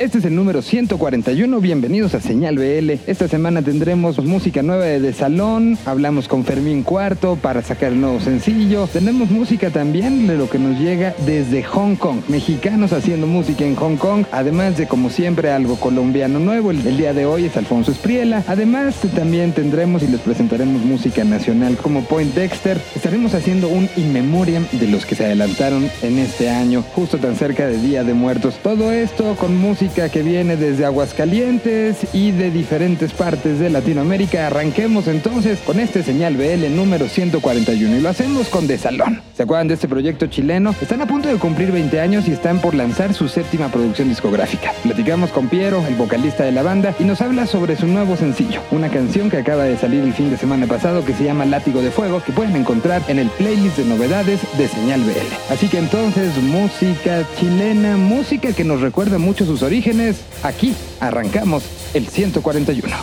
Este 0.00 0.18
es 0.18 0.24
el 0.24 0.34
número 0.34 0.60
141. 0.60 1.60
Bienvenidos 1.60 2.14
a 2.14 2.20
Señal 2.20 2.56
BL. 2.56 2.98
Esta 3.06 3.28
semana 3.28 3.62
tendremos 3.62 4.18
música 4.18 4.60
nueva 4.60 4.84
de, 4.86 5.12
Salón. 5.12 5.78
Hablamos 5.86 6.26
con 6.26 6.44
Fermín 6.44 6.82
Cuarto 6.82 7.36
para 7.36 7.62
sacar 7.62 7.92
el 7.92 8.00
nuevo 8.00 8.18
sencillo. 8.18 8.88
Tenemos 8.88 9.30
música 9.30 9.70
también 9.70 10.26
de 10.26 10.36
lo 10.36 10.50
que 10.50 10.58
nos 10.58 10.80
llega 10.80 11.14
desde 11.24 11.62
Hong 11.62 11.94
Kong. 11.94 12.22
Mexicanos 12.26 12.92
haciendo 12.92 13.28
música 13.28 13.64
en 13.64 13.76
Hong 13.76 13.96
Kong. 13.96 14.24
Además 14.32 14.76
de, 14.76 14.88
como 14.88 15.10
siempre, 15.10 15.52
algo 15.52 15.76
colombiano 15.76 16.40
nuevo. 16.40 16.72
El, 16.72 16.96
día 16.96 17.14
de 17.14 17.24
hoy 17.24 17.44
es 17.44 17.56
Alfonso 17.56 17.92
Espriela. 17.92 18.42
Además, 18.48 18.96
también 19.14 19.52
tendremos 19.52 20.02
y 20.02 20.08
les 20.08 20.20
presentaremos 20.20 20.84
música 20.84 21.22
nacional 21.22 21.76
como 21.76 22.02
Point 22.02 22.34
Dexter. 22.34 22.80
Estaremos 22.96 23.32
haciendo 23.34 23.68
un 23.68 23.88
in 23.96 24.12
memoriam 24.12 24.66
de 24.72 24.88
los 24.88 25.06
que 25.06 25.14
se 25.14 25.24
adelantaron 25.24 25.88
en 26.02 26.18
este 26.18 26.50
año, 26.50 26.82
justo 26.96 27.18
tan 27.18 27.36
cerca 27.36 27.68
de 27.68 27.78
Día 27.78 28.02
de 28.02 28.12
Muertos. 28.12 28.56
Todo 28.60 28.90
esto 28.90 29.36
con 29.36 29.56
música 29.56 29.83
que 29.92 30.22
viene 30.22 30.56
desde 30.56 30.86
Aguascalientes 30.86 32.06
y 32.14 32.30
de 32.30 32.50
diferentes 32.50 33.12
partes 33.12 33.58
de 33.58 33.68
Latinoamérica. 33.68 34.46
Arranquemos 34.46 35.06
entonces 35.08 35.58
con 35.60 35.78
este 35.78 36.02
señal 36.02 36.36
BL 36.36 36.74
número 36.74 37.06
141 37.06 37.96
y 37.96 38.00
lo 38.00 38.08
hacemos 38.08 38.48
con 38.48 38.66
De 38.66 38.78
Salón. 38.78 39.20
¿Se 39.36 39.42
acuerdan 39.42 39.68
de 39.68 39.74
este 39.74 39.86
proyecto 39.86 40.26
chileno? 40.26 40.74
Están 40.80 41.02
a 41.02 41.06
punto 41.06 41.28
de 41.28 41.36
cumplir 41.36 41.70
20 41.70 42.00
años 42.00 42.26
y 42.28 42.32
están 42.32 42.60
por 42.60 42.74
lanzar 42.74 43.12
su 43.12 43.28
séptima 43.28 43.68
producción 43.68 44.08
discográfica. 44.08 44.72
Platicamos 44.82 45.30
con 45.30 45.48
Piero, 45.48 45.84
el 45.86 45.96
vocalista 45.96 46.44
de 46.44 46.52
la 46.52 46.62
banda, 46.62 46.94
y 46.98 47.04
nos 47.04 47.20
habla 47.20 47.46
sobre 47.46 47.76
su 47.76 47.86
nuevo 47.86 48.16
sencillo, 48.16 48.62
una 48.70 48.88
canción 48.88 49.28
que 49.28 49.36
acaba 49.36 49.64
de 49.64 49.76
salir 49.76 50.02
el 50.02 50.14
fin 50.14 50.30
de 50.30 50.38
semana 50.38 50.66
pasado 50.66 51.04
que 51.04 51.12
se 51.12 51.24
llama 51.24 51.44
Látigo 51.44 51.82
de 51.82 51.90
Fuego, 51.90 52.22
que 52.24 52.32
pueden 52.32 52.56
encontrar 52.56 53.02
en 53.08 53.18
el 53.18 53.28
playlist 53.28 53.76
de 53.76 53.84
novedades 53.84 54.40
de 54.56 54.66
Señal 54.66 55.02
BL. 55.02 55.52
Así 55.52 55.68
que 55.68 55.78
entonces, 55.78 56.36
música 56.42 57.22
chilena, 57.38 57.98
música 57.98 58.54
que 58.54 58.64
nos 58.64 58.80
recuerda 58.80 59.18
mucho 59.18 59.44
sus 59.44 59.62
orígenes 59.62 59.73
orígenes, 59.74 60.20
aquí 60.44 60.72
arrancamos 61.00 61.64
el 61.94 62.06
141. 62.06 62.96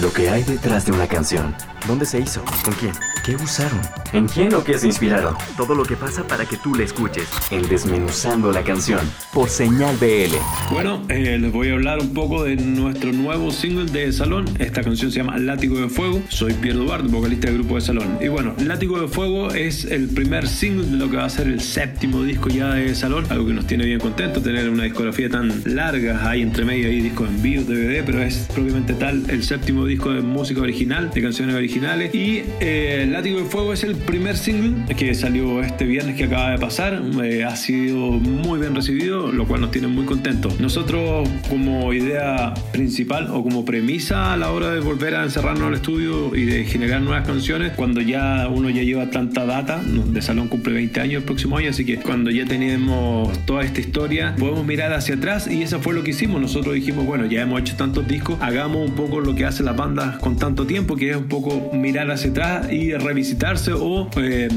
Lo 0.00 0.12
que 0.12 0.30
hay 0.30 0.44
detrás 0.44 0.86
de 0.86 0.92
una 0.92 1.08
canción. 1.08 1.56
¿Dónde 1.86 2.06
se 2.06 2.18
hizo? 2.18 2.42
¿Con 2.64 2.72
quién? 2.74 2.92
¿Qué 3.26 3.36
usaron? 3.36 3.80
¿En 4.14 4.26
quién 4.26 4.54
o 4.54 4.64
qué 4.64 4.78
se 4.78 4.86
inspiraron? 4.86 5.34
Todo 5.54 5.74
lo 5.74 5.84
que 5.84 5.96
pasa 5.96 6.26
para 6.26 6.46
que 6.46 6.56
tú 6.56 6.74
la 6.74 6.84
escuches. 6.84 7.28
En 7.50 7.68
Desmenuzando 7.68 8.52
la 8.52 8.62
canción. 8.62 9.00
Por 9.34 9.50
señal 9.50 9.94
BL. 9.98 10.34
Bueno, 10.70 11.02
eh, 11.10 11.36
les 11.38 11.52
voy 11.52 11.68
a 11.68 11.74
hablar 11.74 12.00
un 12.00 12.14
poco 12.14 12.44
de 12.44 12.56
nuestro 12.56 13.12
nuevo 13.12 13.50
single 13.50 13.84
de 13.84 14.12
Salón. 14.12 14.46
Esta 14.58 14.82
canción 14.82 15.10
se 15.10 15.18
llama 15.18 15.36
Látigo 15.36 15.78
de 15.78 15.90
Fuego. 15.90 16.22
Soy 16.30 16.54
Pierre 16.54 16.78
Duarte, 16.78 17.08
vocalista 17.08 17.48
del 17.48 17.58
grupo 17.58 17.74
de 17.74 17.80
Salón. 17.82 18.18
Y 18.20 18.28
bueno, 18.28 18.54
Látigo 18.58 18.98
de 18.98 19.08
Fuego 19.08 19.52
es 19.52 19.84
el 19.84 20.08
primer 20.08 20.48
single 20.48 20.86
de 20.86 20.96
lo 20.96 21.10
que 21.10 21.18
va 21.18 21.26
a 21.26 21.30
ser 21.30 21.48
el 21.48 21.60
séptimo 21.60 22.22
disco 22.22 22.48
ya 22.48 22.72
de 22.74 22.94
Salón. 22.94 23.26
Algo 23.28 23.46
que 23.46 23.52
nos 23.52 23.66
tiene 23.66 23.84
bien 23.84 24.00
contentos, 24.00 24.42
tener 24.42 24.70
una 24.70 24.84
discografía 24.84 25.28
tan 25.28 25.62
larga. 25.66 26.30
Hay 26.30 26.40
entre 26.40 26.64
medio 26.64 26.88
ahí 26.88 27.00
discos 27.02 27.28
en 27.28 27.42
vivo, 27.42 27.62
DVD, 27.64 28.02
pero 28.04 28.22
es 28.22 28.48
propiamente 28.54 28.94
tal 28.94 29.24
el 29.28 29.42
séptimo 29.42 29.84
disco 29.84 30.10
de 30.10 30.22
música 30.22 30.62
original, 30.62 31.10
de 31.10 31.20
canciones 31.20 31.54
originales. 31.54 31.73
Y 31.76 32.44
eh, 32.60 33.04
Látigo 33.10 33.40
de 33.40 33.46
Fuego 33.46 33.72
es 33.72 33.82
el 33.82 33.96
primer 33.96 34.36
single 34.36 34.94
que 34.94 35.12
salió 35.12 35.60
este 35.60 35.84
viernes 35.84 36.14
que 36.14 36.24
acaba 36.24 36.52
de 36.52 36.58
pasar. 36.58 37.02
Eh, 37.24 37.42
ha 37.42 37.56
sido 37.56 38.12
muy 38.12 38.60
bien 38.60 38.76
recibido, 38.76 39.32
lo 39.32 39.44
cual 39.44 39.62
nos 39.62 39.72
tiene 39.72 39.88
muy 39.88 40.04
contentos. 40.04 40.60
Nosotros 40.60 41.28
como 41.50 41.92
idea 41.92 42.54
principal 42.70 43.28
o 43.32 43.42
como 43.42 43.64
premisa 43.64 44.32
a 44.32 44.36
la 44.36 44.52
hora 44.52 44.70
de 44.70 44.78
volver 44.78 45.16
a 45.16 45.24
encerrarnos 45.24 45.66
al 45.66 45.74
estudio 45.74 46.36
y 46.36 46.44
de 46.44 46.64
generar 46.64 47.02
nuevas 47.02 47.26
canciones, 47.26 47.72
cuando 47.72 48.00
ya 48.00 48.46
uno 48.48 48.70
ya 48.70 48.84
lleva 48.84 49.10
tanta 49.10 49.44
data, 49.44 49.82
de 49.82 50.22
Salón 50.22 50.46
cumple 50.46 50.74
20 50.74 51.00
años 51.00 51.22
el 51.22 51.24
próximo 51.24 51.56
año, 51.56 51.70
así 51.70 51.84
que 51.84 51.96
cuando 51.96 52.30
ya 52.30 52.44
tenemos 52.44 53.36
toda 53.46 53.64
esta 53.64 53.80
historia, 53.80 54.36
podemos 54.38 54.64
mirar 54.64 54.92
hacia 54.92 55.16
atrás 55.16 55.48
y 55.48 55.62
eso 55.62 55.80
fue 55.80 55.92
lo 55.92 56.04
que 56.04 56.12
hicimos. 56.12 56.40
Nosotros 56.40 56.74
dijimos, 56.74 57.04
bueno, 57.04 57.26
ya 57.26 57.42
hemos 57.42 57.60
hecho 57.60 57.74
tantos 57.74 58.06
discos, 58.06 58.38
hagamos 58.40 58.88
un 58.88 58.94
poco 58.94 59.18
lo 59.18 59.34
que 59.34 59.44
hacen 59.44 59.66
las 59.66 59.76
bandas 59.76 60.18
con 60.18 60.36
tanto 60.36 60.66
tiempo, 60.66 60.94
que 60.94 61.10
es 61.10 61.16
un 61.16 61.26
poco 61.26 61.63
mirar 61.72 62.10
hacia 62.10 62.30
atrás 62.30 62.72
y 62.72 62.92
revisitarse 62.92 63.72
o 63.72 64.08
eh, 64.16 64.48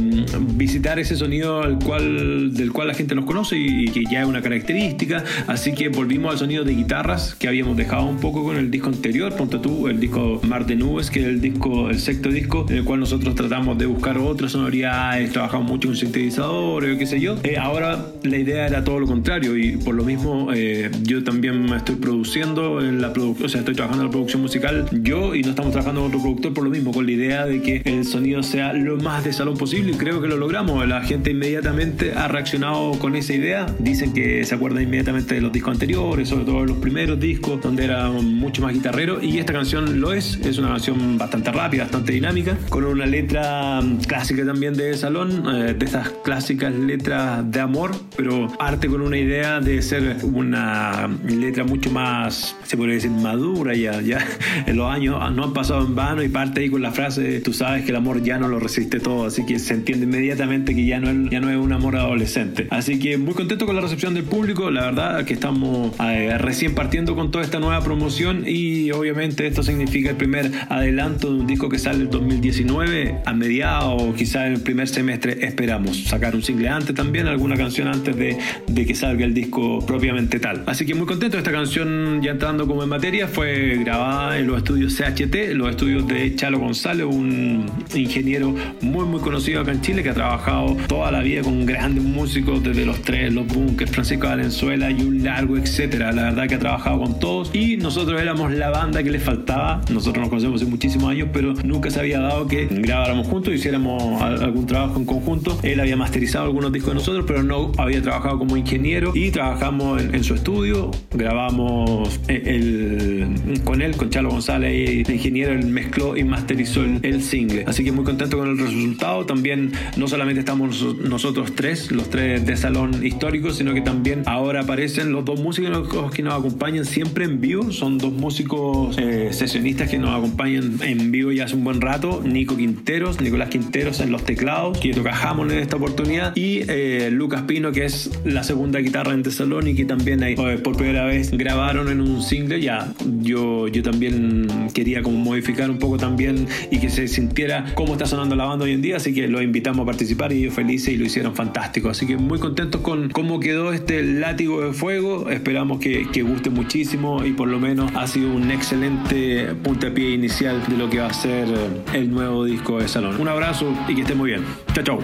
visitar 0.56 1.00
ese 1.00 1.16
sonido 1.16 1.62
al 1.62 1.79
cual, 1.79 2.53
del 2.53 2.72
cual 2.72 2.88
la 2.88 2.94
gente 2.94 3.16
nos 3.16 3.25
conoce 3.25 3.57
y, 3.57 3.88
que 3.90 4.03
ya 4.06 4.22
es 4.22 4.28
una 4.28 4.41
característica. 4.41 5.23
Así 5.47 5.73
que 5.73 5.90
volvimos 5.90 6.34
al 6.34 6.40
sonido 6.40 6.63
de 6.63 6.73
guitarras 6.73 7.35
que 7.35 7.47
habíamos 7.47 7.78
dejado 7.78 8.06
un 8.06 8.17
poco 8.17 8.44
con 8.44 8.57
el 8.57 8.72
disco 8.72 8.90
anterior, 8.90 9.34
ponte 9.35 9.59
tú, 9.59 9.88
el 9.88 10.00
disco 10.00 10.40
Mar 10.44 10.66
de 10.66 10.75
Nubes, 10.75 11.09
que 11.09 11.22
es 11.22 11.25
el 11.25 11.41
disco, 11.41 11.90
el 11.90 12.00
sexto 12.00 12.29
disco, 12.29 12.66
en 12.69 12.78
el 12.78 12.84
cual 12.84 13.00
nosotros 13.00 13.35
tratamos 13.35 13.78
de 13.78 13.85
buscar 13.85 14.17
otras 14.17 14.51
sonoridades, 14.51 15.31
trabajamos 15.31 15.69
mucho 15.69 15.88
con 15.88 15.97
sintetizadores, 15.97 16.97
qué 16.97 17.06
sé 17.06 17.19
yo. 17.19 17.38
Eh, 17.44 17.57
ahora 17.57 18.06
la 18.23 18.38
idea 18.38 18.67
era 18.67 18.84
todo 18.84 19.00
lo 19.00 19.07
contrario 19.07 19.57
y 19.57 19.78
por 19.78 19.96
lo 19.96 20.03
mismo 20.03 20.50
eh, 20.53 20.90
yo 21.03 21.23
también 21.23 21.63
me 21.63 21.78
estoy 21.78 21.96
produciendo 21.96 22.81
en 22.81 23.01
la 23.01 23.13
producción, 23.13 23.46
o 23.46 23.50
sea, 23.50 23.59
estoy 23.59 23.75
trabajando 23.75 24.03
en 24.03 24.07
la 24.07 24.12
producción 24.12 24.41
musical 24.41 24.85
yo 25.03 25.35
y 25.35 25.41
no 25.41 25.50
estamos 25.50 25.72
trabajando 25.72 26.01
con 26.01 26.09
otro 26.09 26.22
productor 26.22 26.53
por 26.53 26.63
lo 26.63 26.69
mismo, 26.69 26.91
con 26.97 27.06
la 27.06 27.12
idea 27.12 27.46
de 27.46 27.62
que 27.62 27.84
el 27.85 28.06
sonido 28.06 28.41
sea 28.41 28.74
lo 28.74 28.97
más 28.97 29.24
de 29.24 29.31
salón 29.31 29.56
posible 29.56 29.91
y 29.91 29.96
creo 29.97 30.19
que 30.19 30.28
lo 30.28 30.35
logramos. 30.35 30.88
La 30.88 31.03
gente 31.03 31.30
inmediatamente 31.30 32.13
ha 32.16 32.28
reaccionado 32.28 32.94
con 32.94 33.16
esa 33.16 33.35
idea. 33.35 33.68
Dicen 33.78 34.13
que 34.13 34.44
se 34.44 34.56
acuerdan 34.56 34.81
inmediatamente 34.81 35.35
de 35.35 35.41
los 35.41 35.52
discos 35.52 35.74
anteriores, 35.74 36.30
sobre 36.30 36.46
todo 36.46 36.66
los 36.66 36.78
primeros 36.78 37.19
discos, 37.19 37.62
donde 37.62 37.84
era 37.84 38.09
mucho 38.09 38.63
más 38.63 38.74
guitarrero. 38.74 39.22
Y 39.22 39.38
esta 39.38 39.53
canción 39.53 40.02
lo 40.02 40.12
es. 40.12 40.40
Es 40.44 40.58
una 40.58 40.69
canción 40.69 41.19
bastante 41.19 41.52
rápida, 41.52 41.84
bastante 41.84 42.13
dinámica, 42.13 42.58
con 42.69 42.84
una 42.84 43.06
letra 43.06 43.79
clásica 44.08 44.44
también 44.44 44.74
de 44.74 44.97
salón, 44.97 45.44
eh, 45.53 45.75
de 45.78 45.85
estas 45.85 46.09
clásicas 46.24 46.74
letras 46.74 47.44
de 47.52 47.59
amor, 47.59 47.91
pero 48.16 48.47
arte 48.58 48.88
con 48.88 49.02
una 49.02 49.19
idea 49.19 49.59
de 49.59 49.84
ser 49.84 50.18
una 50.24 51.08
letra 51.28 51.64
mucho 51.64 51.91
más, 51.91 52.56
se 52.64 52.75
podría 52.75 52.96
decir, 52.96 53.12
madura 53.12 53.75
ya. 53.75 54.02
Ya 54.02 54.25
en 54.66 54.78
los 54.78 54.91
años 54.91 55.19
no 55.35 55.44
han 55.44 55.53
pasado 55.53 55.85
en 55.85 55.94
vano 55.94 56.24
y 56.24 56.29
parte 56.29 56.62
ahí 56.62 56.72
con 56.72 56.81
la 56.81 56.86
frase, 56.91 57.41
tú 57.41 57.53
sabes 57.53 57.83
que 57.83 57.91
el 57.91 57.95
amor 57.97 58.23
ya 58.23 58.37
no 58.37 58.47
lo 58.47 58.59
resiste 58.59 58.99
todo, 58.99 59.25
así 59.25 59.45
que 59.45 59.59
se 59.59 59.73
entiende 59.73 60.05
inmediatamente 60.05 60.75
que 60.75 60.85
ya 60.85 60.99
no 60.99 61.09
es, 61.09 61.31
ya 61.31 61.39
no 61.39 61.49
es 61.49 61.57
un 61.57 61.71
amor 61.73 61.95
adolescente. 61.95 62.67
Así 62.69 62.99
que 62.99 63.17
muy 63.17 63.33
contento 63.33 63.65
con 63.65 63.75
la 63.75 63.81
recepción 63.81 64.13
del 64.13 64.23
público, 64.23 64.71
la 64.71 64.81
verdad 64.81 65.25
que 65.25 65.33
estamos 65.33 65.93
eh, 65.99 66.37
recién 66.37 66.75
partiendo 66.75 67.15
con 67.15 67.31
toda 67.31 67.43
esta 67.43 67.59
nueva 67.59 67.83
promoción 67.83 68.43
y 68.45 68.91
obviamente 68.91 69.47
esto 69.47 69.63
significa 69.63 70.11
el 70.11 70.17
primer 70.17 70.51
adelanto 70.69 71.33
de 71.33 71.41
un 71.41 71.47
disco 71.47 71.69
que 71.69 71.79
sale 71.79 72.03
en 72.03 72.09
2019 72.09 73.21
a 73.25 73.33
mediados 73.33 74.01
o 74.01 74.13
quizá 74.13 74.47
en 74.47 74.53
el 74.53 74.61
primer 74.61 74.87
semestre 74.87 75.45
esperamos 75.45 76.03
sacar 76.05 76.35
un 76.35 76.43
single 76.43 76.69
antes 76.69 76.95
también, 76.95 77.27
alguna 77.27 77.55
canción 77.55 77.87
antes 77.87 78.15
de, 78.15 78.37
de 78.67 78.85
que 78.85 78.95
salga 78.95 79.25
el 79.25 79.33
disco 79.33 79.85
propiamente 79.85 80.39
tal. 80.39 80.63
Así 80.65 80.85
que 80.85 80.95
muy 80.95 81.05
contento, 81.05 81.37
esta 81.37 81.51
canción 81.51 82.21
ya 82.21 82.31
entrando 82.31 82.67
como 82.67 82.83
en 82.83 82.89
materia 82.89 83.27
fue 83.27 83.77
grabada 83.83 84.37
en 84.37 84.47
los 84.47 84.57
estudios 84.57 84.95
CHT, 84.95 85.53
los 85.53 85.69
estudios 85.69 86.07
de 86.07 86.35
Chalo 86.35 86.59
González, 86.59 86.76
un 86.85 87.65
ingeniero 87.93 88.53
muy 88.81 89.05
muy 89.05 89.19
conocido 89.19 89.61
acá 89.61 89.71
en 89.71 89.81
Chile 89.81 90.03
que 90.03 90.09
ha 90.09 90.13
trabajado 90.13 90.77
toda 90.88 91.11
la 91.11 91.21
vida 91.21 91.41
con 91.41 91.65
grandes 91.65 92.03
músicos 92.03 92.63
desde 92.63 92.85
los 92.85 93.02
tres, 93.02 93.34
los 93.34 93.47
Bunkers, 93.47 93.91
Francisco 93.91 94.28
Valenzuela 94.28 94.91
y 94.91 95.02
un 95.02 95.23
largo 95.23 95.57
etcétera. 95.57 96.11
La 96.11 96.23
verdad 96.23 96.47
que 96.47 96.55
ha 96.55 96.59
trabajado 96.59 96.99
con 96.99 97.19
todos 97.19 97.53
y 97.53 97.78
nosotros 97.78 98.22
éramos 98.22 98.52
la 98.53 98.69
banda 98.69 99.03
que 99.03 99.11
le 99.11 99.19
faltaba. 99.19 99.81
Nosotros 99.91 100.22
nos 100.22 100.29
conocemos 100.29 100.61
hace 100.61 100.69
muchísimos 100.69 101.09
años, 101.09 101.29
pero 101.34 101.53
nunca 101.53 101.90
se 101.90 101.99
había 101.99 102.19
dado 102.19 102.47
que 102.47 102.67
grabáramos 102.69 103.28
juntos, 103.28 103.53
hiciéramos 103.53 104.22
algún 104.22 104.66
trabajo 104.66 104.99
en 104.99 105.05
conjunto. 105.05 105.59
Él 105.63 105.79
había 105.79 105.97
masterizado 105.97 106.46
algunos 106.46 106.72
discos 106.72 106.91
de 106.91 106.96
nosotros, 106.96 107.25
pero 107.28 107.43
no 107.43 107.72
había 107.78 108.02
trabajado 108.02 108.37
como 108.37 108.57
ingeniero 108.57 109.11
y 109.16 109.31
trabajamos 109.31 110.02
en, 110.02 110.23
su 110.23 110.35
estudio. 110.35 110.91
Grabamos 111.11 112.19
eh, 112.28 112.41
el, 112.46 113.61
con 113.63 113.81
él, 113.81 113.96
con 113.96 114.09
Chalo 114.09 114.29
González, 114.29 115.07
el 115.07 115.13
ingeniero, 115.13 115.53
él 115.53 115.66
mezcló 115.67 116.17
y 116.17 116.23
masterizó 116.23 116.66
hizo 116.69 116.84
el, 116.84 117.22
single. 117.22 117.66
Así 117.67 117.84
que 117.84 117.91
muy 117.91 118.03
contento 118.03 118.37
con 118.37 118.49
el 118.49 118.58
resultado. 118.58 119.25
También 119.25 119.72
no 119.96 120.08
solamente 120.08 120.40
estamos 120.40 120.84
nosotros 120.97 121.53
tres, 121.55 121.91
los 121.91 122.09
tres 122.09 122.46
de 122.46 122.58
salón 122.58 123.05
histórico, 123.05 123.52
sino 123.52 123.73
que 123.73 123.81
también 123.81 124.23
ahora 124.25 124.61
aparecen 124.61 125.11
los 125.11 125.25
dos 125.25 125.40
músicos 125.40 126.11
que 126.11 126.23
nos 126.23 126.34
acompañan 126.34 126.85
siempre 126.85 127.25
en 127.25 127.40
vivo. 127.41 127.72
Son 127.72 127.97
dos 127.97 128.14
músicos 128.14 128.97
eh, 128.97 129.29
sesionistas 129.31 129.90
que 129.90 129.97
nos 129.97 130.16
acompañan 130.17 130.79
en 130.81 131.11
vivo 131.11 131.31
ya 131.31 131.46
hace 131.46 131.55
un 131.55 131.64
buen 131.64 131.81
rato. 131.81 132.22
Nico 132.23 132.58
Quinteros, 132.58 133.22
Nicolás 133.22 133.49
Quinteros 133.49 133.99
en 133.99 134.11
los 134.11 134.23
teclados, 134.23 134.79
que 134.79 134.93
toca 134.93 135.11
Hammond 135.11 135.52
en 135.52 135.59
esta 135.59 135.78
oportunidad. 135.78 136.35
Y 136.35 136.61
eh, 136.67 137.09
Lucas 137.11 137.43
Pino, 137.43 137.72
que 137.72 137.85
es 137.85 138.11
la 138.25 138.43
segunda 138.43 138.79
guitarra 138.79 139.14
en 139.14 139.23
Salón 139.31 139.67
y 139.67 139.75
que 139.75 139.85
también 139.85 140.23
ahí, 140.23 140.35
eh, 140.37 140.59
por 140.64 140.78
primera 140.78 141.05
vez 141.05 141.31
grabaron 141.31 141.90
en 141.90 142.02
un 142.02 142.22
single. 142.22 142.61
Ya 142.61 142.93
yo, 143.22 143.67
yo 143.67 143.84
también 143.84 144.47
quería 144.73 145.02
como 145.02 145.17
modificar 145.17 145.69
un 145.69 145.79
poco 145.79 145.97
también 145.97 146.47
y 146.72 146.79
que 146.79 146.90
se 146.90 147.08
sintiera 147.08 147.66
cómo 147.76 147.94
está 147.94 148.05
sonando 148.05 148.35
la 148.35 148.46
banda 148.46 148.66
hoy 148.66 148.73
en 148.73 148.82
día. 148.82 148.97
Así 148.97 149.14
que 149.14 149.28
los 149.28 149.41
invitamos 149.41 149.84
a 149.84 149.85
participar 149.85 150.32
y 150.34 150.44
ellos 150.44 150.53
felices 150.53 150.94
y 150.94 150.97
lo 150.97 151.05
hicieron 151.05 151.35
fantástico. 151.35 151.90
Así 151.90 152.05
que 152.05 152.17
muy 152.17 152.40
contentos 152.40 152.82
con 152.82 153.09
cómo 153.09 153.40
quedó 153.40 153.73
este 153.73 154.03
látigo 154.03 154.61
de 154.61 154.73
fuego. 154.73 155.29
Esperamos 155.29 155.79
que, 155.79 156.09
que 156.11 156.22
guste 156.22 156.49
muchísimo 156.49 157.26
y 157.26 157.34
por 157.34 157.47
lo 157.47 157.59
menos 157.59 157.91
ha 157.96 158.08
sido 158.08 158.34
un 158.34 158.52
excelente 158.52 159.53
puntapié 159.64 160.11
inicial 160.11 160.64
de 160.67 160.78
lo 160.78 160.90
que 160.90 160.99
va 160.99 161.08
a 161.08 161.14
ser 161.14 161.47
el 161.94 162.11
nuevo 162.11 162.46
disco 162.46 162.79
de 162.79 162.88
Salón. 162.88 163.20
Un 163.20 163.28
abrazo 163.28 163.73
y 163.88 163.96
que 163.96 164.02
esté 164.02 164.16
muy 164.16 164.32
bien. 164.32 164.43
Chao, 164.73 164.84
chao. 164.84 165.00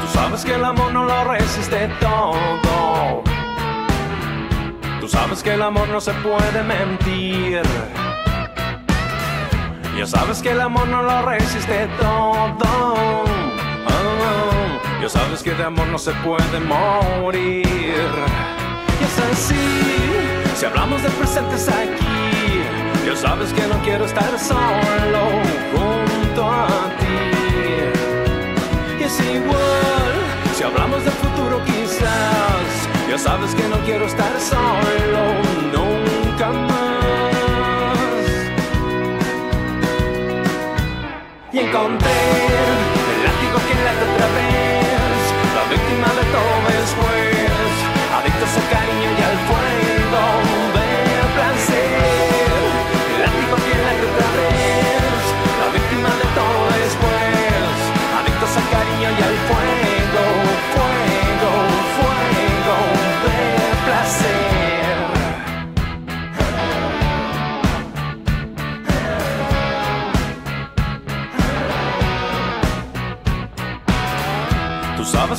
Tú 0.00 0.06
sabes 0.12 0.44
que 0.44 0.54
el 0.54 0.64
amor 0.64 0.92
no 0.92 1.04
lo 1.04 1.24
resiste 1.24 1.88
todo. 2.00 3.35
Tú 5.06 5.12
sabes 5.12 5.40
que 5.40 5.54
el 5.54 5.62
amor 5.62 5.86
no 5.86 6.00
se 6.00 6.12
puede 6.14 6.64
mentir. 6.64 7.62
Ya 9.96 10.04
sabes 10.04 10.42
que 10.42 10.50
el 10.50 10.60
amor 10.60 10.88
no 10.88 11.00
lo 11.00 11.22
resiste 11.22 11.88
todo. 11.96 13.22
Oh, 13.86 15.00
ya 15.00 15.08
sabes 15.08 15.44
que 15.44 15.54
de 15.54 15.62
amor 15.62 15.86
no 15.86 15.98
se 15.98 16.10
puede 16.24 16.58
morir. 16.58 17.64
Y 17.64 19.04
es 19.04 19.18
así, 19.30 19.54
si 20.56 20.66
hablamos 20.66 21.00
de 21.00 21.10
presentes 21.10 21.68
aquí, 21.68 22.64
ya 23.06 23.14
sabes 23.14 23.52
que 23.52 23.64
no 23.68 23.80
quiero 23.84 24.06
estar 24.06 24.36
solo 24.36 25.22
junto 25.70 26.50
a 26.50 26.66
ti. 26.98 27.06
Y 28.98 29.04
es 29.04 29.20
igual, 29.20 30.14
si 30.56 30.64
hablamos 30.64 31.04
del 31.04 31.12
futuro 31.12 31.62
quizás, 31.64 32.45
ya 33.16 33.22
sabes 33.22 33.54
que 33.54 33.66
no 33.68 33.78
quiero 33.86 34.04
estar 34.04 34.38
solo 34.38 35.22
nunca 35.72 36.48
más. 36.52 36.76
y 41.50 41.58
encontré 41.60 42.25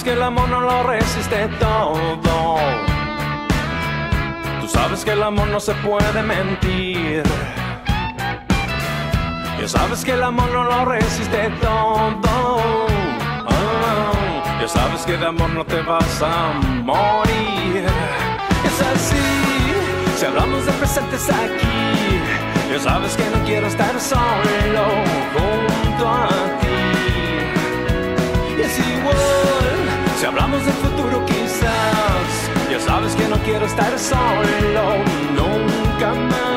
que 0.07 0.13
el 0.13 0.24
amor 0.24 0.48
no 0.48 0.62
lo 0.62 0.83
resiste 0.83 1.50
todo. 1.59 2.56
Tú 4.62 4.68
sabes 4.69 5.04
que 5.04 5.12
el 5.12 5.21
amor 5.21 5.50
no 5.50 5.59
se 5.59 5.74
puede 5.88 6.24
mentir. 6.24 7.24
Ya 9.59 9.68
sabes 9.68 10.06
que 10.06 10.13
el 10.13 10.24
amor 10.24 10.50
no 10.50 10.63
lo 10.63 10.86
resiste 10.86 11.50
todo. 11.59 12.57
Ah, 13.50 14.59
ya 14.62 14.68
sabes 14.69 15.01
que 15.01 15.18
de 15.18 15.25
amor 15.25 15.50
no 15.50 15.65
te 15.65 15.81
vas 15.81 16.21
a 16.21 16.53
morir. 16.86 17.83
Es 18.63 18.81
así, 18.94 19.27
si 20.15 20.25
hablamos 20.25 20.65
de 20.68 20.71
presentes 20.71 21.30
aquí. 21.30 22.21
Ya 22.71 22.80
sabes 22.80 23.13
que 23.18 23.25
no 23.25 23.44
quiero 23.44 23.68
estar 23.68 24.00
solo 24.00 24.86
junto 25.33 26.07
a 26.07 26.30
ti. 26.62 26.77
Es 28.62 28.80
igual, 28.80 29.37
si 30.18 30.25
hablamos 30.25 30.66
del 30.66 30.74
futuro 30.74 31.24
quizás, 31.25 32.50
ya 32.72 32.80
sabes 32.80 33.16
que 33.16 33.28
no 33.28 33.38
quiero 33.44 33.66
estar 33.68 33.98
solo 34.00 35.04
nunca 35.36 36.14
más. 36.14 36.56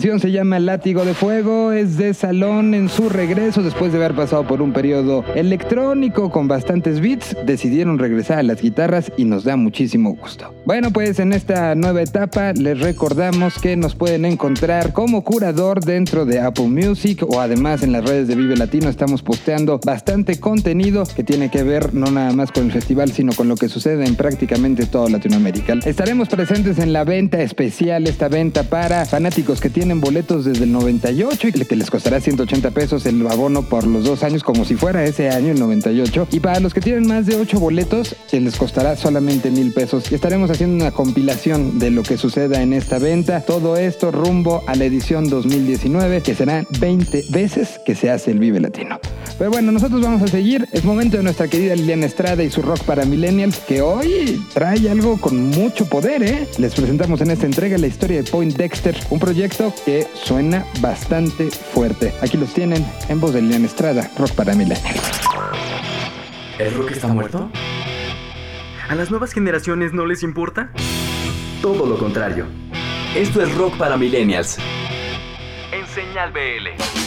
Se 0.00 0.30
llama 0.32 0.58
Látigo 0.58 1.04
de 1.04 1.12
Fuego, 1.12 1.72
es 1.72 1.98
de 1.98 2.14
Salón 2.14 2.72
en 2.72 2.88
su 2.88 3.10
regreso 3.10 3.62
después 3.62 3.92
de 3.92 3.98
haber 3.98 4.14
pasado 4.14 4.46
por 4.46 4.62
un 4.62 4.72
periodo 4.72 5.22
electrónico 5.34 6.30
con 6.30 6.48
bastantes 6.48 7.00
beats, 7.00 7.36
decidieron 7.44 7.98
regresar 7.98 8.38
a 8.38 8.42
las 8.42 8.62
guitarras 8.62 9.12
y 9.18 9.26
nos 9.26 9.44
da 9.44 9.56
muchísimo 9.56 10.14
gusto. 10.14 10.54
Bueno, 10.64 10.90
pues 10.90 11.18
en 11.18 11.34
esta 11.34 11.74
nueva 11.74 12.00
etapa 12.00 12.54
les 12.54 12.80
recordamos 12.80 13.58
que 13.58 13.76
nos 13.76 13.94
pueden 13.94 14.24
encontrar 14.24 14.94
como 14.94 15.22
curador 15.22 15.84
dentro 15.84 16.24
de 16.24 16.40
Apple 16.40 16.68
Music 16.68 17.22
o 17.22 17.38
además 17.38 17.82
en 17.82 17.92
las 17.92 18.02
redes 18.02 18.26
de 18.26 18.36
Vive 18.36 18.56
Latino 18.56 18.88
estamos 18.88 19.22
posteando 19.22 19.80
bastante 19.84 20.40
contenido 20.40 21.04
que 21.14 21.24
tiene 21.24 21.50
que 21.50 21.62
ver 21.62 21.92
no 21.92 22.10
nada 22.10 22.32
más 22.32 22.52
con 22.52 22.64
el 22.64 22.72
festival, 22.72 23.12
sino 23.12 23.34
con 23.34 23.48
lo 23.48 23.56
que 23.56 23.68
sucede 23.68 24.06
en 24.06 24.16
prácticamente 24.16 24.86
toda 24.86 25.10
Latinoamérica. 25.10 25.74
Estaremos 25.84 26.28
presentes 26.28 26.78
en 26.78 26.94
la 26.94 27.04
venta 27.04 27.42
especial, 27.42 28.06
esta 28.06 28.28
venta 28.28 28.62
para 28.62 29.04
fanáticos 29.04 29.60
que 29.60 29.68
tienen 29.68 29.89
boletos 29.98 30.44
desde 30.44 30.64
el 30.64 30.72
98 30.72 31.48
y 31.48 31.52
que 31.52 31.76
les 31.76 31.90
costará 31.90 32.20
180 32.20 32.70
pesos 32.72 33.06
el 33.06 33.26
abono 33.26 33.62
por 33.62 33.86
los 33.86 34.04
dos 34.04 34.22
años 34.22 34.44
como 34.44 34.64
si 34.64 34.76
fuera 34.76 35.04
ese 35.04 35.30
año, 35.30 35.52
el 35.52 35.58
98. 35.58 36.28
Y 36.30 36.40
para 36.40 36.60
los 36.60 36.74
que 36.74 36.80
tienen 36.80 37.06
más 37.06 37.26
de 37.26 37.36
8 37.36 37.58
boletos, 37.58 38.14
que 38.30 38.40
les 38.40 38.56
costará 38.56 38.96
solamente 38.96 39.50
mil 39.50 39.72
pesos. 39.72 40.12
Y 40.12 40.14
estaremos 40.14 40.50
haciendo 40.50 40.84
una 40.84 40.92
compilación 40.92 41.78
de 41.78 41.90
lo 41.90 42.02
que 42.02 42.16
suceda 42.16 42.62
en 42.62 42.72
esta 42.72 42.98
venta. 42.98 43.40
Todo 43.40 43.76
esto 43.76 44.10
rumbo 44.10 44.62
a 44.66 44.76
la 44.76 44.84
edición 44.84 45.28
2019, 45.28 46.20
que 46.20 46.34
serán 46.34 46.66
20 46.78 47.24
veces 47.30 47.80
que 47.84 47.94
se 47.94 48.10
hace 48.10 48.32
el 48.32 48.38
Vive 48.38 48.60
Latino. 48.60 49.00
Pero 49.38 49.50
bueno, 49.50 49.72
nosotros 49.72 50.02
vamos 50.02 50.20
a 50.22 50.28
seguir. 50.28 50.68
Es 50.70 50.84
momento 50.84 51.16
de 51.16 51.22
nuestra 51.22 51.48
querida 51.48 51.74
Liliana 51.74 52.04
Estrada 52.04 52.42
y 52.42 52.50
su 52.50 52.60
rock 52.60 52.80
para 52.80 53.06
millennials, 53.06 53.58
que 53.60 53.80
hoy 53.80 54.44
trae 54.52 54.90
algo 54.90 55.18
con 55.18 55.46
mucho 55.46 55.86
poder, 55.86 56.22
¿eh? 56.22 56.46
Les 56.58 56.74
presentamos 56.74 57.22
en 57.22 57.30
esta 57.30 57.46
entrega 57.46 57.78
la 57.78 57.86
historia 57.86 58.22
de 58.22 58.30
Point 58.30 58.54
Dexter, 58.56 58.94
un 59.08 59.18
proyecto 59.18 59.69
que 59.84 60.06
suena 60.14 60.64
bastante 60.80 61.50
fuerte. 61.50 62.12
Aquí 62.22 62.36
los 62.36 62.52
tienen 62.54 62.86
en 63.08 63.20
voz 63.20 63.32
de 63.32 63.42
Liliana 63.42 63.66
Estrada, 63.66 64.10
rock 64.18 64.32
para 64.32 64.54
millennials. 64.54 65.20
¿El 66.58 66.74
rock 66.74 66.90
está 66.90 67.08
muerto? 67.08 67.50
¿A 68.88 68.94
las 68.94 69.10
nuevas 69.10 69.32
generaciones 69.32 69.92
no 69.92 70.04
les 70.04 70.22
importa? 70.22 70.70
Todo 71.62 71.86
lo 71.86 71.98
contrario. 71.98 72.46
Esto 73.14 73.42
es 73.42 73.54
rock 73.56 73.76
para 73.76 73.96
millennials. 73.96 74.58
En 75.72 75.86
Señal 75.86 76.32
BL. 76.32 76.99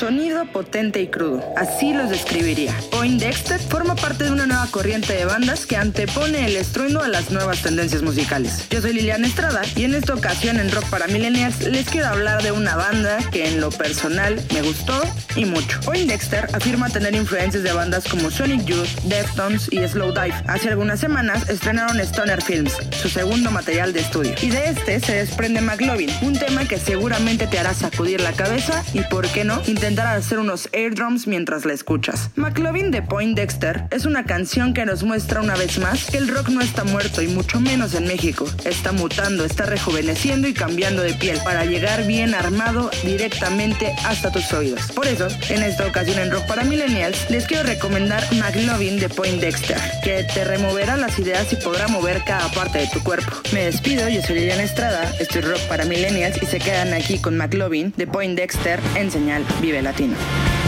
Sonido 0.00 0.46
potente 0.46 1.02
y 1.02 1.08
crudo, 1.08 1.44
así 1.58 1.92
los 1.92 2.08
describiría. 2.08 2.74
Poindexter 2.90 3.60
forma 3.60 3.94
parte 3.94 4.24
de 4.24 4.30
una 4.30 4.46
nueva 4.46 4.66
corriente 4.70 5.12
de 5.12 5.26
bandas 5.26 5.66
que 5.66 5.76
antepone 5.76 6.46
el 6.46 6.56
estruendo 6.56 7.02
a 7.02 7.08
las 7.08 7.30
nuevas 7.30 7.60
tendencias 7.60 8.00
musicales. 8.00 8.64
Yo 8.70 8.80
soy 8.80 8.94
Liliana 8.94 9.26
Estrada 9.26 9.60
y 9.76 9.84
en 9.84 9.94
esta 9.94 10.14
ocasión 10.14 10.58
en 10.58 10.72
Rock 10.72 10.88
para 10.88 11.06
Millennials 11.06 11.66
les 11.66 11.86
quiero 11.86 12.06
hablar 12.06 12.42
de 12.42 12.50
una 12.50 12.76
banda 12.76 13.18
que 13.30 13.46
en 13.46 13.60
lo 13.60 13.68
personal 13.68 14.42
me 14.54 14.62
gustó 14.62 14.98
y 15.36 15.44
mucho. 15.44 15.78
Poindexter 15.80 16.48
afirma 16.54 16.88
tener 16.88 17.14
influencias 17.14 17.62
de 17.62 17.72
bandas 17.72 18.04
como 18.08 18.30
Sonic 18.30 18.64
Youth, 18.64 18.88
Deftones 19.04 19.68
y 19.70 19.86
Slowdive. 19.86 20.34
Hace 20.46 20.70
algunas 20.70 20.98
semanas 20.98 21.46
estrenaron 21.50 22.00
Stoner 22.00 22.40
Films, 22.40 22.72
su 23.02 23.10
segundo 23.10 23.50
material 23.50 23.92
de 23.92 24.00
estudio. 24.00 24.32
Y 24.40 24.48
de 24.48 24.70
este 24.70 24.98
se 25.00 25.12
desprende 25.12 25.60
McLovin, 25.60 26.10
un 26.22 26.38
tema 26.38 26.64
que 26.64 26.78
seguramente 26.78 27.46
te 27.46 27.58
hará 27.58 27.74
sacudir 27.74 28.22
la 28.22 28.32
cabeza 28.32 28.82
y, 28.94 29.02
por 29.02 29.28
qué 29.28 29.44
no, 29.44 29.60
intentar 29.90 30.16
hacer 30.16 30.38
unos 30.38 30.68
air 30.70 30.94
drums 30.94 31.26
mientras 31.26 31.64
la 31.64 31.72
escuchas. 31.72 32.30
McLovin 32.36 32.92
de 32.92 33.02
Point 33.02 33.36
Dexter 33.36 33.88
es 33.90 34.06
una 34.06 34.24
canción 34.24 34.72
que 34.72 34.86
nos 34.86 35.02
muestra 35.02 35.40
una 35.40 35.56
vez 35.56 35.80
más 35.80 36.08
que 36.08 36.18
el 36.18 36.28
rock 36.28 36.48
no 36.48 36.60
está 36.60 36.84
muerto 36.84 37.22
y 37.22 37.26
mucho 37.26 37.58
menos 37.58 37.94
en 37.94 38.06
México. 38.06 38.46
Está 38.64 38.92
mutando, 38.92 39.44
está 39.44 39.66
rejuveneciendo 39.66 40.46
y 40.46 40.54
cambiando 40.54 41.02
de 41.02 41.14
piel 41.14 41.40
para 41.42 41.64
llegar 41.64 42.06
bien 42.06 42.34
armado 42.34 42.88
directamente 43.04 43.92
hasta 44.04 44.30
tus 44.30 44.52
oídos. 44.52 44.92
Por 44.92 45.08
eso, 45.08 45.26
en 45.48 45.64
esta 45.64 45.84
ocasión 45.88 46.20
en 46.20 46.30
Rock 46.30 46.46
para 46.46 46.62
Millennials, 46.62 47.28
les 47.28 47.46
quiero 47.46 47.64
recomendar 47.64 48.22
McLovin 48.32 49.00
de 49.00 49.08
Point 49.08 49.40
Dexter, 49.40 49.78
que 50.04 50.22
te 50.22 50.44
removerá 50.44 50.96
las 50.98 51.18
ideas 51.18 51.52
y 51.52 51.56
podrá 51.56 51.88
mover 51.88 52.22
cada 52.24 52.48
parte 52.52 52.78
de 52.78 52.86
tu 52.86 53.02
cuerpo. 53.02 53.32
Me 53.52 53.64
despido, 53.64 54.08
yo 54.08 54.22
soy 54.22 54.36
Liliana 54.36 54.62
Estrada, 54.62 55.12
estoy 55.18 55.40
Rock 55.40 55.62
para 55.62 55.84
Millennials 55.84 56.40
y 56.40 56.46
se 56.46 56.60
quedan 56.60 56.94
aquí 56.94 57.18
con 57.18 57.36
McLovin 57.36 57.92
de 57.96 58.06
Point 58.06 58.38
Dexter 58.38 58.78
en 58.94 59.10
señal 59.10 59.44
Vive 59.60 59.79
Latino. 59.82 60.59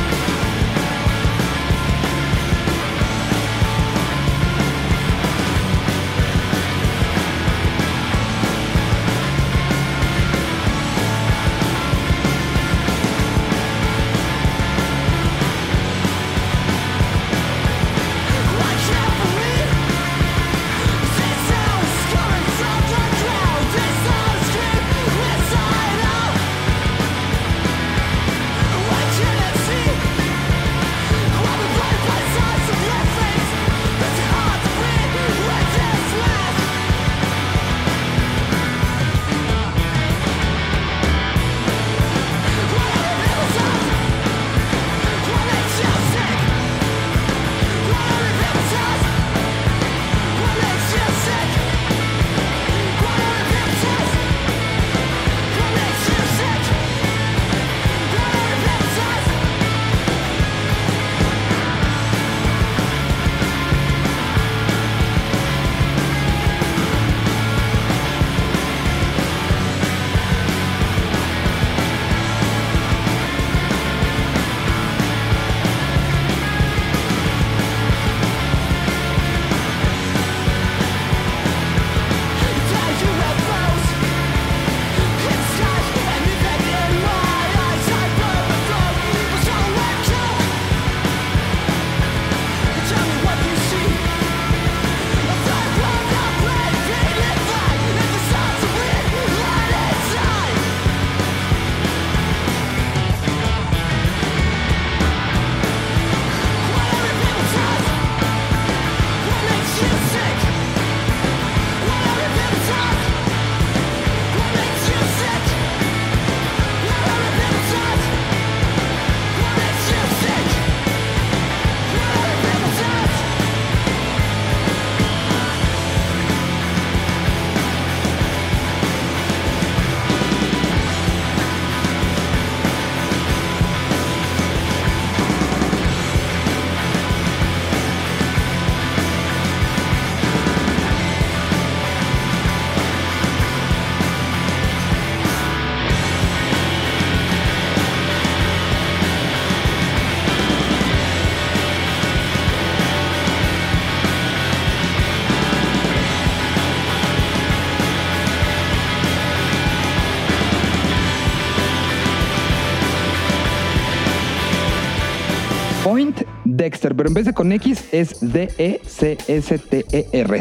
Dexter, 166.62 166.95
pero 166.95 167.09
en 167.09 167.14
vez 167.14 167.25
de 167.25 167.33
con 167.33 167.50
X 167.50 167.87
es 167.90 168.19
D-E-C-S-T-E-R. 168.21 168.85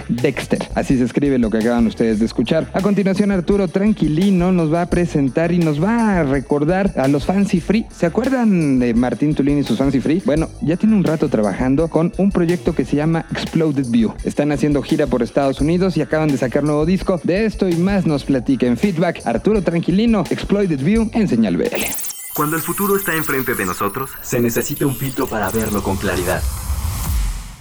Dexter. 0.07 0.59
Así 0.75 0.95
se 0.99 1.03
escribe 1.03 1.39
lo 1.39 1.49
que 1.49 1.57
acaban 1.57 1.87
ustedes 1.87 2.19
de 2.19 2.25
escuchar. 2.25 2.69
A 2.73 2.81
continuación, 2.81 3.31
Arturo 3.31 3.67
Tranquilino 3.67 4.51
nos 4.51 4.71
va 4.71 4.83
a 4.83 4.85
presentar 4.85 5.51
y 5.51 5.57
nos 5.57 5.83
va 5.83 6.19
a 6.19 6.23
recordar 6.23 6.93
a 6.95 7.07
los 7.07 7.25
Fancy 7.25 7.59
Free. 7.59 7.87
¿Se 7.89 8.05
acuerdan 8.05 8.77
de 8.77 8.93
Martín 8.93 9.33
Tulín 9.33 9.57
y 9.57 9.63
sus 9.63 9.79
Fancy 9.79 9.99
Free? 9.99 10.21
Bueno, 10.23 10.47
ya 10.61 10.77
tiene 10.77 10.95
un 10.95 11.03
rato 11.03 11.27
trabajando 11.27 11.87
con 11.87 12.13
un 12.17 12.31
proyecto 12.31 12.75
que 12.75 12.85
se 12.85 12.97
llama 12.97 13.25
Exploded 13.31 13.87
View. 13.89 14.13
Están 14.23 14.51
haciendo 14.51 14.83
gira 14.83 15.07
por 15.07 15.23
Estados 15.23 15.59
Unidos 15.59 15.97
y 15.97 16.03
acaban 16.03 16.29
de 16.29 16.37
sacar 16.37 16.63
nuevo 16.63 16.85
disco. 16.85 17.19
De 17.23 17.45
esto 17.45 17.67
y 17.67 17.75
más 17.77 18.05
nos 18.05 18.25
platica 18.25 18.67
en 18.67 18.77
feedback 18.77 19.21
Arturo 19.25 19.63
Tranquilino, 19.63 20.23
Exploited 20.29 20.83
View 20.83 21.09
en 21.13 21.27
Señal 21.27 21.57
BL. 21.57 22.20
Cuando 22.33 22.55
el 22.55 22.61
futuro 22.61 22.95
está 22.95 23.13
enfrente 23.13 23.55
de 23.55 23.65
nosotros, 23.65 24.11
se 24.21 24.39
necesita 24.39 24.85
un 24.85 24.95
filtro 24.95 25.27
para 25.27 25.49
verlo 25.49 25.83
con 25.83 25.97
claridad. 25.97 26.41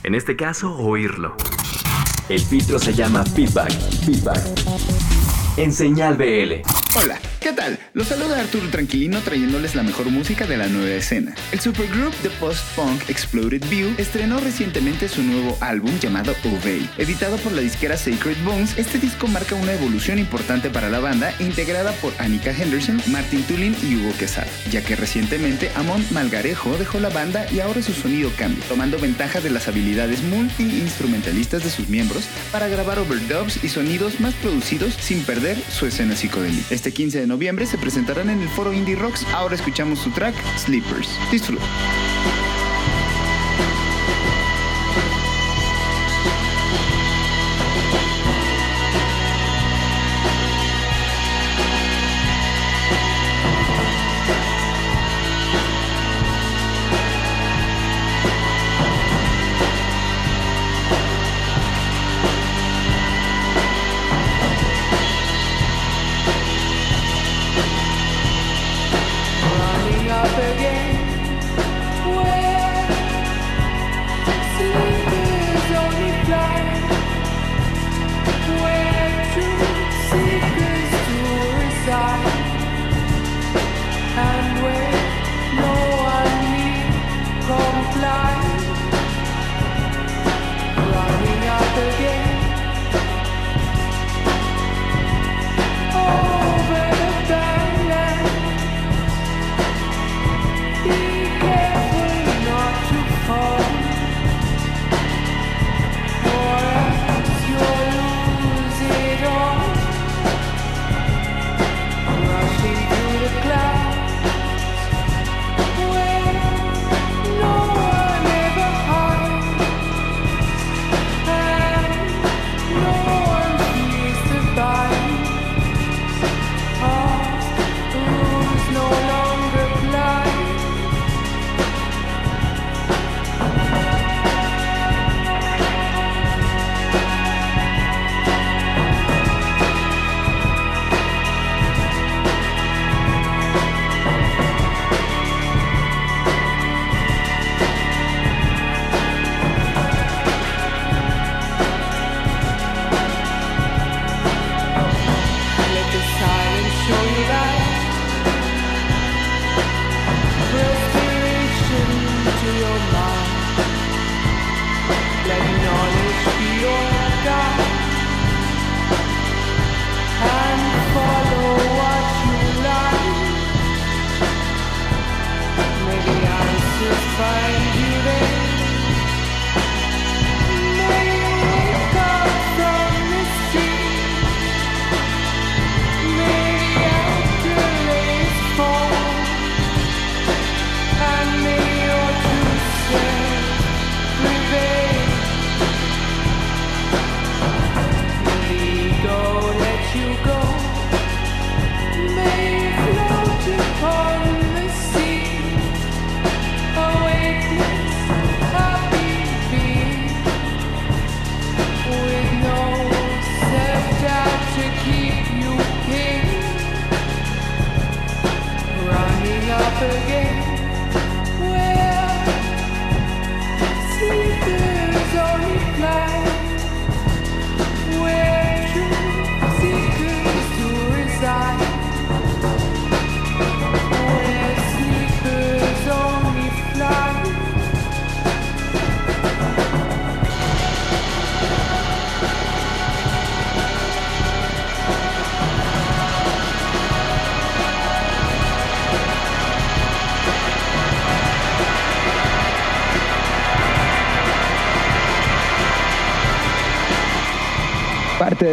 En 0.04 0.14
este 0.14 0.36
caso, 0.36 0.72
oírlo. 0.76 1.34
El 2.28 2.40
filtro 2.40 2.78
se 2.78 2.94
llama 2.94 3.24
feedback. 3.24 3.72
Feedback. 4.04 5.19
En 5.56 5.72
Señal 5.72 6.16
BL. 6.16 6.62
Hola, 6.96 7.20
¿qué 7.38 7.52
tal? 7.52 7.78
Los 7.92 8.08
saluda 8.08 8.40
Arturo 8.40 8.68
Tranquilino 8.68 9.20
trayéndoles 9.20 9.76
la 9.76 9.84
mejor 9.84 10.10
música 10.10 10.44
de 10.46 10.56
la 10.56 10.66
nueva 10.66 10.96
escena. 10.96 11.34
El 11.52 11.60
supergroup 11.60 12.12
de 12.22 12.30
post-punk 12.30 13.08
Exploded 13.08 13.64
View 13.68 13.94
estrenó 13.96 14.40
recientemente 14.40 15.08
su 15.08 15.22
nuevo 15.22 15.56
álbum 15.60 15.96
llamado 16.00 16.34
Obey. 16.44 16.88
Editado 16.98 17.36
por 17.38 17.52
la 17.52 17.60
disquera 17.60 17.96
Sacred 17.96 18.36
Bones, 18.44 18.76
este 18.76 18.98
disco 18.98 19.28
marca 19.28 19.54
una 19.54 19.72
evolución 19.72 20.18
importante 20.18 20.68
para 20.68 20.90
la 20.90 20.98
banda, 20.98 21.32
integrada 21.38 21.92
por 21.92 22.12
Annika 22.18 22.50
Henderson, 22.50 23.00
Martin 23.06 23.44
Tulin 23.44 23.76
y 23.82 23.96
Hugo 23.96 24.12
Quesada, 24.18 24.48
ya 24.70 24.82
que 24.82 24.96
recientemente 24.96 25.70
Amon 25.76 26.04
Malgarejo 26.10 26.76
dejó 26.76 26.98
la 26.98 27.10
banda 27.10 27.46
y 27.52 27.60
ahora 27.60 27.82
su 27.82 27.92
sonido 27.92 28.32
cambia, 28.36 28.64
tomando 28.68 28.98
ventaja 28.98 29.40
de 29.40 29.50
las 29.50 29.68
habilidades 29.68 30.22
multi-instrumentalistas 30.24 31.62
de 31.62 31.70
sus 31.70 31.88
miembros 31.88 32.24
para 32.50 32.68
grabar 32.68 32.98
overdubs 32.98 33.62
y 33.62 33.68
sonidos 33.68 34.18
más 34.18 34.34
producidos 34.34 34.94
sin 34.94 35.22
perder 35.22 35.39
su 35.70 35.86
escena 35.86 36.14
psicodélica. 36.14 36.66
Este 36.70 36.92
15 36.92 37.20
de 37.20 37.26
noviembre 37.26 37.64
se 37.64 37.78
presentarán 37.78 38.28
en 38.28 38.40
el 38.42 38.48
foro 38.50 38.72
Indie 38.72 38.96
Rocks. 38.96 39.26
Ahora 39.32 39.54
escuchamos 39.54 39.98
su 39.98 40.10
track 40.10 40.34
Sleepers. 40.58 41.08
Disfruta. 41.30 41.64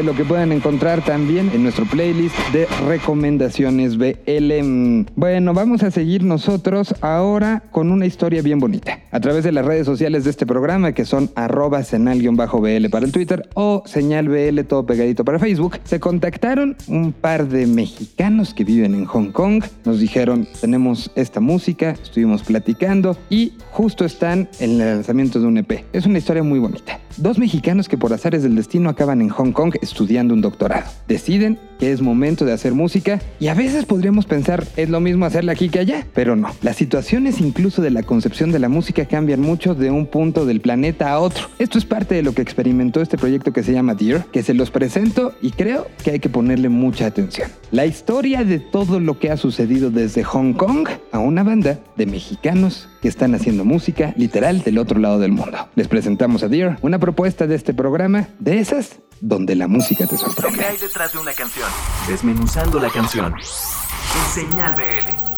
Lo 0.03 0.15
que 0.15 0.23
pueden 0.23 0.51
encontrar 0.51 1.03
también 1.03 1.51
en 1.53 1.63
nuestro 1.63 1.85
playlist 1.85 2.35
de 2.53 2.67
recomendaciones 2.87 3.97
BL. 3.97 5.05
Bueno, 5.15 5.53
vamos 5.53 5.83
a 5.83 5.91
seguir 5.91 6.23
nosotros 6.23 6.95
ahora 7.01 7.63
con 7.71 7.91
una 7.91 8.05
historia 8.05 8.41
bien 8.41 8.59
bonita. 8.59 8.99
A 9.09 9.21
través 9.21 9.45
de 9.45 9.53
las 9.53 9.65
redes 9.65 9.85
sociales 9.85 10.25
de 10.25 10.31
este 10.31 10.45
programa, 10.45 10.91
que 10.91 11.05
son 11.05 11.31
arroba 11.35 11.81
senal-bl 11.83 12.89
para 12.89 13.05
el 13.05 13.13
Twitter 13.13 13.47
o 13.53 13.81
señal 13.85 14.27
BL 14.27 14.59
todo 14.67 14.85
pegadito 14.85 15.23
para 15.23 15.39
Facebook, 15.39 15.79
se 15.85 16.01
contactaron 16.01 16.75
un 16.87 17.13
par 17.13 17.47
de 17.47 17.67
mexicanos 17.67 18.53
que 18.53 18.65
viven 18.65 18.93
en 18.95 19.05
Hong 19.05 19.31
Kong. 19.31 19.63
Nos 19.85 20.01
dijeron, 20.01 20.45
tenemos 20.59 21.09
esta 21.15 21.39
música, 21.39 21.91
estuvimos 21.91 22.43
platicando 22.43 23.17
y 23.29 23.53
justo 23.71 24.03
están 24.03 24.49
en 24.59 24.81
el 24.81 24.95
lanzamiento 24.95 25.39
de 25.39 25.47
un 25.47 25.57
EP. 25.57 25.85
Es 25.93 26.05
una 26.05 26.17
historia 26.17 26.43
muy 26.43 26.59
bonita. 26.59 26.99
Dos 27.15 27.39
mexicanos 27.39 27.87
que 27.87 27.97
por 27.97 28.13
azares 28.13 28.43
del 28.43 28.55
destino 28.55 28.89
acaban 28.89 29.21
en 29.21 29.29
Hong 29.29 29.51
Kong 29.51 29.73
estudiando 29.81 30.33
un 30.33 30.41
doctorado. 30.41 30.85
Deciden 31.07 31.57
que 31.79 31.91
es 31.91 32.01
momento 32.01 32.45
de 32.45 32.53
hacer 32.53 32.73
música 32.73 33.19
y 33.39 33.47
a 33.47 33.53
veces 33.53 33.85
podríamos 33.85 34.25
pensar 34.25 34.65
es 34.75 34.89
lo 34.89 34.99
mismo 34.99 35.25
hacerla 35.25 35.53
aquí 35.53 35.69
que 35.69 35.79
allá, 35.79 36.05
pero 36.13 36.35
no. 36.35 36.49
Las 36.61 36.75
situaciones 36.75 37.39
incluso 37.39 37.81
de 37.81 37.91
la 37.91 38.03
concepción 38.03 38.51
de 38.51 38.59
la 38.59 38.69
música 38.69 39.05
cambian 39.07 39.41
mucho 39.41 39.75
de 39.75 39.91
un 39.91 40.05
punto 40.05 40.45
del 40.45 40.61
planeta 40.61 41.11
a 41.11 41.19
otro. 41.19 41.47
Esto 41.59 41.77
es 41.77 41.85
parte 41.85 42.15
de 42.15 42.23
lo 42.23 42.33
que 42.33 42.41
experimentó 42.41 43.01
este 43.01 43.17
proyecto 43.17 43.51
que 43.51 43.63
se 43.63 43.73
llama 43.73 43.95
Dear, 43.95 44.25
que 44.27 44.43
se 44.43 44.53
los 44.53 44.71
presento 44.71 45.33
y 45.41 45.51
creo 45.51 45.87
que 46.03 46.11
hay 46.11 46.19
que 46.19 46.29
ponerle 46.29 46.69
mucha 46.69 47.05
atención. 47.07 47.49
La 47.71 47.85
historia 47.85 48.43
de 48.43 48.59
todo 48.59 48.99
lo 48.99 49.19
que 49.19 49.31
ha 49.31 49.37
sucedido 49.37 49.89
desde 49.89 50.23
Hong 50.23 50.53
Kong 50.53 50.87
a 51.11 51.19
una 51.19 51.43
banda 51.43 51.79
de 51.95 52.05
mexicanos 52.05 52.89
que 53.01 53.07
están 53.07 53.35
haciendo 53.35 53.65
música 53.65 54.13
literal 54.17 54.61
del 54.61 54.77
otro 54.77 54.99
lado 54.99 55.19
del 55.19 55.31
mundo. 55.31 55.57
Les 55.75 55.87
presentamos 55.87 56.43
a 56.43 56.47
Dear, 56.47 56.77
una 56.81 56.99
propuesta 56.99 57.47
de 57.47 57.55
este 57.55 57.73
programa 57.73 58.27
de 58.39 58.59
esas 58.59 58.99
donde 59.21 59.55
la 59.55 59.67
música 59.67 60.05
te 60.05 60.17
sorprende. 60.17 60.63
hay 60.63 60.77
detrás 60.77 61.13
de 61.13 61.19
una 61.19 61.33
canción. 61.33 61.67
Desmenuzando 62.07 62.79
la 62.79 62.89
canción. 62.89 63.33
En 63.33 64.33
Señal 64.33 64.75
BL. 64.75 65.36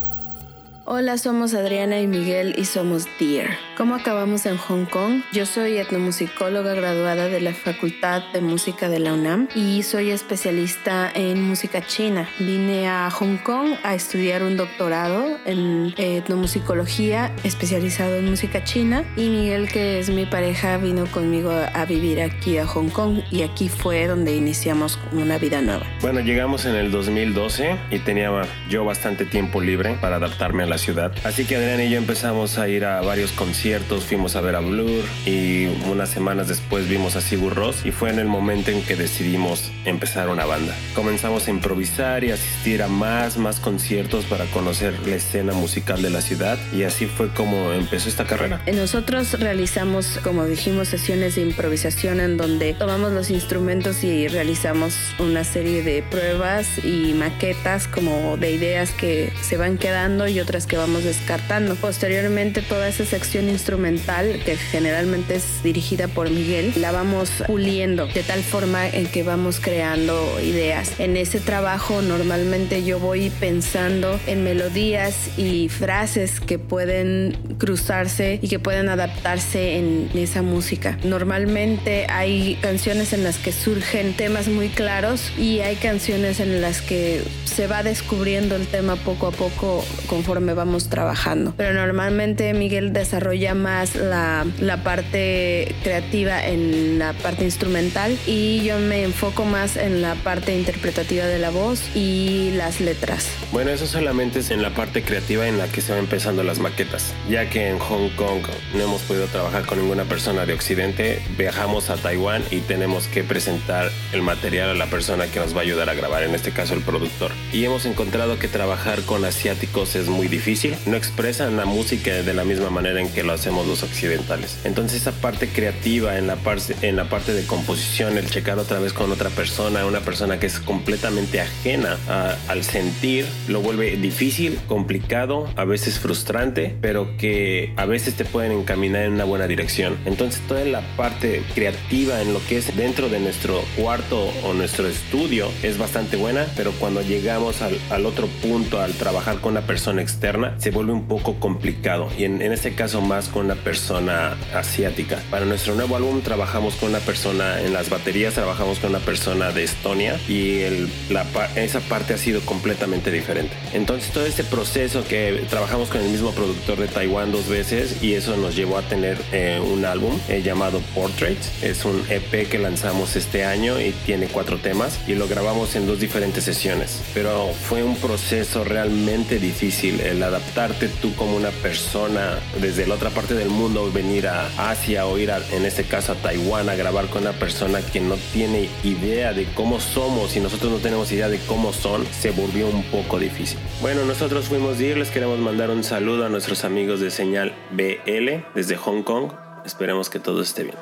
Hola, 0.91 1.19
somos 1.19 1.53
Adriana 1.53 2.01
y 2.01 2.07
Miguel 2.07 2.55
y 2.57 2.65
somos 2.65 3.05
Dear. 3.19 3.68
¿Cómo 3.79 3.95
acabamos 3.95 4.45
en 4.45 4.57
Hong 4.57 4.83
Kong? 4.83 5.21
Yo 5.31 5.45
soy 5.45 5.77
etnomusicóloga 5.77 6.73
graduada 6.73 7.29
de 7.29 7.39
la 7.39 7.53
Facultad 7.53 8.21
de 8.33 8.41
Música 8.41 8.89
de 8.89 8.99
la 8.99 9.13
UNAM 9.13 9.47
y 9.55 9.83
soy 9.83 10.11
especialista 10.11 11.09
en 11.15 11.41
música 11.41 11.87
china. 11.87 12.27
Vine 12.39 12.89
a 12.89 13.09
Hong 13.09 13.37
Kong 13.37 13.75
a 13.83 13.95
estudiar 13.95 14.43
un 14.43 14.57
doctorado 14.57 15.37
en 15.45 15.93
etnomusicología 15.95 17.31
especializado 17.45 18.17
en 18.17 18.29
música 18.29 18.65
china 18.65 19.05
y 19.15 19.29
Miguel, 19.29 19.71
que 19.71 19.99
es 19.99 20.09
mi 20.09 20.25
pareja, 20.25 20.75
vino 20.75 21.05
conmigo 21.05 21.49
a 21.49 21.85
vivir 21.85 22.21
aquí 22.21 22.57
a 22.57 22.67
Hong 22.67 22.89
Kong 22.89 23.21
y 23.31 23.43
aquí 23.43 23.69
fue 23.69 24.07
donde 24.07 24.35
iniciamos 24.35 24.99
una 25.13 25.37
vida 25.37 25.61
nueva. 25.61 25.85
Bueno, 26.01 26.19
llegamos 26.19 26.65
en 26.65 26.75
el 26.75 26.91
2012 26.91 27.77
y 27.91 27.99
tenía 27.99 28.29
yo 28.69 28.83
bastante 28.83 29.23
tiempo 29.23 29.61
libre 29.61 29.97
para 30.01 30.17
adaptarme 30.17 30.63
a 30.63 30.65
la 30.65 30.77
ciudad. 30.77 31.13
Así 31.23 31.45
que 31.45 31.55
Adrián 31.55 31.79
y 31.79 31.89
yo 31.89 31.97
empezamos 31.97 32.57
a 32.57 32.67
ir 32.67 32.83
a 32.83 32.99
varios 32.99 33.31
conciertos, 33.31 33.68
fuimos 34.07 34.35
a 34.35 34.41
ver 34.41 34.55
a 34.55 34.61
Blur 34.61 35.03
y 35.25 35.67
unas 35.89 36.09
semanas 36.09 36.47
después 36.47 36.89
vimos 36.89 37.15
a 37.15 37.21
Sigur 37.21 37.55
Rós 37.55 37.85
y 37.85 37.91
fue 37.91 38.09
en 38.09 38.17
el 38.17 38.25
momento 38.25 38.71
en 38.71 38.81
que 38.81 38.95
decidimos 38.95 39.71
empezar 39.85 40.29
una 40.29 40.45
banda. 40.45 40.75
Comenzamos 40.95 41.47
a 41.47 41.51
improvisar 41.51 42.23
y 42.23 42.31
asistir 42.31 42.81
a 42.81 42.87
más, 42.87 43.37
más 43.37 43.59
conciertos 43.59 44.25
para 44.25 44.45
conocer 44.45 44.95
la 45.05 45.15
escena 45.15 45.53
musical 45.53 46.01
de 46.01 46.09
la 46.09 46.21
ciudad 46.21 46.57
y 46.73 46.83
así 46.83 47.05
fue 47.05 47.29
como 47.29 47.71
empezó 47.71 48.09
esta 48.09 48.25
carrera. 48.25 48.61
Nosotros 48.73 49.39
realizamos, 49.39 50.19
como 50.23 50.45
dijimos, 50.45 50.87
sesiones 50.87 51.35
de 51.35 51.41
improvisación 51.41 52.19
en 52.19 52.37
donde 52.37 52.73
tomamos 52.73 53.11
los 53.11 53.29
instrumentos 53.29 54.03
y 54.03 54.27
realizamos 54.27 54.95
una 55.19 55.43
serie 55.43 55.83
de 55.83 56.01
pruebas 56.01 56.83
y 56.83 57.13
maquetas 57.13 57.87
como 57.87 58.37
de 58.37 58.51
ideas 58.51 58.91
que 58.91 59.31
se 59.41 59.57
van 59.57 59.77
quedando 59.77 60.27
y 60.27 60.39
otras 60.39 60.65
que 60.65 60.77
vamos 60.77 61.03
descartando. 61.03 61.75
Posteriormente 61.75 62.61
toda 62.61 62.87
esa 62.87 63.05
sección 63.05 63.47
instrumental, 63.59 64.39
que 64.45 64.55
generalmente 64.55 65.35
es 65.35 65.61
dirigida 65.63 66.07
por 66.07 66.29
Miguel, 66.29 66.71
la 66.77 66.93
vamos 66.93 67.29
puliendo 67.45 68.07
de 68.07 68.23
tal 68.23 68.41
forma 68.41 68.87
en 68.87 69.05
que 69.07 69.21
vamos 69.21 69.59
creando 69.59 70.15
ideas. 70.41 70.97
En 70.97 71.17
ese 71.17 71.41
trabajo 71.41 72.01
normalmente 72.01 72.85
yo 72.85 72.99
voy 72.99 73.29
pensando 73.29 74.17
en 74.27 74.45
melodías 74.45 75.37
y 75.37 75.67
frases 75.67 76.39
que 76.39 76.57
pueden 76.57 77.37
cruzarse 77.57 78.39
y 78.41 78.47
que 78.47 78.59
pueden 78.59 78.87
adaptarse 78.87 79.77
en 79.77 80.09
esa 80.15 80.41
música. 80.41 80.97
Normalmente 81.03 82.07
hay 82.09 82.57
canciones 82.61 83.11
en 83.11 83.25
las 83.25 83.37
que 83.37 83.51
surgen 83.51 84.13
temas 84.13 84.47
muy 84.47 84.69
claros 84.69 85.33
y 85.37 85.59
hay 85.59 85.75
canciones 85.75 86.39
en 86.39 86.61
las 86.61 86.81
que 86.81 87.23
se 87.43 87.67
va 87.67 87.83
descubriendo 87.83 88.55
el 88.55 88.67
tema 88.67 88.95
poco 88.95 89.27
a 89.27 89.31
poco 89.31 89.83
conforme 90.07 90.53
vamos 90.53 90.87
trabajando. 90.87 91.53
Pero 91.57 91.73
normalmente 91.73 92.53
Miguel 92.53 92.93
desarrolla 92.93 93.48
más 93.53 93.95
la, 93.95 94.45
la 94.59 94.83
parte 94.83 95.75
creativa 95.83 96.45
en 96.45 96.99
la 96.99 97.13
parte 97.13 97.43
instrumental 97.43 98.17
y 98.25 98.63
yo 98.63 98.77
me 98.79 99.03
enfoco 99.03 99.45
más 99.45 99.77
en 99.77 100.01
la 100.01 100.15
parte 100.15 100.55
interpretativa 100.55 101.25
de 101.25 101.39
la 101.39 101.49
voz 101.49 101.81
y 101.95 102.51
las 102.55 102.81
letras. 102.81 103.29
Bueno, 103.51 103.71
eso 103.71 103.87
solamente 103.87 104.39
es 104.39 104.51
en 104.51 104.61
la 104.61 104.71
parte 104.71 105.01
creativa 105.03 105.47
en 105.47 105.57
la 105.57 105.67
que 105.67 105.81
se 105.81 105.91
van 105.91 106.01
empezando 106.01 106.43
las 106.43 106.59
maquetas, 106.59 107.13
ya 107.29 107.49
que 107.49 107.69
en 107.69 107.79
Hong 107.79 108.09
Kong 108.15 108.43
no 108.73 108.83
hemos 108.83 109.01
podido 109.01 109.25
trabajar 109.27 109.65
con 109.65 109.79
ninguna 109.79 110.05
persona 110.05 110.45
de 110.45 110.53
Occidente, 110.53 111.21
viajamos 111.37 111.89
a 111.89 111.95
Taiwán 111.95 112.43
y 112.51 112.59
tenemos 112.59 113.07
que 113.07 113.23
presentar 113.23 113.91
el 114.13 114.21
material 114.21 114.69
a 114.69 114.73
la 114.73 114.87
persona 114.87 115.27
que 115.27 115.39
nos 115.39 115.55
va 115.55 115.59
a 115.59 115.63
ayudar 115.63 115.89
a 115.89 115.93
grabar, 115.93 116.23
en 116.23 116.35
este 116.35 116.51
caso 116.51 116.73
el 116.73 116.81
productor. 116.81 117.31
Y 117.51 117.65
hemos 117.65 117.85
encontrado 117.85 118.39
que 118.39 118.47
trabajar 118.47 119.01
con 119.01 119.25
asiáticos 119.25 119.95
es 119.95 120.07
muy 120.07 120.27
difícil, 120.27 120.75
no 120.85 120.95
expresan 120.95 121.57
la 121.57 121.65
música 121.65 122.11
de 122.11 122.33
la 122.33 122.43
misma 122.43 122.69
manera 122.69 123.01
en 123.01 123.09
que 123.09 123.23
lo 123.29 123.35
hacemos 123.35 123.67
los 123.67 123.83
occidentales. 123.83 124.57
Entonces 124.63 125.01
esa 125.01 125.11
parte 125.11 125.47
creativa 125.49 126.17
en 126.17 126.25
la 126.27 126.35
parte, 126.35 126.75
en 126.81 126.95
la 126.95 127.05
parte 127.09 127.33
de 127.33 127.43
composición, 127.45 128.17
el 128.17 128.29
checar 128.29 128.57
otra 128.57 128.79
vez 128.79 128.91
con 128.93 129.11
otra 129.11 129.29
persona, 129.29 129.85
una 129.85 129.99
persona 129.99 130.39
que 130.39 130.47
es 130.47 130.59
completamente 130.59 131.39
ajena 131.41 131.97
a- 132.09 132.35
al 132.47 132.63
sentir, 132.63 133.25
lo 133.47 133.61
vuelve 133.61 133.95
difícil, 133.97 134.57
complicado, 134.67 135.47
a 135.55 135.63
veces 135.65 135.99
frustrante, 135.99 136.75
pero 136.81 137.15
que 137.17 137.71
a 137.77 137.85
veces 137.85 138.15
te 138.15 138.25
pueden 138.25 138.51
encaminar 138.51 139.03
en 139.03 139.13
una 139.13 139.25
buena 139.25 139.45
dirección. 139.47 139.95
Entonces 140.05 140.41
toda 140.47 140.65
la 140.65 140.81
parte 140.97 141.43
creativa 141.53 142.21
en 142.21 142.33
lo 142.33 142.41
que 142.47 142.57
es 142.57 142.75
dentro 142.75 143.09
de 143.09 143.19
nuestro 143.19 143.63
cuarto 143.77 144.31
o 144.43 144.53
nuestro 144.53 144.87
estudio 144.87 145.49
es 145.61 145.77
bastante 145.77 146.17
buena, 146.17 146.47
pero 146.55 146.71
cuando 146.79 147.01
llegamos 147.01 147.61
al, 147.61 147.77
al 147.91 148.05
otro 148.07 148.27
punto, 148.41 148.79
al 148.81 148.93
trabajar 148.93 149.39
con 149.39 149.51
una 149.51 149.61
persona 149.67 150.01
externa, 150.01 150.55
se 150.57 150.71
vuelve 150.71 150.93
un 150.93 151.07
poco 151.07 151.35
complicado. 151.39 152.07
Y 152.17 152.23
en, 152.23 152.41
en 152.41 152.51
este 152.53 152.73
caso 152.73 153.01
más 153.01 153.18
con 153.27 153.45
una 153.45 153.55
persona 153.55 154.37
asiática. 154.55 155.19
Para 155.29 155.45
nuestro 155.45 155.75
nuevo 155.75 155.95
álbum 155.95 156.21
trabajamos 156.21 156.75
con 156.75 156.89
una 156.89 156.99
persona 156.99 157.61
en 157.61 157.73
las 157.73 157.89
baterías, 157.89 158.33
trabajamos 158.35 158.79
con 158.79 158.91
una 158.91 158.99
persona 158.99 159.51
de 159.51 159.63
Estonia 159.63 160.19
y 160.27 160.59
el- 160.61 160.89
la 161.09 161.25
esa 161.55 161.79
parte 161.81 162.13
ha 162.13 162.17
sido 162.17 162.41
completamente 162.41 163.11
diferente. 163.11 163.53
Entonces 163.73 164.11
todo 164.11 164.25
este 164.25 164.43
proceso 164.43 165.03
que 165.07 165.43
trabajamos 165.49 165.89
con 165.89 166.01
el 166.01 166.09
mismo 166.09 166.31
productor 166.31 166.77
de 166.79 166.87
Taiwán 166.87 167.31
dos 167.31 167.47
veces 167.47 168.01
y 168.01 168.13
eso 168.13 168.37
nos 168.37 168.55
llevó 168.55 168.77
a 168.77 168.81
tener 168.83 169.17
eh, 169.31 169.59
un 169.63 169.85
álbum 169.85 170.17
eh, 170.29 170.41
llamado 170.43 170.79
Portraits. 170.95 171.63
Es 171.63 171.85
un 171.85 172.03
EP 172.09 172.47
que 172.47 172.57
lanzamos 172.57 173.15
este 173.15 173.43
año 173.45 173.79
y 173.79 173.91
tiene 174.05 174.27
cuatro 174.27 174.57
temas 174.57 174.99
y 175.07 175.15
lo 175.15 175.27
grabamos 175.27 175.75
en 175.75 175.85
dos 175.87 175.99
diferentes 175.99 176.43
sesiones. 176.43 177.01
Pero 177.13 177.51
fue 177.67 177.83
un 177.83 177.95
proceso 177.97 178.63
realmente 178.63 179.39
difícil 179.39 179.99
el 180.01 180.21
adaptarte 180.23 180.87
tú 181.01 181.13
como 181.15 181.35
una 181.35 181.49
persona 181.51 182.39
desde 182.61 182.87
la 182.87 182.95
otra 182.95 183.08
parte 183.09 183.33
del 183.33 183.49
mundo, 183.49 183.91
venir 183.91 184.27
a 184.27 184.47
Asia 184.69 185.05
o 185.05 185.17
ir 185.17 185.31
a, 185.31 185.39
en 185.51 185.65
este 185.65 185.83
caso 185.83 186.13
a 186.13 186.15
Taiwán 186.15 186.69
a 186.69 186.75
grabar 186.75 187.07
con 187.07 187.23
una 187.23 187.33
persona 187.33 187.81
que 187.81 187.99
no 187.99 188.15
tiene 188.33 188.69
idea 188.83 189.33
de 189.33 189.45
cómo 189.53 189.79
somos 189.79 190.35
y 190.35 190.39
nosotros 190.39 190.71
no 190.71 190.77
tenemos 190.77 191.11
idea 191.11 191.29
de 191.29 191.39
cómo 191.39 191.73
son, 191.73 192.05
se 192.07 192.31
volvió 192.31 192.67
un 192.67 192.83
poco 192.83 193.19
difícil. 193.19 193.59
Bueno, 193.81 194.05
nosotros 194.05 194.45
fuimos 194.45 194.77
DIR, 194.77 194.97
les 194.97 195.09
queremos 195.09 195.39
mandar 195.39 195.69
un 195.69 195.83
saludo 195.83 196.25
a 196.25 196.29
nuestros 196.29 196.63
amigos 196.63 196.99
de 196.99 197.11
señal 197.11 197.53
BL 197.71 198.43
desde 198.55 198.75
Hong 198.75 199.03
Kong. 199.03 199.31
Esperemos 199.65 200.09
que 200.09 200.19
todo 200.19 200.41
esté 200.41 200.63
bien. 200.63 200.75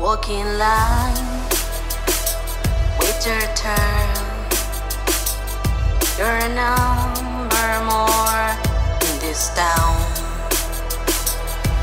Walk 0.00 0.30
in 0.30 0.58
line, 0.58 1.48
wait 3.00 3.26
your 3.26 3.40
turn. 3.56 4.14
You're 6.16 6.38
a 6.38 6.48
number 6.54 7.70
more 7.84 8.46
in 9.02 9.18
this 9.18 9.50
town. 9.56 9.98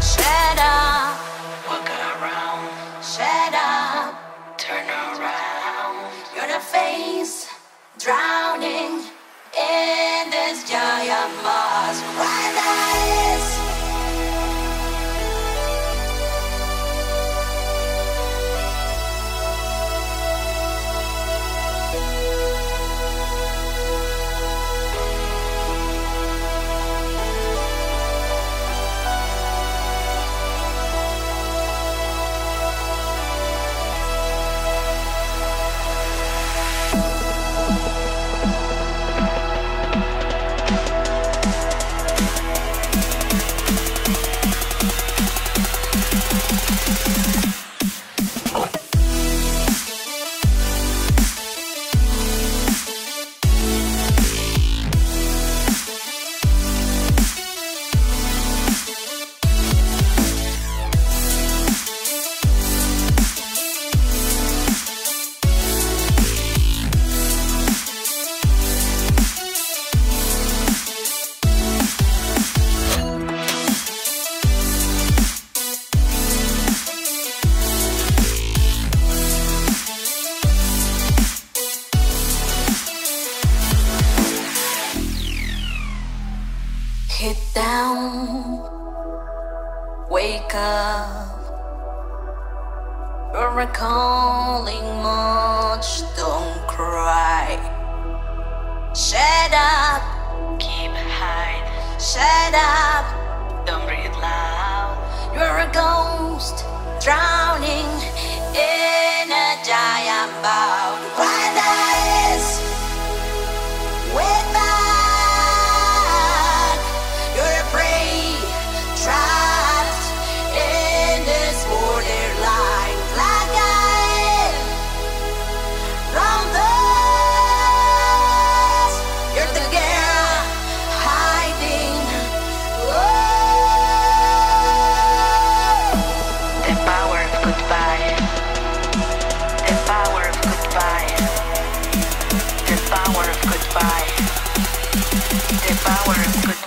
Shut 0.02 0.58
up, 0.58 1.20
walk 1.68 1.90
around. 1.90 2.70
Shut 3.04 3.54
up, 3.54 4.58
turn 4.58 4.88
around. 4.88 6.12
You're 6.34 6.48
the 6.48 6.62
face 6.62 7.50
drowning 8.00 8.35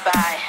Bye. 0.09 0.48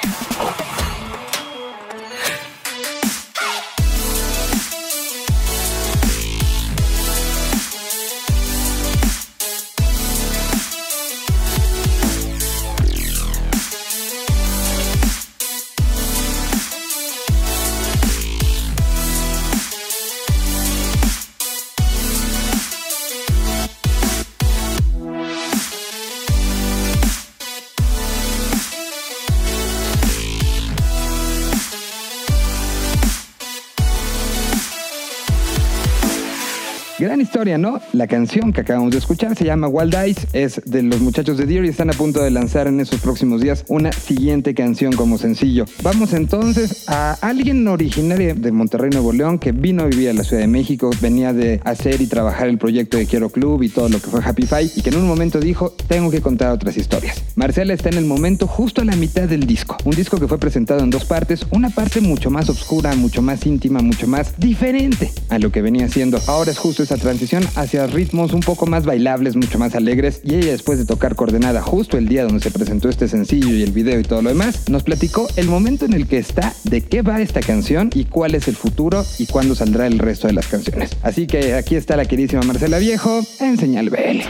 Historia, 37.40 37.56
¿no? 37.56 37.80
La 37.94 38.06
canción 38.06 38.52
que 38.52 38.60
acabamos 38.60 38.90
de 38.92 38.98
escuchar 38.98 39.34
se 39.34 39.46
llama 39.46 39.66
Wild 39.66 39.94
Eyes, 39.94 40.26
es 40.34 40.60
de 40.66 40.82
los 40.82 41.00
muchachos 41.00 41.38
de 41.38 41.46
Deer 41.46 41.64
y 41.64 41.68
están 41.68 41.88
a 41.88 41.94
punto 41.94 42.22
de 42.22 42.30
lanzar 42.30 42.66
en 42.66 42.80
esos 42.80 43.00
próximos 43.00 43.40
días 43.40 43.64
una 43.68 43.92
siguiente 43.92 44.52
canción 44.52 44.92
como 44.92 45.16
sencillo. 45.16 45.64
Vamos 45.82 46.12
entonces 46.12 46.86
a 46.86 47.12
alguien 47.22 47.66
originario 47.66 48.34
de 48.34 48.52
Monterrey, 48.52 48.90
Nuevo 48.90 49.14
León, 49.14 49.38
que 49.38 49.52
vino 49.52 49.84
a 49.84 49.86
vivir 49.86 50.10
a 50.10 50.12
la 50.12 50.22
Ciudad 50.22 50.42
de 50.42 50.48
México, 50.48 50.90
venía 51.00 51.32
de 51.32 51.62
hacer 51.64 52.02
y 52.02 52.08
trabajar 52.08 52.46
el 52.46 52.58
proyecto 52.58 52.98
de 52.98 53.06
Quiero 53.06 53.30
Club 53.30 53.62
y 53.62 53.70
todo 53.70 53.88
lo 53.88 54.02
que 54.02 54.10
fue 54.10 54.20
Happy 54.22 54.42
Five, 54.42 54.72
y 54.76 54.82
que 54.82 54.90
en 54.90 54.98
un 54.98 55.06
momento 55.06 55.40
dijo, 55.40 55.70
tengo 55.88 56.10
que 56.10 56.20
contar 56.20 56.50
otras 56.50 56.76
historias. 56.76 57.22
Marcela 57.36 57.72
está 57.72 57.88
en 57.88 57.96
el 57.96 58.04
momento 58.04 58.46
justo 58.46 58.82
a 58.82 58.84
la 58.84 58.96
mitad 58.96 59.26
del 59.26 59.46
disco, 59.46 59.78
un 59.86 59.92
disco 59.92 60.20
que 60.20 60.28
fue 60.28 60.36
presentado 60.36 60.80
en 60.80 60.90
dos 60.90 61.06
partes, 61.06 61.46
una 61.52 61.70
parte 61.70 62.02
mucho 62.02 62.30
más 62.30 62.50
oscura, 62.50 62.94
mucho 62.96 63.22
más 63.22 63.46
íntima, 63.46 63.80
mucho 63.80 64.06
más 64.06 64.34
diferente 64.36 65.10
a 65.30 65.38
lo 65.38 65.50
que 65.50 65.62
venía 65.62 65.88
siendo. 65.88 66.20
Ahora 66.26 66.50
es 66.50 66.58
justo 66.58 66.82
esa 66.82 66.98
transición 66.98 67.29
hacia 67.54 67.86
ritmos 67.86 68.32
un 68.32 68.40
poco 68.40 68.66
más 68.66 68.84
bailables, 68.84 69.36
mucho 69.36 69.58
más 69.58 69.74
alegres, 69.74 70.20
y 70.24 70.34
ella 70.34 70.50
después 70.50 70.78
de 70.78 70.84
tocar 70.84 71.14
coordenada 71.14 71.62
justo 71.62 71.96
el 71.96 72.08
día 72.08 72.24
donde 72.24 72.40
se 72.40 72.50
presentó 72.50 72.88
este 72.88 73.08
sencillo 73.08 73.54
y 73.54 73.62
el 73.62 73.72
video 73.72 74.00
y 74.00 74.02
todo 74.02 74.22
lo 74.22 74.30
demás, 74.30 74.68
nos 74.68 74.82
platicó 74.82 75.28
el 75.36 75.46
momento 75.46 75.84
en 75.84 75.94
el 75.94 76.06
que 76.06 76.18
está, 76.18 76.52
de 76.64 76.80
qué 76.82 77.02
va 77.02 77.20
esta 77.20 77.40
canción 77.40 77.90
y 77.94 78.04
cuál 78.04 78.34
es 78.34 78.48
el 78.48 78.56
futuro 78.56 79.04
y 79.18 79.26
cuándo 79.26 79.54
saldrá 79.54 79.86
el 79.86 79.98
resto 79.98 80.26
de 80.26 80.32
las 80.32 80.48
canciones. 80.48 80.96
Así 81.02 81.26
que 81.26 81.54
aquí 81.54 81.76
está 81.76 81.96
la 81.96 82.04
queridísima 82.04 82.42
Marcela 82.42 82.78
Viejo 82.78 83.24
en 83.38 83.56
Señal 83.56 83.90
BL. 83.90 84.20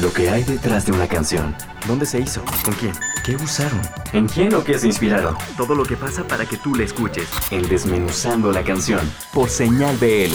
Lo 0.00 0.12
que 0.12 0.30
hay 0.30 0.44
detrás 0.44 0.86
de 0.86 0.92
una 0.92 1.08
canción. 1.08 1.56
¿Dónde 1.88 2.06
se 2.06 2.20
hizo? 2.20 2.42
¿Con 2.64 2.74
quién? 2.74 2.92
¿Qué 3.28 3.36
usaron? 3.36 3.82
¿En 4.14 4.26
quién 4.26 4.54
o 4.54 4.64
qué 4.64 4.78
se 4.78 4.86
inspiraron? 4.86 5.36
Todo 5.58 5.74
lo 5.74 5.84
que 5.84 5.96
pasa 5.98 6.26
para 6.26 6.46
que 6.46 6.56
tú 6.56 6.74
la 6.74 6.84
escuches. 6.84 7.28
En 7.50 7.68
Desmenuzando 7.68 8.50
la 8.50 8.64
canción. 8.64 9.00
Por 9.34 9.50
Señal 9.50 9.98
BL. 9.98 10.34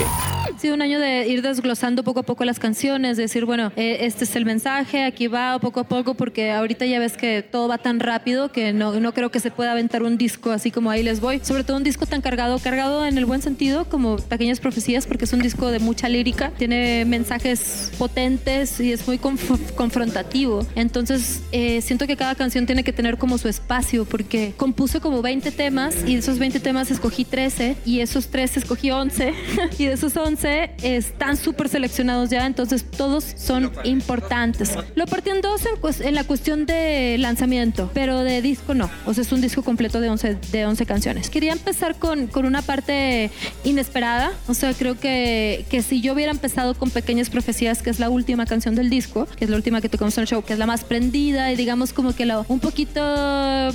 Ha 0.56 0.60
sido 0.60 0.75
un 0.75 0.84
año 0.84 0.99
de 0.99 1.27
ir 1.27 1.41
desglosando 1.41 2.03
poco 2.03 2.19
a 2.19 2.23
poco 2.23 2.45
las 2.45 2.60
canciones, 2.60 3.17
decir, 3.17 3.45
bueno, 3.45 3.71
eh, 3.75 3.97
este 4.01 4.25
es 4.25 4.36
el 4.36 4.45
mensaje, 4.45 5.03
aquí 5.06 5.25
va 5.27 5.58
poco 5.60 5.79
a 5.79 5.84
poco, 5.86 6.13
porque 6.13 6.51
ahorita 6.51 6.86
ya 6.86 6.99
ves 6.99 7.17
que 7.17 7.41
todo 7.41 7.67
va 7.67 7.79
tan 7.79 7.99
rápido 7.99 8.51
que 8.51 8.71
no, 8.73 8.97
no 8.99 9.12
creo 9.13 9.32
que 9.32 9.39
se 9.39 9.49
pueda 9.49 9.71
aventar 9.71 10.03
un 10.03 10.15
disco 10.17 10.51
así 10.51 10.69
como 10.69 10.91
ahí 10.91 11.01
les 11.01 11.19
voy. 11.19 11.39
Sobre 11.43 11.63
todo 11.63 11.77
un 11.77 11.84
disco 11.84 12.06
tan 12.06 12.21
cargado, 12.21 12.60
cargado 12.60 13.06
en 13.08 13.17
el 13.17 13.25
buen 13.25 13.41
sentido, 13.41 13.86
como 13.86 14.17
Pequeñas 14.17 14.60
Profecías, 14.60 15.08
porque 15.08 15.25
es 15.25 15.34
un 15.34 15.39
disco 15.41 15.69
de 15.71 15.79
mucha 15.79 16.08
lírica, 16.08 16.51
tiene 16.60 17.03
mensajes 17.06 17.91
potentes 17.97 18.79
y 18.79 18.93
es 18.93 19.08
muy 19.08 19.17
conf- 19.17 19.73
confrontativo. 19.73 20.65
Entonces, 20.75 21.41
eh, 21.51 21.82
siento 21.82 22.06
que 22.06 22.15
cada 22.15 22.36
canción 22.36 22.67
tiene 22.67 22.82
que 22.83 22.93
tener 22.93 23.17
como 23.17 23.37
su 23.37 23.47
espacio, 23.47 24.05
porque 24.05 24.53
compuse 24.57 24.99
como 24.99 25.21
20 25.21 25.51
temas 25.51 25.95
y 26.05 26.13
de 26.13 26.19
esos 26.19 26.39
20 26.39 26.59
temas 26.59 26.91
escogí 26.91 27.25
13 27.25 27.75
y 27.85 27.99
esos 28.01 28.27
13 28.27 28.59
escogí 28.59 28.91
11 28.91 29.33
y 29.79 29.85
de 29.85 29.93
esos 29.93 30.15
11 30.15 30.71
están 30.83 31.37
súper 31.37 31.69
seleccionados 31.69 32.29
ya, 32.29 32.45
entonces 32.45 32.83
todos 32.89 33.23
son 33.37 33.71
importantes. 33.83 34.71
Lo 34.95 35.05
partí 35.07 35.29
en 35.29 35.41
dos 35.41 35.61
en, 35.65 36.07
en 36.07 36.15
la 36.15 36.23
cuestión 36.23 36.65
de 36.65 37.17
lanzamiento, 37.19 37.89
pero 37.93 38.19
de 38.23 38.41
disco 38.41 38.73
no. 38.73 38.89
O 39.05 39.13
sea, 39.13 39.23
es 39.23 39.31
un 39.31 39.41
disco 39.41 39.63
completo 39.63 39.99
de 40.01 40.09
11, 40.09 40.37
de 40.51 40.65
11 40.65 40.85
canciones. 40.85 41.29
Quería 41.29 41.53
empezar 41.53 41.95
con, 41.95 42.27
con 42.27 42.45
una 42.45 42.61
parte 42.61 43.31
inesperada. 43.63 44.31
O 44.47 44.53
sea, 44.53 44.73
creo 44.73 44.99
que, 44.99 45.65
que 45.69 45.81
si 45.81 46.01
yo 46.01 46.13
hubiera 46.13 46.31
empezado 46.31 46.73
con 46.75 46.89
Pequeñas 46.89 47.29
Profecías, 47.29 47.81
que 47.81 47.89
es 47.89 47.99
la 47.99 48.09
última 48.09 48.45
canción 48.45 48.75
del 48.75 48.89
disco, 48.89 49.25
que 49.37 49.45
es 49.45 49.49
la 49.49 49.55
última 49.57 49.81
que 49.81 49.89
tocamos 49.89 50.17
en 50.17 50.21
el 50.23 50.27
show, 50.27 50.43
que 50.43 50.53
es 50.53 50.59
la 50.59 50.65
más 50.65 50.83
prendida 50.83 51.51
y 51.51 51.55
digamos 51.55 51.93
como 51.93 52.13
que 52.15 52.25
la- 52.25 52.45
un 52.47 52.59
poquito 52.63 53.02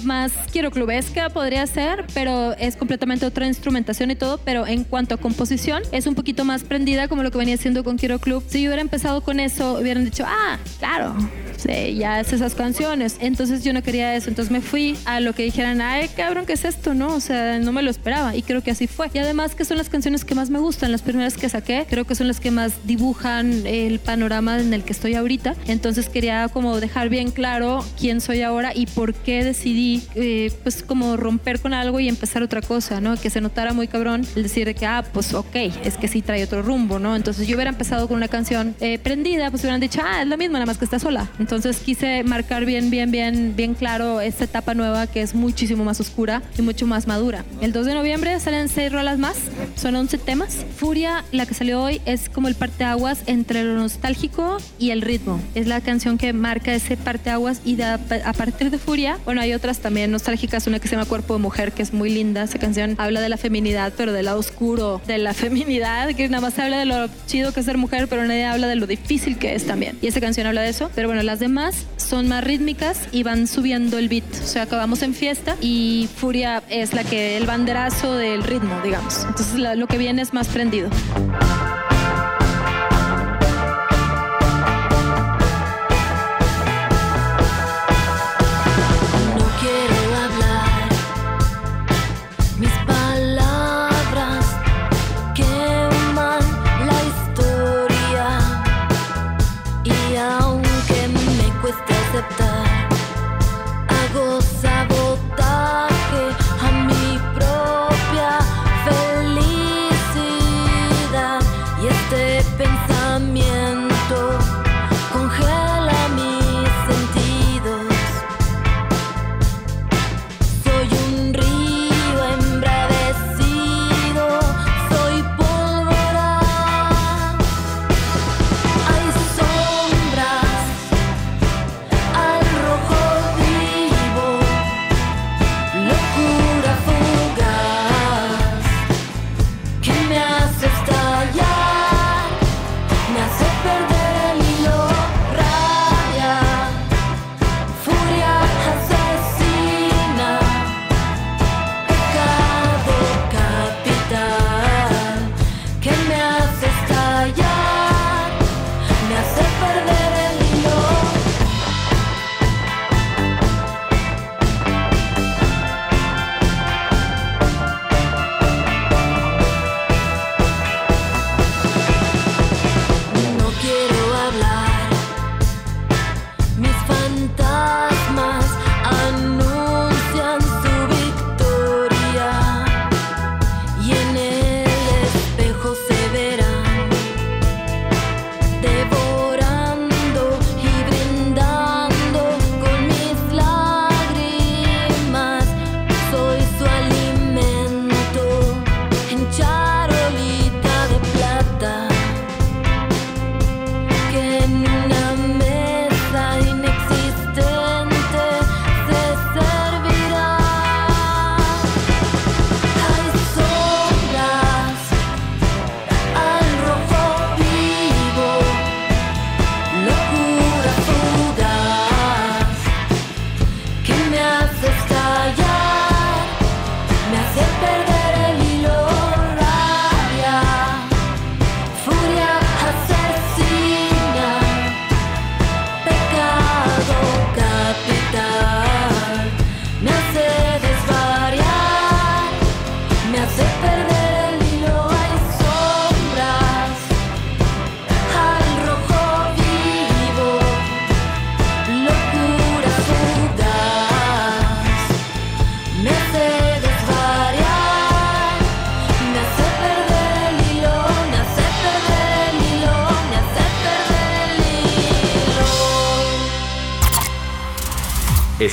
más 0.04 0.32
quiero 0.50 0.70
clubesca, 0.70 1.28
podría 1.28 1.66
ser, 1.66 2.04
pero 2.14 2.54
es 2.58 2.74
completamente 2.74 3.26
otra 3.26 3.46
instrumentación 3.46 4.10
y 4.10 4.16
todo. 4.16 4.38
Pero 4.38 4.66
en 4.66 4.82
cuanto 4.84 5.14
a 5.14 5.18
composición, 5.18 5.82
es 5.92 6.06
un 6.06 6.14
poquito 6.14 6.44
más 6.44 6.64
prendida 6.64 7.06
como 7.06 7.22
lo 7.22 7.30
que 7.30 7.38
venía 7.38 7.54
haciendo 7.54 7.84
con 7.84 7.98
Quiero 7.98 8.18
Club. 8.18 8.42
Si 8.48 8.62
yo 8.62 8.70
hubiera 8.70 8.80
empezado 8.80 9.20
con 9.20 9.40
eso, 9.40 9.78
hubieran 9.78 10.04
dicho, 10.04 10.24
ah, 10.26 10.58
claro, 10.78 11.14
sí, 11.56 11.96
ya 11.96 12.20
es 12.20 12.32
esas 12.32 12.54
canciones. 12.54 13.16
Entonces 13.20 13.62
yo 13.62 13.72
no 13.72 13.82
quería 13.82 14.16
eso. 14.16 14.30
Entonces 14.30 14.50
me 14.50 14.62
fui 14.62 14.96
a 15.04 15.20
lo 15.20 15.34
que 15.34 15.42
dijeran, 15.42 15.80
ay, 15.82 16.08
cabrón, 16.08 16.46
¿qué 16.46 16.54
es 16.54 16.64
esto? 16.64 16.94
No, 16.94 17.14
o 17.14 17.20
sea, 17.20 17.58
no 17.58 17.72
me 17.72 17.82
lo 17.82 17.90
esperaba. 17.90 18.34
Y 18.34 18.42
creo 18.42 18.62
que 18.62 18.70
así 18.70 18.86
fue. 18.86 19.10
Y 19.12 19.18
además 19.18 19.54
que 19.54 19.66
son 19.66 19.76
las 19.76 19.90
canciones 19.90 20.24
que 20.24 20.34
más 20.34 20.48
me 20.48 20.58
gustan, 20.58 20.92
las 20.92 21.02
primeras 21.02 21.36
que 21.36 21.48
saqué, 21.48 21.86
creo 21.88 22.06
que 22.06 22.14
son 22.14 22.26
las 22.26 22.40
que 22.40 22.50
más 22.50 22.72
dibujan 22.86 23.66
el 23.66 23.98
panorama 23.98 24.58
en 24.58 24.72
el 24.72 24.82
que 24.82 24.92
estoy 24.92 25.14
ahorita. 25.14 25.54
Entonces 25.66 26.08
quería 26.08 26.48
como 26.48 26.80
dejar 26.80 27.10
bien 27.10 27.30
claro 27.30 27.84
quién 27.98 28.22
soy 28.22 28.42
ahora 28.42 28.72
y 28.78 28.86
por 28.86 29.12
qué 29.14 29.42
decidí, 29.44 30.02
eh, 30.14 30.52
pues 30.62 30.82
como 30.82 31.16
romper 31.16 31.60
con 31.60 31.74
algo 31.74 31.98
y 32.00 32.08
empezar 32.08 32.42
otra 32.42 32.60
cosa, 32.62 33.00
¿no? 33.00 33.16
Que 33.16 33.30
se 33.30 33.40
notara 33.40 33.72
muy 33.72 33.88
cabrón 33.88 34.24
el 34.36 34.42
decir 34.44 34.66
de 34.66 34.74
que, 34.74 34.86
ah, 34.86 35.04
pues 35.12 35.34
ok, 35.34 35.56
es 35.84 35.96
que 35.96 36.06
sí 36.08 36.22
trae 36.22 36.44
otro 36.44 36.62
rumbo, 36.62 36.98
¿no? 36.98 37.16
Entonces 37.16 37.46
yo 37.48 37.56
hubiera 37.56 37.70
empezado 37.70 38.06
con 38.08 38.16
una 38.16 38.28
canción 38.28 38.74
eh, 38.80 38.98
prendida, 38.98 39.50
pues 39.50 39.62
hubieran 39.62 39.80
dicho, 39.80 40.00
ah, 40.04 40.22
es 40.22 40.28
la 40.28 40.36
misma, 40.36 40.54
nada 40.54 40.66
más 40.66 40.78
que 40.78 40.84
está 40.84 40.98
sola. 40.98 41.28
Entonces 41.38 41.78
quise 41.78 42.22
marcar 42.24 42.64
bien, 42.64 42.90
bien, 42.90 43.10
bien, 43.10 43.54
bien 43.56 43.74
claro 43.74 44.20
esta 44.20 44.44
etapa 44.44 44.74
nueva 44.74 45.06
que 45.06 45.22
es 45.22 45.34
muchísimo 45.34 45.84
más 45.84 46.00
oscura 46.00 46.42
y 46.56 46.62
mucho 46.62 46.86
más 46.86 47.06
madura. 47.06 47.44
El 47.60 47.72
2 47.72 47.86
de 47.86 47.94
noviembre 47.94 48.38
salen 48.40 48.68
seis 48.68 48.92
rolas 48.92 49.18
más, 49.18 49.36
son 49.76 49.96
11 49.96 50.18
temas. 50.18 50.64
Furia, 50.76 51.24
la 51.32 51.46
que 51.46 51.54
salió 51.54 51.82
hoy, 51.82 52.00
es 52.06 52.28
como 52.28 52.48
el 52.48 52.54
parteaguas 52.54 53.20
entre 53.26 53.64
lo 53.64 53.74
nostálgico 53.74 54.58
y 54.78 54.90
el 54.90 55.02
ritmo. 55.02 55.40
Es 55.54 55.66
la 55.66 55.80
canción 55.80 56.16
que 56.18 56.32
marca 56.32 56.72
ese 56.74 56.96
parteaguas 56.96 57.60
y 57.64 57.74
de- 57.76 57.84
a 57.84 58.32
partir 58.32 58.67
de 58.70 58.78
Furia, 58.78 59.18
bueno, 59.24 59.40
hay 59.40 59.52
otras 59.52 59.78
también 59.78 60.10
nostálgicas, 60.10 60.66
una 60.66 60.78
que 60.78 60.88
se 60.88 60.96
llama 60.96 61.08
Cuerpo 61.08 61.34
de 61.34 61.40
Mujer, 61.40 61.72
que 61.72 61.82
es 61.82 61.92
muy 61.92 62.10
linda. 62.10 62.42
Esa 62.42 62.58
canción 62.58 62.94
habla 62.98 63.20
de 63.20 63.28
la 63.28 63.36
feminidad, 63.36 63.92
pero 63.96 64.12
del 64.12 64.26
lado 64.26 64.38
oscuro 64.38 65.00
de 65.06 65.18
la 65.18 65.34
feminidad, 65.34 66.14
que 66.14 66.28
nada 66.28 66.40
más 66.40 66.58
habla 66.58 66.78
de 66.78 66.84
lo 66.84 67.08
chido 67.26 67.52
que 67.52 67.60
es 67.60 67.66
ser 67.66 67.78
mujer, 67.78 68.08
pero 68.08 68.24
nadie 68.24 68.44
habla 68.44 68.66
de 68.68 68.76
lo 68.76 68.86
difícil 68.86 69.38
que 69.38 69.54
es 69.54 69.66
también. 69.66 69.98
Y 70.02 70.08
esa 70.08 70.20
canción 70.20 70.46
habla 70.46 70.62
de 70.62 70.70
eso. 70.70 70.90
Pero 70.94 71.08
bueno, 71.08 71.22
las 71.22 71.40
demás 71.40 71.86
son 71.96 72.28
más 72.28 72.44
rítmicas 72.44 73.08
y 73.12 73.22
van 73.22 73.46
subiendo 73.46 73.98
el 73.98 74.08
beat. 74.08 74.24
O 74.42 74.46
sea, 74.46 74.62
acabamos 74.62 75.02
en 75.02 75.14
fiesta 75.14 75.56
y 75.60 76.08
Furia 76.16 76.62
es 76.68 76.94
la 76.94 77.04
que, 77.04 77.36
el 77.36 77.46
banderazo 77.46 78.14
del 78.14 78.42
ritmo, 78.42 78.80
digamos. 78.82 79.24
Entonces 79.28 79.76
lo 79.76 79.86
que 79.86 79.98
viene 79.98 80.22
es 80.22 80.32
más 80.32 80.48
prendido. 80.48 80.88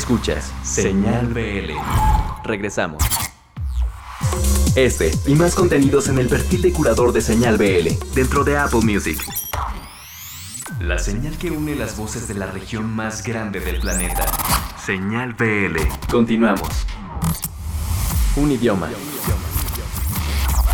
Escuchas 0.06 0.54
Señal 0.62 1.34
BL. 1.34 1.74
Regresamos. 2.44 3.02
Este 4.76 5.12
y 5.26 5.34
más 5.34 5.56
contenidos 5.56 6.10
en 6.10 6.20
el 6.20 6.28
perfil 6.28 6.62
de 6.62 6.72
curador 6.74 7.12
de 7.12 7.22
Señal 7.22 7.58
BL 7.58 7.90
dentro 8.14 8.44
de 8.44 8.56
Apple 8.56 8.82
Music. 8.84 9.18
La 10.80 11.00
señal 11.00 11.36
que 11.40 11.50
une 11.50 11.74
las 11.76 11.98
voces 11.98 12.28
de 12.28 12.36
la 12.36 12.46
región 12.46 12.96
más 12.96 13.24
grande 13.24 13.60
del 13.62 13.80
planeta. 13.80 14.28
Señal 14.78 15.34
BL. 15.34 15.80
Continuamos. 16.12 16.70
Un 18.36 18.52
idioma. 18.52 18.88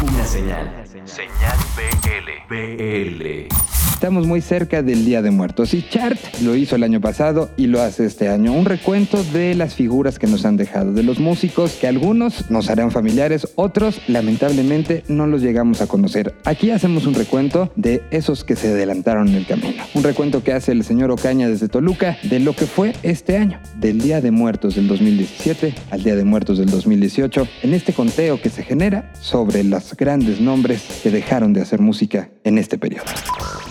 Una 0.02 0.26
señal. 0.26 0.84
Señal 1.06 1.58
BL. 1.76 2.50
BL. 2.50 3.72
Estamos 4.02 4.26
muy 4.26 4.42
cerca 4.42 4.82
del 4.82 5.06
Día 5.06 5.22
de 5.22 5.30
Muertos 5.30 5.76
y 5.76 5.88
Chart 5.88 6.18
lo 6.42 6.56
hizo 6.56 6.76
el 6.76 6.82
año 6.82 7.00
pasado 7.00 7.52
y 7.56 7.68
lo 7.68 7.84
hace 7.84 8.08
este 8.08 8.30
año. 8.30 8.52
Un 8.52 8.66
recuento 8.66 9.24
de 9.26 9.54
las 9.54 9.76
figuras 9.76 10.18
que 10.18 10.26
nos 10.26 10.44
han 10.44 10.58
dejado, 10.58 10.92
de 10.92 11.04
los 11.04 11.20
músicos 11.20 11.74
que 11.74 11.86
algunos 11.86 12.50
nos 12.50 12.72
harán 12.72 12.90
familiares, 12.90 13.50
otros 13.54 14.02
lamentablemente 14.08 15.04
no 15.08 15.28
los 15.28 15.44
llegamos 15.44 15.82
a 15.82 15.88
conocer. 15.88 16.34
Aquí 16.46 16.72
hacemos 16.72 17.06
un 17.06 17.14
recuento 17.14 17.72
de 17.76 18.02
esos 18.10 18.44
que 18.44 18.56
se 18.56 18.70
adelantaron 18.70 19.28
en 19.28 19.36
el 19.36 19.46
camino. 19.46 19.84
Un 19.94 20.02
recuento 20.02 20.44
que 20.44 20.54
hace 20.54 20.72
el 20.72 20.84
señor 20.84 21.12
Ocaña 21.12 21.48
desde 21.48 21.68
Toluca 21.68 22.18
de 22.24 22.40
lo 22.40 22.56
que 22.56 22.66
fue 22.66 22.94
este 23.04 23.38
año, 23.38 23.60
del 23.76 24.02
Día 24.02 24.20
de 24.20 24.32
Muertos 24.32 24.74
del 24.74 24.88
2017 24.88 25.76
al 25.92 26.02
Día 26.02 26.16
de 26.16 26.24
Muertos 26.24 26.58
del 26.58 26.72
2018, 26.72 27.48
en 27.62 27.76
este 27.76 27.94
conteo 27.94 28.42
que 28.42 28.50
se 28.50 28.64
genera 28.64 29.12
sobre 29.22 29.64
grandes 29.96 30.40
nombres 30.40 31.02
que 31.04 31.12
dejaron 31.12 31.54
de 31.54 31.62
hacer 31.62 31.80
música 31.80 32.30
en 32.44 32.58
este 32.58 32.78
periodo. 32.78 33.06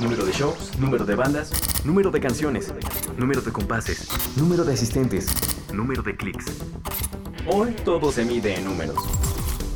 Número 0.00 0.24
de 0.24 0.33
shows, 0.33 0.78
número 0.78 1.04
de 1.04 1.14
bandas, 1.14 1.52
número 1.85 2.11
de 2.11 2.20
canciones, 2.20 2.72
número 3.18 3.40
de 3.40 3.52
compases, 3.52 4.09
número 4.37 4.64
de 4.64 4.74
asistentes, 4.74 5.28
número 5.72 6.02
de 6.02 6.16
clics. 6.16 6.46
Hoy 7.47 7.74
todo 7.84 8.11
se 8.12 8.24
mide 8.24 8.57
en 8.57 8.64
números, 8.64 8.97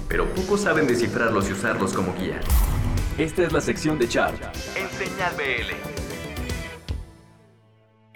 pero 0.09 0.27
pocos 0.35 0.63
saben 0.63 0.87
descifrarlos 0.87 1.49
y 1.49 1.53
usarlos 1.53 1.93
como 1.93 2.15
guía. 2.15 2.41
Esta 3.19 3.43
es 3.43 3.53
la 3.53 3.61
sección 3.61 3.99
de 3.99 4.09
Chart 4.09 4.35
en 4.77 4.89
Señal 4.99 5.35
BL. 5.37 5.94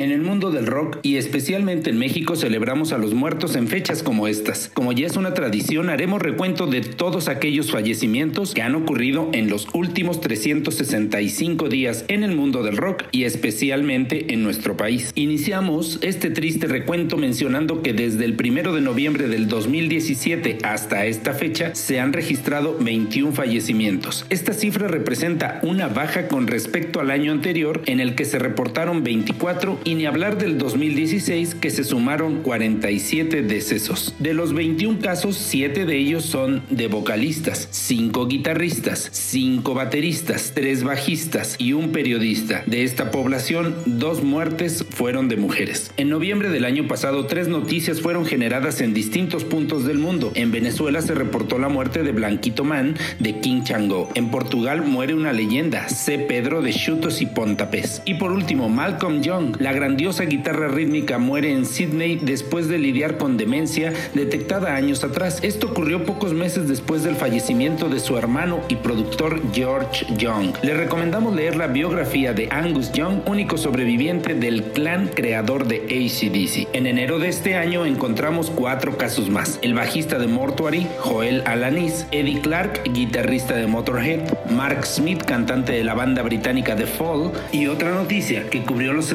En 0.01 0.13
el 0.13 0.21
mundo 0.23 0.53
del 0.53 0.69
rock 0.69 0.99
y 1.03 1.17
especialmente 1.17 1.91
en 1.91 1.99
México 1.99 2.37
celebramos 2.37 2.93
a 2.93 2.99
los 2.99 3.15
muertos 3.15 3.57
en 3.57 3.67
fechas 3.67 4.05
como 4.05 4.29
estas. 4.29 4.71
Como 4.73 4.93
ya 4.93 5.09
es 5.09 5.17
una 5.17 5.35
tradición, 5.35 5.91
haremos 5.91 6.23
recuento 6.23 6.69
de 6.69 6.83
todos 6.83 7.27
aquellos 7.27 7.73
fallecimientos 7.73 8.55
que 8.55 8.63
han 8.63 8.77
ocurrido 8.77 9.29
en 9.33 9.51
los 9.51 9.67
últimos 9.75 10.21
365 10.21 11.69
días 11.69 12.05
en 12.07 12.23
el 12.23 12.37
mundo 12.37 12.63
del 12.63 12.77
rock 12.77 13.07
y 13.11 13.25
especialmente 13.25 14.33
en 14.33 14.45
nuestro 14.45 14.77
país. 14.77 15.11
Iniciamos 15.17 15.99
este 16.03 16.31
triste 16.31 16.69
recuento 16.69 17.17
mencionando 17.17 17.83
que 17.83 17.93
desde 17.93 18.25
el 18.25 18.37
1 18.41 18.73
de 18.75 18.81
noviembre 18.81 19.27
del 19.27 19.49
2017 19.49 20.59
hasta 20.63 21.07
esta 21.07 21.35
fecha 21.35 21.75
se 21.75 21.99
han 21.99 22.13
registrado 22.13 22.79
21 22.79 23.33
fallecimientos. 23.33 24.27
Esta 24.31 24.53
cifra 24.53 24.87
representa 24.87 25.59
una 25.65 25.89
baja 25.89 26.29
con 26.29 26.47
respecto 26.47 27.01
al 27.01 27.11
año 27.11 27.33
anterior 27.33 27.83
en 27.87 27.99
el 27.99 28.15
que 28.15 28.27
se 28.27 28.39
reportaron 28.39 29.03
24 29.03 29.81
y 29.89 29.95
ni 29.95 30.05
hablar 30.05 30.37
del 30.37 30.59
2016 30.59 31.55
que 31.55 31.71
se 31.71 31.83
sumaron 31.83 32.43
47 32.43 33.41
decesos. 33.41 34.15
De 34.19 34.35
los 34.35 34.53
21 34.53 35.01
casos, 35.01 35.39
7 35.39 35.87
de 35.87 35.97
ellos 35.97 36.27
son 36.27 36.63
de 36.69 36.89
vocalistas, 36.89 37.69
5 37.71 38.27
guitarristas, 38.27 39.09
5 39.11 39.73
bateristas, 39.73 40.53
3 40.55 40.85
bajistas 40.85 41.57
y 41.57 41.73
un 41.73 41.91
periodista. 41.91 42.65
De 42.67 42.85
esta 42.85 43.11
población, 43.11 43.75
dos 43.87 44.23
muertes 44.23 44.85
fueron 44.91 45.27
de 45.29 45.39
mujeres. 45.39 45.91
En 45.97 46.11
noviembre 46.11 46.51
del 46.51 46.67
año 46.67 46.87
pasado, 46.87 47.25
tres 47.25 47.49
noticias 47.49 48.03
fueron 48.03 48.27
generadas 48.27 48.83
en 48.83 48.93
distintos 48.93 49.45
puntos 49.45 49.87
del 49.87 49.97
mundo. 49.97 50.33
En 50.35 50.53
Venezuela 50.53 51.01
se 51.01 51.15
reportó 51.15 51.59
la 51.59 51.71
muerte 51.71 52.03
de 52.03 52.13
Blanquito 52.13 52.63
Man 52.63 52.95
de 53.21 53.41
King 53.41 53.63
Chango. 53.63 54.11
En 54.15 54.31
Portugal 54.31 54.83
muere 54.83 55.15
una 55.15 55.33
leyenda, 55.33 55.89
C. 55.89 56.19
Pedro 56.19 56.61
de 56.61 56.75
Chutos 56.75 57.23
y 57.23 57.27
Pontapés. 57.27 58.03
Y 58.05 58.15
por 58.15 58.33
último, 58.33 58.69
Malcolm 58.69 59.23
Young, 59.23 59.57
la 59.61 59.78
grandiosa 59.79 60.25
guitarra 60.25 60.67
rítmica 60.67 61.19
muere 61.19 61.53
en 61.53 61.65
Sydney 61.65 62.19
después 62.21 62.67
de 62.67 62.79
lidiar 62.79 63.17
con 63.17 63.37
demencia 63.37 63.93
detectada 64.13 64.75
años 64.75 65.05
atrás. 65.05 65.39
Esto 65.45 65.69
ocurrió 65.69 66.05
pocos 66.05 66.35
meses 66.35 66.67
después 66.67 67.05
del 67.05 67.15
fallecimiento 67.15 67.89
de 67.89 68.01
su 68.01 68.19
hermano 68.19 68.61
y 68.69 68.75
productor 68.75 69.41
George 69.53 70.05
Young. 70.17 70.53
Le 70.65 70.75
recomendamos 70.75 71.33
leer 71.37 71.55
la 71.55 71.69
biografía 71.69 72.33
de 72.33 72.49
Angus 72.51 72.91
Young, 72.91 73.21
único 73.27 73.57
sobreviviente 73.57 74.35
del 74.35 74.65
clan 74.65 75.11
creador 75.15 75.69
de 75.69 75.77
ACDC. 75.77 76.75
En 76.75 76.89
enero 76.89 77.21
de 77.21 77.29
este 77.29 77.55
año 77.55 77.87
encontramos 77.87 78.51
cuatro 78.51 78.99
casos 78.99 79.31
más. 79.31 79.61
El 79.63 79.75
bajista 79.75 80.19
de 80.19 80.27
Mortuary, 80.27 80.89
Joel 80.99 81.45
Alanis, 81.47 82.05
Eddie 82.11 82.41
Clark, 82.41 82.83
guitarrista 82.93 83.55
de 83.55 83.69
Motorhead, 83.69 84.51
Mark 84.51 84.85
Smith, 84.87 85.23
cantante 85.23 85.71
de 85.71 85.85
la 85.85 85.95
banda 85.95 86.23
británica 86.23 86.75
The 86.75 86.87
Fall, 86.87 87.31
y 87.53 87.69
otra 87.69 87.93
noticia 87.93 88.51
que 88.51 88.65
cubrió 88.65 88.93
los 88.93 89.13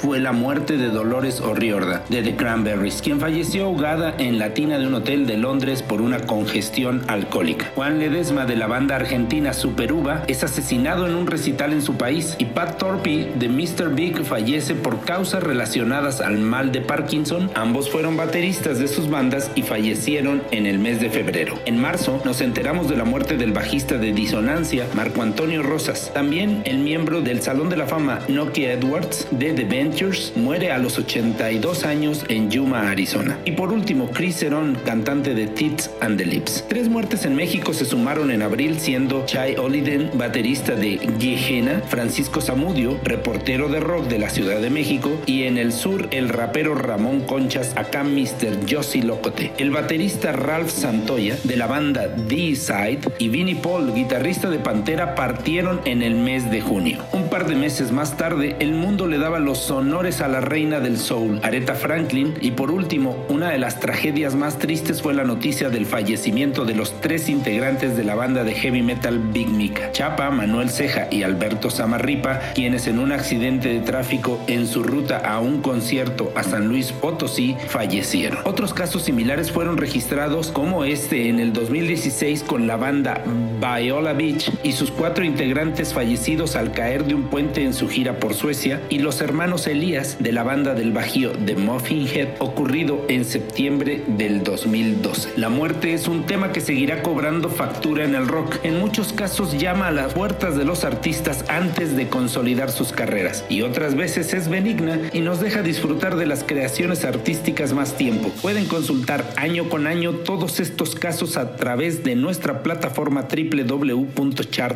fue 0.00 0.18
la 0.18 0.32
muerte 0.32 0.76
de 0.76 0.88
Dolores 0.88 1.40
O'Riordan 1.40 2.02
de 2.08 2.22
The 2.22 2.34
Cranberries, 2.34 3.00
quien 3.00 3.20
falleció 3.20 3.66
ahogada 3.66 4.12
en 4.18 4.40
la 4.40 4.52
tina 4.52 4.78
de 4.78 4.86
un 4.88 4.94
hotel 4.94 5.28
de 5.28 5.36
Londres 5.36 5.80
por 5.80 6.00
una 6.00 6.18
congestión 6.18 7.02
alcohólica. 7.06 7.70
Juan 7.76 8.00
Ledesma 8.00 8.46
de 8.46 8.56
la 8.56 8.66
banda 8.66 8.96
argentina 8.96 9.52
Superuva 9.52 10.24
es 10.26 10.42
asesinado 10.42 11.06
en 11.06 11.14
un 11.14 11.28
recital 11.28 11.72
en 11.72 11.82
su 11.82 11.94
país 11.94 12.34
y 12.38 12.46
Pat 12.46 12.78
Thorpe 12.78 13.32
de 13.36 13.48
Mr. 13.48 13.94
Big 13.94 14.24
fallece 14.24 14.74
por 14.74 15.04
causas 15.04 15.44
relacionadas 15.44 16.20
al 16.20 16.38
mal 16.38 16.72
de 16.72 16.80
Parkinson. 16.80 17.48
Ambos 17.54 17.88
fueron 17.88 18.16
bateristas 18.16 18.80
de 18.80 18.88
sus 18.88 19.08
bandas 19.08 19.52
y 19.54 19.62
fallecieron 19.62 20.42
en 20.50 20.66
el 20.66 20.80
mes 20.80 21.00
de 21.00 21.10
febrero. 21.10 21.60
En 21.64 21.80
marzo 21.80 22.20
nos 22.24 22.40
enteramos 22.40 22.88
de 22.88 22.96
la 22.96 23.04
muerte 23.04 23.36
del 23.36 23.52
bajista 23.52 23.98
de 23.98 24.12
Disonancia, 24.12 24.88
Marco 24.94 25.22
Antonio 25.22 25.62
Rosas. 25.62 26.10
También 26.12 26.62
el 26.64 26.78
miembro 26.78 27.20
del 27.20 27.40
Salón 27.40 27.68
de 27.68 27.76
la 27.76 27.86
Fama, 27.86 28.18
Nokia 28.28 28.72
Edwards, 28.72 29.28
de 29.38 29.52
The 29.52 29.64
Ventures, 29.64 30.32
muere 30.36 30.70
a 30.70 30.78
los 30.78 30.98
82 30.98 31.84
años 31.84 32.24
en 32.28 32.50
Yuma, 32.50 32.90
Arizona. 32.90 33.38
Y 33.44 33.52
por 33.52 33.72
último, 33.72 34.10
Chris 34.12 34.36
Cerón, 34.36 34.76
cantante 34.84 35.34
de 35.34 35.46
Tits 35.46 35.90
and 36.00 36.18
the 36.18 36.24
Lips. 36.24 36.64
Tres 36.68 36.88
muertes 36.88 37.24
en 37.24 37.34
México 37.34 37.72
se 37.72 37.84
sumaron 37.84 38.30
en 38.30 38.42
abril, 38.42 38.78
siendo 38.78 39.24
Chai 39.26 39.56
Oliden, 39.56 40.10
baterista 40.14 40.74
de 40.74 40.98
Gehenna, 41.18 41.82
Francisco 41.88 42.40
Zamudio, 42.40 42.98
reportero 43.02 43.68
de 43.68 43.80
rock 43.80 44.06
de 44.06 44.18
la 44.18 44.30
Ciudad 44.30 44.60
de 44.60 44.70
México, 44.70 45.10
y 45.26 45.44
en 45.44 45.58
el 45.58 45.72
sur, 45.72 46.08
el 46.10 46.28
rapero 46.28 46.74
Ramón 46.74 47.22
Conchas, 47.22 47.72
acá 47.76 48.04
Mr. 48.04 48.70
Josie 48.70 49.02
Locote. 49.02 49.52
El 49.58 49.70
baterista 49.70 50.32
Ralph 50.32 50.70
Santoya, 50.70 51.36
de 51.44 51.56
la 51.56 51.66
banda 51.66 52.08
D-Side, 52.08 53.00
y 53.18 53.28
Vinnie 53.28 53.56
Paul, 53.56 53.94
guitarrista 53.94 54.50
de 54.50 54.58
Pantera, 54.58 55.14
partieron 55.14 55.80
en 55.84 56.02
el 56.02 56.14
mes 56.14 56.50
de 56.50 56.60
junio. 56.60 56.98
Un 57.12 57.28
par 57.28 57.46
de 57.46 57.54
meses 57.54 57.90
más 57.90 58.16
tarde, 58.16 58.56
el 58.60 58.72
mundo 58.72 59.06
le 59.06 59.18
daba 59.24 59.38
los 59.38 59.70
honores 59.70 60.20
a 60.20 60.28
la 60.28 60.42
reina 60.42 60.80
del 60.80 60.98
soul, 60.98 61.40
Aretha 61.42 61.74
Franklin, 61.74 62.34
y 62.42 62.50
por 62.50 62.70
último, 62.70 63.16
una 63.30 63.48
de 63.48 63.58
las 63.58 63.80
tragedias 63.80 64.34
más 64.34 64.58
tristes 64.58 65.00
fue 65.00 65.14
la 65.14 65.24
noticia 65.24 65.70
del 65.70 65.86
fallecimiento 65.86 66.66
de 66.66 66.74
los 66.74 67.00
tres 67.00 67.30
integrantes 67.30 67.96
de 67.96 68.04
la 68.04 68.16
banda 68.16 68.44
de 68.44 68.52
heavy 68.52 68.82
metal 68.82 69.18
Big 69.18 69.48
Mika, 69.48 69.92
Chapa, 69.92 70.30
Manuel 70.30 70.68
Ceja 70.68 71.08
y 71.10 71.22
Alberto 71.22 71.70
Samarripa, 71.70 72.38
quienes 72.54 72.86
en 72.86 72.98
un 72.98 73.12
accidente 73.12 73.70
de 73.70 73.80
tráfico 73.80 74.38
en 74.46 74.66
su 74.66 74.82
ruta 74.82 75.16
a 75.16 75.40
un 75.40 75.62
concierto 75.62 76.30
a 76.36 76.42
San 76.42 76.68
Luis 76.68 76.92
Potosí 76.92 77.56
fallecieron. 77.68 78.40
Otros 78.44 78.74
casos 78.74 79.04
similares 79.04 79.50
fueron 79.50 79.78
registrados 79.78 80.48
como 80.48 80.84
este 80.84 81.30
en 81.30 81.40
el 81.40 81.54
2016 81.54 82.42
con 82.42 82.66
la 82.66 82.76
banda 82.76 83.24
Viola 83.58 84.12
Beach 84.12 84.50
y 84.62 84.72
sus 84.72 84.90
cuatro 84.90 85.24
integrantes 85.24 85.94
fallecidos 85.94 86.56
al 86.56 86.72
caer 86.72 87.06
de 87.06 87.14
un 87.14 87.30
puente 87.30 87.64
en 87.64 87.72
su 87.72 87.88
gira 87.88 88.20
por 88.20 88.34
Suecia 88.34 88.82
y 88.90 88.98
los 88.98 89.13
hermanos 89.20 89.66
Elías 89.66 90.16
de 90.18 90.32
la 90.32 90.42
banda 90.42 90.74
del 90.74 90.92
Bajío 90.92 91.32
de 91.32 91.54
Muffin 91.54 92.08
Head 92.08 92.36
ocurrido 92.40 93.04
en 93.08 93.24
septiembre 93.24 94.02
del 94.06 94.42
2012. 94.42 95.34
La 95.36 95.48
muerte 95.48 95.94
es 95.94 96.08
un 96.08 96.24
tema 96.26 96.52
que 96.52 96.60
seguirá 96.60 97.02
cobrando 97.02 97.48
factura 97.48 98.04
en 98.04 98.14
el 98.14 98.26
rock. 98.26 98.56
En 98.62 98.78
muchos 98.80 99.12
casos 99.12 99.58
llama 99.58 99.88
a 99.88 99.92
las 99.92 100.14
puertas 100.14 100.56
de 100.56 100.64
los 100.64 100.84
artistas 100.84 101.44
antes 101.48 101.96
de 101.96 102.08
consolidar 102.08 102.70
sus 102.70 102.92
carreras 102.92 103.44
y 103.48 103.62
otras 103.62 103.94
veces 103.94 104.34
es 104.34 104.48
benigna 104.48 104.98
y 105.12 105.20
nos 105.20 105.40
deja 105.40 105.62
disfrutar 105.62 106.16
de 106.16 106.26
las 106.26 106.42
creaciones 106.42 107.04
artísticas 107.04 107.72
más 107.72 107.96
tiempo. 107.96 108.30
Pueden 108.42 108.64
consultar 108.66 109.24
año 109.36 109.68
con 109.68 109.86
año 109.86 110.10
todos 110.12 110.60
estos 110.60 110.94
casos 110.94 111.36
a 111.36 111.56
través 111.56 112.02
de 112.04 112.16
nuestra 112.16 112.62
plataforma 112.62 113.28
www.chart.me 113.28 114.68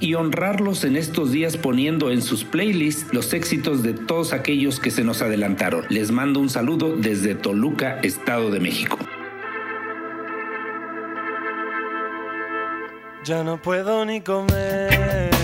y 0.00 0.14
honrarlos 0.14 0.84
en 0.84 0.96
estos 0.96 1.32
días 1.32 1.56
poniendo 1.56 2.10
en 2.10 2.20
sus 2.20 2.44
playlists 2.44 3.06
los 3.12 3.32
éxitos 3.32 3.53
de 3.62 3.94
todos 3.94 4.32
aquellos 4.32 4.80
que 4.80 4.90
se 4.90 5.04
nos 5.04 5.22
adelantaron. 5.22 5.84
Les 5.88 6.10
mando 6.10 6.40
un 6.40 6.50
saludo 6.50 6.96
desde 6.96 7.36
Toluca, 7.36 8.00
Estado 8.02 8.50
de 8.50 8.58
México. 8.58 8.98
Ya 13.24 13.44
no 13.44 13.62
puedo 13.62 14.04
ni 14.04 14.20
comer. 14.20 15.43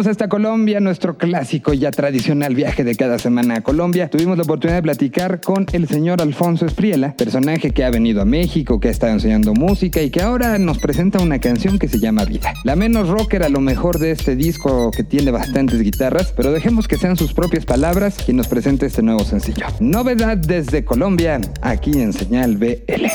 Y 0.00 0.02
vamos 0.02 0.12
hasta 0.12 0.28
Colombia, 0.30 0.80
nuestro 0.80 1.18
clásico 1.18 1.74
ya 1.74 1.90
tradicional 1.90 2.54
viaje 2.54 2.84
de 2.84 2.94
cada 2.94 3.18
semana 3.18 3.56
a 3.56 3.60
Colombia. 3.60 4.08
Tuvimos 4.08 4.38
la 4.38 4.44
oportunidad 4.44 4.78
de 4.78 4.82
platicar 4.82 5.42
con 5.42 5.66
el 5.72 5.88
señor 5.88 6.22
Alfonso 6.22 6.64
Espriela, 6.64 7.14
personaje 7.16 7.72
que 7.72 7.84
ha 7.84 7.90
venido 7.90 8.22
a 8.22 8.24
México, 8.24 8.80
que 8.80 8.88
ha 8.88 8.90
estado 8.90 9.12
enseñando 9.12 9.52
música 9.52 10.00
y 10.00 10.08
que 10.08 10.22
ahora 10.22 10.56
nos 10.58 10.78
presenta 10.78 11.18
una 11.18 11.38
canción 11.38 11.78
que 11.78 11.86
se 11.86 11.98
llama 11.98 12.24
Vida. 12.24 12.54
La 12.64 12.76
menos 12.76 13.08
rocker 13.08 13.42
a 13.42 13.50
lo 13.50 13.60
mejor 13.60 13.98
de 13.98 14.12
este 14.12 14.36
disco 14.36 14.90
que 14.90 15.04
tiene 15.04 15.32
bastantes 15.32 15.82
guitarras, 15.82 16.32
pero 16.34 16.50
dejemos 16.50 16.88
que 16.88 16.96
sean 16.96 17.18
sus 17.18 17.34
propias 17.34 17.66
palabras 17.66 18.16
quien 18.24 18.38
nos 18.38 18.48
presente 18.48 18.86
este 18.86 19.02
nuevo 19.02 19.24
sencillo. 19.24 19.66
Novedad 19.80 20.38
desde 20.38 20.82
Colombia, 20.82 21.42
aquí 21.60 22.00
en 22.00 22.14
Señal 22.14 22.56
BL. 22.56 23.06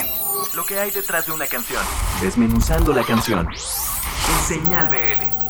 Lo 0.55 0.63
que 0.67 0.77
hay 0.77 0.91
detrás 0.91 1.25
de 1.25 1.31
una 1.31 1.47
canción. 1.47 1.81
Desmenuzando 2.21 2.93
la 2.93 3.03
canción. 3.03 3.47
En 3.49 4.47
Señal 4.47 4.87
BL. 4.89 5.44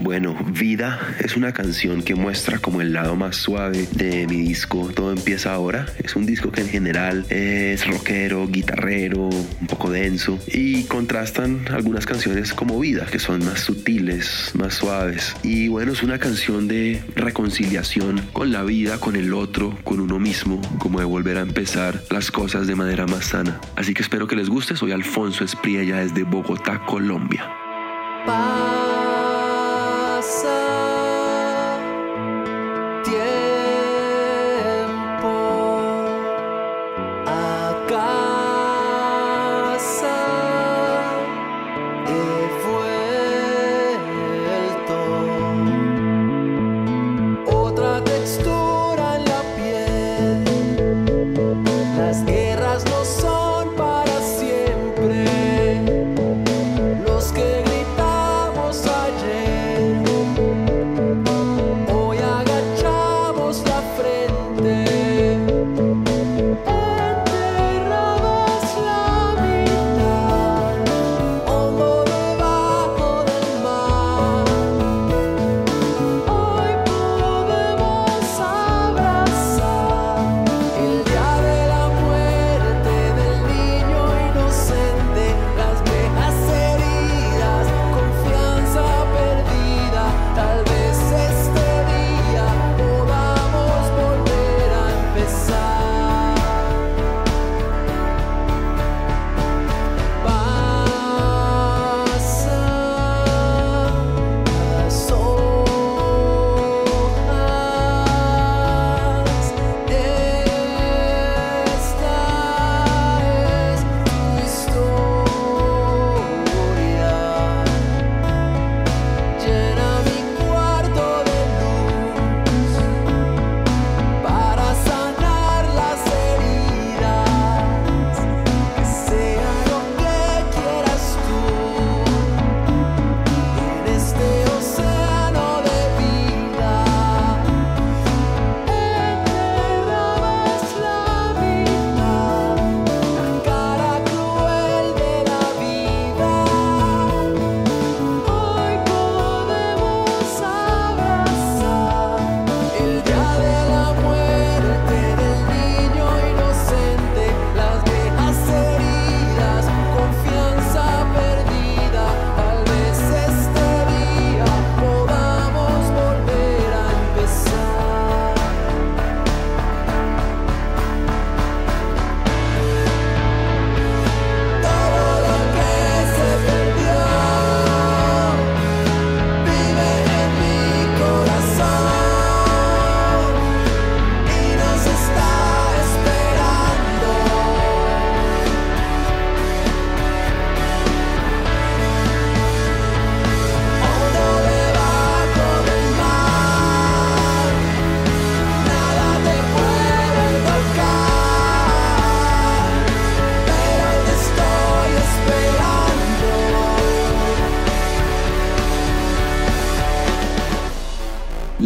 Bueno, 0.00 0.36
Vida 0.52 1.00
es 1.18 1.36
una 1.36 1.52
canción 1.52 2.02
que 2.02 2.14
muestra 2.14 2.60
como 2.60 2.80
el 2.80 2.92
lado 2.92 3.16
más 3.16 3.34
suave 3.34 3.88
de 3.92 4.28
mi 4.28 4.42
disco 4.42 4.90
Todo 4.94 5.12
empieza 5.12 5.52
ahora. 5.52 5.86
Es 5.98 6.14
un 6.14 6.24
disco 6.24 6.52
que 6.52 6.60
en 6.60 6.68
general 6.68 7.26
es 7.30 7.84
rockero, 7.84 8.46
guitarrero, 8.46 9.28
un 9.28 9.66
poco 9.66 9.90
denso 9.90 10.38
y 10.46 10.84
contrastan 10.84 11.66
algunas 11.72 12.06
canciones 12.06 12.52
como 12.52 12.78
Vida, 12.78 13.06
que 13.06 13.18
son 13.18 13.44
más 13.44 13.60
sutiles, 13.60 14.52
más 14.54 14.74
suaves. 14.74 15.34
Y 15.42 15.66
bueno, 15.66 15.92
es 15.92 16.04
una 16.04 16.18
canción 16.18 16.68
de 16.68 17.02
reconciliación 17.16 18.22
con 18.32 18.52
la 18.52 18.62
vida, 18.62 18.98
con 18.98 19.16
el 19.16 19.34
otro, 19.34 19.76
con 19.82 19.98
uno 19.98 20.20
mismo, 20.20 20.60
como 20.78 21.00
de 21.00 21.06
volver 21.06 21.38
a 21.38 21.40
empezar 21.40 22.02
las 22.10 22.30
cosas 22.30 22.68
de 22.68 22.76
manera 22.76 23.06
más 23.06 23.26
sana. 23.26 23.60
Así 23.74 23.94
que 23.94 24.02
espero 24.02 24.28
que 24.28 24.36
les 24.36 24.48
guste. 24.48 24.76
Soy 24.76 24.92
Alfonso 24.92 25.42
Espriella 25.42 25.96
desde 25.96 26.22
Bogotá, 26.22 26.84
Colombia. 26.86 27.48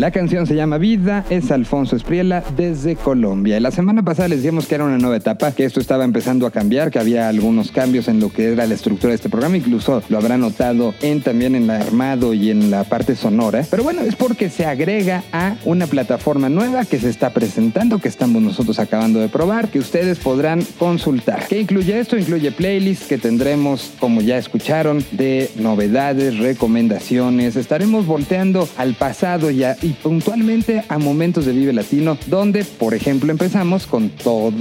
La 0.03 0.11
canción 0.11 0.49
se 0.49 0.57
llama 0.57 0.79
Vida, 0.79 1.25
es 1.31 1.53
Alfonso 1.53 1.95
Espriela 1.95 2.43
desde 2.57 2.97
Colombia. 2.97 3.61
La 3.61 3.71
semana 3.71 4.03
pasada 4.03 4.27
les 4.27 4.43
dijimos 4.43 4.67
que 4.67 4.75
era 4.75 4.83
una 4.83 4.99
nueva 4.99 5.17
etapa, 5.17 5.53
que 5.53 5.65
esto 5.65 5.79
estaba 5.79 6.05
empezando 6.05 6.45
a 6.45 6.51
cambiar, 6.51 6.91
que 6.91 6.99
había 6.99 7.29
algunos 7.29 7.71
cambios 7.71 8.09
en 8.09 8.19
lo 8.19 8.33
que 8.33 8.51
era 8.53 8.67
la 8.67 8.75
estructura 8.75 9.11
de 9.11 9.15
este 9.15 9.29
programa, 9.29 9.59
incluso 9.59 10.03
lo 10.09 10.19
habrá 10.19 10.39
notado 10.39 10.93
en 11.03 11.21
también 11.21 11.55
en 11.55 11.69
la 11.69 11.77
armado 11.77 12.35
y 12.35 12.51
en 12.51 12.73
la 12.73 12.83
parte 12.83 13.15
sonora. 13.15 13.65
Pero 13.71 13.85
bueno, 13.85 14.01
es 14.01 14.17
porque 14.17 14.51
se 14.51 14.67
agrega 14.67 15.23
a 15.31 15.55
una 15.65 15.87
plataforma 15.87 16.49
nueva 16.49 16.85
que 16.85 16.99
se 16.99 17.09
está 17.09 17.31
presentando, 17.31 18.01
que 18.01 18.09
estamos 18.09 18.43
nosotros 18.43 18.81
acabando 18.81 19.21
de 19.21 19.29
probar, 19.29 19.69
que 19.69 19.79
ustedes 19.79 20.19
podrán 20.19 20.63
consultar. 20.81 21.47
¿Qué 21.49 21.61
incluye 21.61 22.01
esto? 22.01 22.19
Incluye 22.19 22.51
playlists 22.51 23.07
que 23.07 23.19
tendremos, 23.19 23.93
como 24.01 24.21
ya 24.21 24.37
escucharon, 24.37 25.05
de 25.13 25.49
novedades, 25.61 26.41
recomendaciones. 26.41 27.55
Estaremos 27.55 28.05
volteando 28.05 28.69
al 28.77 28.95
pasado 28.95 29.53
y, 29.53 29.63
a- 29.63 29.77
puntualmente 29.93 30.85
a 30.89 30.99
momentos 30.99 31.47
de 31.47 31.53
Vive 31.53 31.73
Latino, 31.73 32.19
donde, 32.27 32.65
por 32.65 32.95
ejemplo, 32.95 33.31
empezamos 33.31 33.87
con 33.87 34.11
todo 34.11 34.53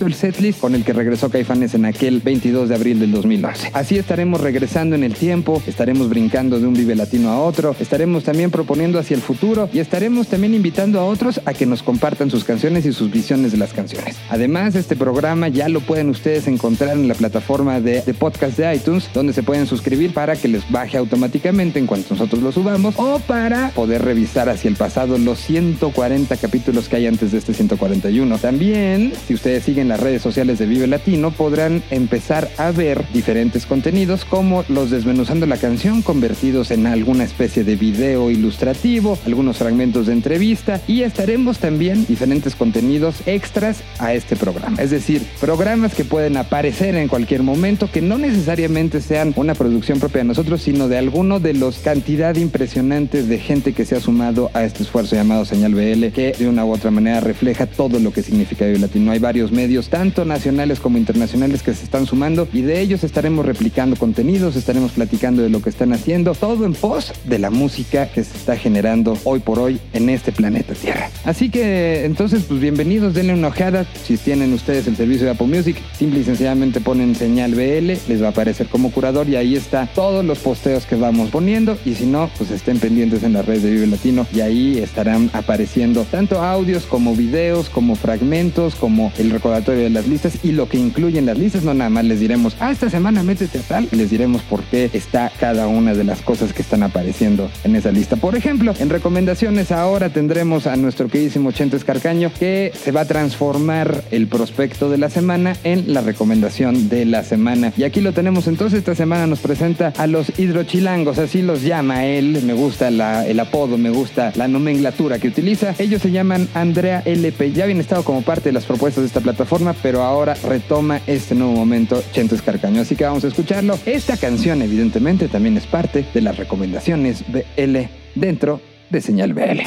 el 0.00 0.14
setlist 0.14 0.60
con 0.60 0.74
el 0.74 0.84
que 0.84 0.92
regresó 0.92 1.30
Caifanes 1.30 1.74
en 1.74 1.84
aquel 1.84 2.20
22 2.20 2.68
de 2.68 2.74
abril 2.74 3.00
del 3.00 3.12
2011. 3.12 3.70
Así 3.72 3.98
estaremos 3.98 4.40
regresando 4.40 4.94
en 4.96 5.04
el 5.04 5.14
tiempo, 5.14 5.62
estaremos 5.66 6.08
brincando 6.08 6.58
de 6.58 6.66
un 6.66 6.74
Vive 6.74 6.94
Latino 6.94 7.30
a 7.30 7.40
otro, 7.40 7.74
estaremos 7.78 8.24
también 8.24 8.50
proponiendo 8.50 8.98
hacia 8.98 9.14
el 9.14 9.22
futuro 9.22 9.68
y 9.72 9.78
estaremos 9.78 10.28
también 10.28 10.54
invitando 10.54 11.00
a 11.00 11.04
otros 11.04 11.40
a 11.44 11.54
que 11.54 11.66
nos 11.66 11.82
compartan 11.82 12.30
sus 12.30 12.44
canciones 12.44 12.86
y 12.86 12.92
sus 12.92 13.10
visiones 13.10 13.52
de 13.52 13.58
las 13.58 13.72
canciones. 13.72 14.16
Además, 14.28 14.74
este 14.74 14.96
programa 14.96 15.48
ya 15.48 15.68
lo 15.68 15.80
pueden 15.80 16.10
ustedes 16.10 16.46
encontrar 16.48 16.96
en 16.96 17.08
la 17.08 17.14
plataforma 17.14 17.80
de, 17.80 18.02
de 18.02 18.14
podcast 18.14 18.58
de 18.58 18.74
iTunes, 18.74 19.08
donde 19.12 19.32
se 19.32 19.42
pueden 19.42 19.66
suscribir 19.66 20.12
para 20.12 20.36
que 20.36 20.48
les 20.48 20.70
baje 20.70 20.96
automáticamente 20.96 21.78
en 21.78 21.86
cuanto 21.86 22.14
nosotros 22.14 22.42
lo 22.42 22.52
subamos 22.52 22.94
o 22.98 23.18
para 23.20 23.70
poder 23.70 24.02
revisar 24.02 24.35
hacia 24.36 24.68
el 24.68 24.76
pasado 24.76 25.16
los 25.16 25.38
140 25.40 26.36
capítulos 26.36 26.88
que 26.88 26.96
hay 26.96 27.06
antes 27.06 27.32
de 27.32 27.38
este 27.38 27.54
141. 27.54 28.38
También, 28.38 29.12
si 29.26 29.32
ustedes 29.32 29.64
siguen 29.64 29.88
las 29.88 30.00
redes 30.00 30.20
sociales 30.20 30.58
de 30.58 30.66
Vive 30.66 30.86
Latino, 30.86 31.30
podrán 31.30 31.82
empezar 31.90 32.50
a 32.58 32.70
ver 32.70 33.02
diferentes 33.14 33.64
contenidos 33.64 34.26
como 34.26 34.64
los 34.68 34.90
desmenuzando 34.90 35.46
la 35.46 35.56
canción 35.56 36.02
convertidos 36.02 36.70
en 36.70 36.86
alguna 36.86 37.24
especie 37.24 37.64
de 37.64 37.76
video 37.76 38.30
ilustrativo, 38.30 39.18
algunos 39.24 39.56
fragmentos 39.56 40.06
de 40.06 40.12
entrevista 40.12 40.82
y 40.86 41.02
estaremos 41.02 41.58
también 41.58 42.04
diferentes 42.06 42.54
contenidos 42.54 43.16
extras 43.24 43.82
a 43.98 44.12
este 44.12 44.36
programa. 44.36 44.76
Es 44.80 44.90
decir, 44.90 45.22
programas 45.40 45.94
que 45.94 46.04
pueden 46.04 46.36
aparecer 46.36 46.94
en 46.94 47.08
cualquier 47.08 47.42
momento 47.42 47.90
que 47.90 48.02
no 48.02 48.18
necesariamente 48.18 49.00
sean 49.00 49.32
una 49.36 49.54
producción 49.54 49.98
propia 49.98 50.18
de 50.18 50.24
nosotros, 50.24 50.60
sino 50.60 50.88
de 50.88 50.98
alguno 50.98 51.40
de 51.40 51.54
los 51.54 51.78
cantidad 51.78 52.36
impresionante 52.36 53.22
de 53.22 53.38
gente 53.38 53.72
que 53.72 53.84
se 53.84 53.96
ha 53.96 54.00
sumado 54.00 54.25
a 54.54 54.64
este 54.64 54.82
esfuerzo 54.82 55.14
llamado 55.14 55.44
Señal 55.44 55.72
BL, 55.72 56.08
que 56.08 56.34
de 56.36 56.48
una 56.48 56.64
u 56.64 56.72
otra 56.72 56.90
manera 56.90 57.20
refleja 57.20 57.66
todo 57.66 58.00
lo 58.00 58.12
que 58.12 58.22
significa 58.22 58.66
Vive 58.66 58.80
Latino. 58.80 59.12
Hay 59.12 59.20
varios 59.20 59.52
medios, 59.52 59.88
tanto 59.88 60.24
nacionales 60.24 60.80
como 60.80 60.98
internacionales, 60.98 61.62
que 61.62 61.72
se 61.72 61.84
están 61.84 62.06
sumando 62.06 62.48
y 62.52 62.62
de 62.62 62.80
ellos 62.80 63.04
estaremos 63.04 63.46
replicando 63.46 63.94
contenidos, 63.94 64.56
estaremos 64.56 64.92
platicando 64.92 65.42
de 65.42 65.48
lo 65.48 65.62
que 65.62 65.70
están 65.70 65.92
haciendo, 65.92 66.34
todo 66.34 66.66
en 66.66 66.74
pos 66.74 67.12
de 67.24 67.38
la 67.38 67.50
música 67.50 68.08
que 68.08 68.24
se 68.24 68.36
está 68.36 68.56
generando 68.56 69.16
hoy 69.22 69.38
por 69.38 69.60
hoy 69.60 69.78
en 69.92 70.08
este 70.08 70.32
planeta 70.32 70.74
Tierra. 70.74 71.08
Así 71.24 71.48
que 71.48 72.04
entonces, 72.04 72.42
pues 72.48 72.60
bienvenidos, 72.60 73.14
denle 73.14 73.32
una 73.34 73.48
ojeada. 73.48 73.86
Si 74.04 74.16
tienen 74.16 74.52
ustedes 74.52 74.88
el 74.88 74.96
servicio 74.96 75.26
de 75.26 75.32
Apple 75.32 75.46
Music, 75.46 75.76
simple 75.96 76.20
y 76.20 76.24
sencillamente 76.24 76.80
ponen 76.80 77.14
señal 77.14 77.54
BL, 77.54 77.92
les 78.08 78.20
va 78.20 78.26
a 78.26 78.30
aparecer 78.30 78.66
como 78.66 78.90
curador 78.90 79.28
y 79.28 79.36
ahí 79.36 79.54
está 79.54 79.86
todos 79.94 80.24
los 80.24 80.38
posteos 80.38 80.84
que 80.84 80.96
vamos 80.96 81.30
poniendo. 81.30 81.78
Y 81.84 81.94
si 81.94 82.06
no, 82.06 82.28
pues 82.36 82.50
estén 82.50 82.80
pendientes 82.80 83.22
en 83.22 83.32
las 83.32 83.46
redes 83.46 83.62
de 83.62 83.70
Vive 83.70 83.86
Latino 83.86 84.15
y 84.32 84.40
ahí 84.40 84.78
estarán 84.78 85.30
apareciendo 85.32 86.04
tanto 86.04 86.40
audios 86.40 86.84
como 86.84 87.14
videos, 87.14 87.68
como 87.68 87.96
fragmentos, 87.96 88.74
como 88.76 89.12
el 89.18 89.30
recordatorio 89.30 89.82
de 89.82 89.90
las 89.90 90.06
listas 90.06 90.38
y 90.44 90.52
lo 90.52 90.68
que 90.68 90.78
incluyen 90.78 91.26
las 91.26 91.38
listas. 91.38 91.64
No 91.64 91.74
nada 91.74 91.90
más 91.90 92.04
les 92.04 92.20
diremos, 92.20 92.56
ah, 92.60 92.70
esta 92.70 92.88
semana 92.88 93.22
métete 93.22 93.58
a 93.58 93.62
tal, 93.62 93.88
les 93.90 94.10
diremos 94.10 94.42
por 94.42 94.62
qué 94.64 94.90
está 94.92 95.32
cada 95.38 95.66
una 95.66 95.94
de 95.94 96.04
las 96.04 96.22
cosas 96.22 96.52
que 96.52 96.62
están 96.62 96.82
apareciendo 96.82 97.50
en 97.64 97.76
esa 97.76 97.90
lista. 97.90 98.16
Por 98.16 98.36
ejemplo, 98.36 98.74
en 98.78 98.90
recomendaciones 98.90 99.72
ahora 99.72 100.10
tendremos 100.10 100.66
a 100.66 100.76
nuestro 100.76 101.08
queridísimo 101.08 101.52
Chentes 101.52 101.84
Carcaño 101.84 102.30
que 102.38 102.72
se 102.74 102.92
va 102.92 103.02
a 103.02 103.04
transformar 103.04 104.04
el 104.10 104.28
prospecto 104.28 104.90
de 104.90 104.98
la 104.98 105.10
semana 105.10 105.56
en 105.64 105.92
la 105.92 106.00
recomendación 106.00 106.88
de 106.88 107.04
la 107.04 107.24
semana. 107.24 107.72
Y 107.76 107.84
aquí 107.84 108.00
lo 108.00 108.12
tenemos 108.12 108.46
entonces, 108.46 108.78
esta 108.78 108.94
semana 108.94 109.26
nos 109.26 109.40
presenta 109.40 109.92
a 109.96 110.06
los 110.06 110.38
hidrochilangos, 110.38 111.18
así 111.18 111.42
los 111.42 111.62
llama 111.62 112.06
él, 112.06 112.42
me 112.44 112.52
gusta 112.52 112.88
el 112.88 113.40
apodo, 113.40 113.78
me 113.78 113.90
gusta 113.90 114.05
la 114.34 114.48
nomenclatura 114.48 115.18
que 115.18 115.28
utiliza. 115.28 115.74
Ellos 115.78 116.02
se 116.02 116.10
llaman 116.10 116.48
Andrea 116.54 117.02
LP, 117.04 117.52
ya 117.52 117.64
habían 117.64 117.80
estado 117.80 118.04
como 118.04 118.22
parte 118.22 118.48
de 118.48 118.52
las 118.52 118.64
propuestas 118.64 119.02
de 119.02 119.08
esta 119.08 119.20
plataforma, 119.20 119.74
pero 119.82 120.02
ahora 120.02 120.34
retoma 120.34 121.00
este 121.06 121.34
nuevo 121.34 121.52
momento 121.52 122.02
Chentes 122.12 122.42
Carcaño. 122.42 122.80
Así 122.80 122.96
que 122.96 123.04
vamos 123.04 123.24
a 123.24 123.28
escucharlo. 123.28 123.78
Esta 123.86 124.16
canción 124.16 124.62
evidentemente 124.62 125.28
también 125.28 125.56
es 125.56 125.66
parte 125.66 126.04
de 126.12 126.20
las 126.20 126.36
recomendaciones 126.36 127.24
BL 127.28 127.78
dentro 128.14 128.60
de 128.90 129.00
Señal 129.00 129.34
BL. 129.34 129.62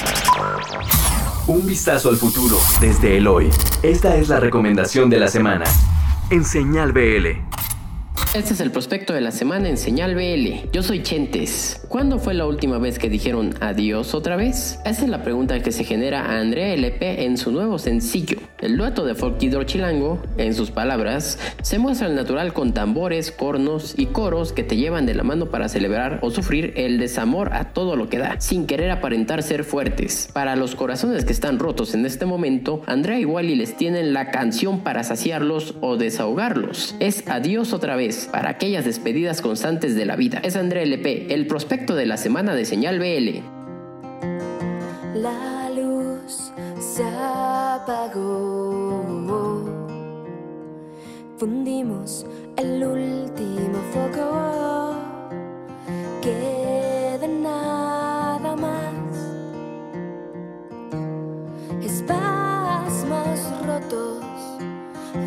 Un 1.47 1.65
vistazo 1.65 2.09
al 2.09 2.17
futuro 2.17 2.57
desde 2.79 3.17
el 3.17 3.27
hoy. 3.27 3.49
Esta 3.81 4.15
es 4.15 4.29
la 4.29 4.39
recomendación 4.39 5.09
de 5.09 5.19
la 5.19 5.27
semana. 5.27 5.65
En 6.29 6.43
Señal 6.43 6.91
BL. 6.91 7.58
Este 8.35 8.53
es 8.53 8.59
el 8.59 8.69
prospecto 8.69 9.13
de 9.13 9.21
la 9.21 9.31
semana 9.31 9.69
en 9.69 9.77
Señal 9.77 10.13
BL. 10.13 10.69
Yo 10.71 10.83
soy 10.83 11.01
Chentes. 11.01 11.81
¿Cuándo 11.89 12.19
fue 12.19 12.35
la 12.35 12.45
última 12.45 12.77
vez 12.77 12.99
que 12.99 13.09
dijeron 13.09 13.55
adiós 13.59 14.13
otra 14.13 14.35
vez? 14.35 14.79
Esa 14.85 15.03
es 15.03 15.09
la 15.09 15.23
pregunta 15.23 15.59
que 15.63 15.71
se 15.71 15.83
genera 15.83 16.21
a 16.21 16.39
Andrea 16.39 16.71
LP 16.75 17.25
en 17.25 17.37
su 17.37 17.51
nuevo 17.51 17.79
sencillo. 17.79 18.37
El 18.59 18.77
dueto 18.77 19.03
de 19.03 19.15
folk 19.15 19.41
hidrochilango, 19.41 20.21
en 20.37 20.53
sus 20.53 20.69
palabras, 20.69 21.39
se 21.63 21.79
muestra 21.79 22.05
al 22.05 22.13
natural 22.13 22.53
con 22.53 22.71
tambores, 22.71 23.31
cornos 23.31 23.95
y 23.97 24.05
coros 24.05 24.53
que 24.53 24.63
te 24.63 24.75
llevan 24.75 25.07
de 25.07 25.15
la 25.15 25.23
mano 25.23 25.47
para 25.47 25.67
celebrar 25.67 26.19
o 26.21 26.29
sufrir 26.29 26.73
el 26.75 26.99
desamor 26.99 27.53
a 27.53 27.73
todo 27.73 27.95
lo 27.95 28.09
que 28.09 28.19
da, 28.19 28.39
sin 28.39 28.67
querer 28.67 28.91
aparentar 28.91 29.41
ser 29.41 29.63
fuertes. 29.63 30.29
Para 30.33 30.55
los 30.55 30.75
corazones 30.75 31.25
que 31.25 31.33
están 31.33 31.57
rotos 31.57 31.95
en 31.95 32.05
este 32.05 32.27
momento, 32.27 32.83
Andrea 32.85 33.19
y 33.19 33.25
Wally 33.25 33.55
les 33.55 33.75
tienen 33.75 34.13
la 34.13 34.29
canción 34.29 34.81
para 34.81 35.03
saciarlos 35.03 35.73
o 35.81 35.97
desahogarlos. 35.97 36.95
Es 36.99 37.27
adiós 37.27 37.73
otra 37.73 37.95
vez 37.95 38.18
para 38.27 38.49
aquellas 38.49 38.85
despedidas 38.85 39.41
constantes 39.41 39.95
de 39.95 40.05
la 40.05 40.15
vida. 40.15 40.39
Es 40.43 40.55
Andrea 40.55 40.83
LP, 40.83 41.33
el 41.33 41.47
prospecto 41.47 41.95
de 41.95 42.05
la 42.05 42.17
semana 42.17 42.55
de 42.55 42.65
Señal 42.65 42.99
BL. 42.99 43.39
La 45.15 45.69
luz 45.69 46.51
se 46.79 47.03
apagó. 47.03 48.59
Fundimos 51.37 52.25
el 52.57 52.83
último 52.83 53.79
foco. 53.93 54.93
Queda 56.21 57.27
nada 57.27 58.55
más. 58.57 58.93
Espasmos 61.81 63.39
rotos. 63.65 64.38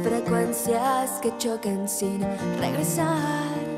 Frecuencias 0.02 1.18
que 1.20 1.36
chocan 1.38 1.88
sin 1.88 2.20
regresar. 2.60 3.71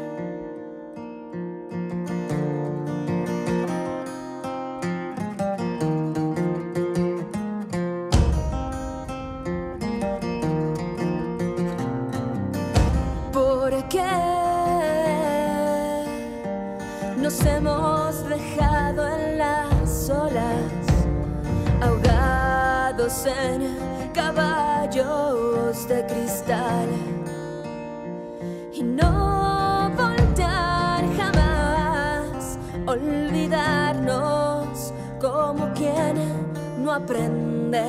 No 36.94 37.02
aprende 37.02 37.82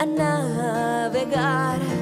a 0.00 0.06
navegar. 0.06 2.01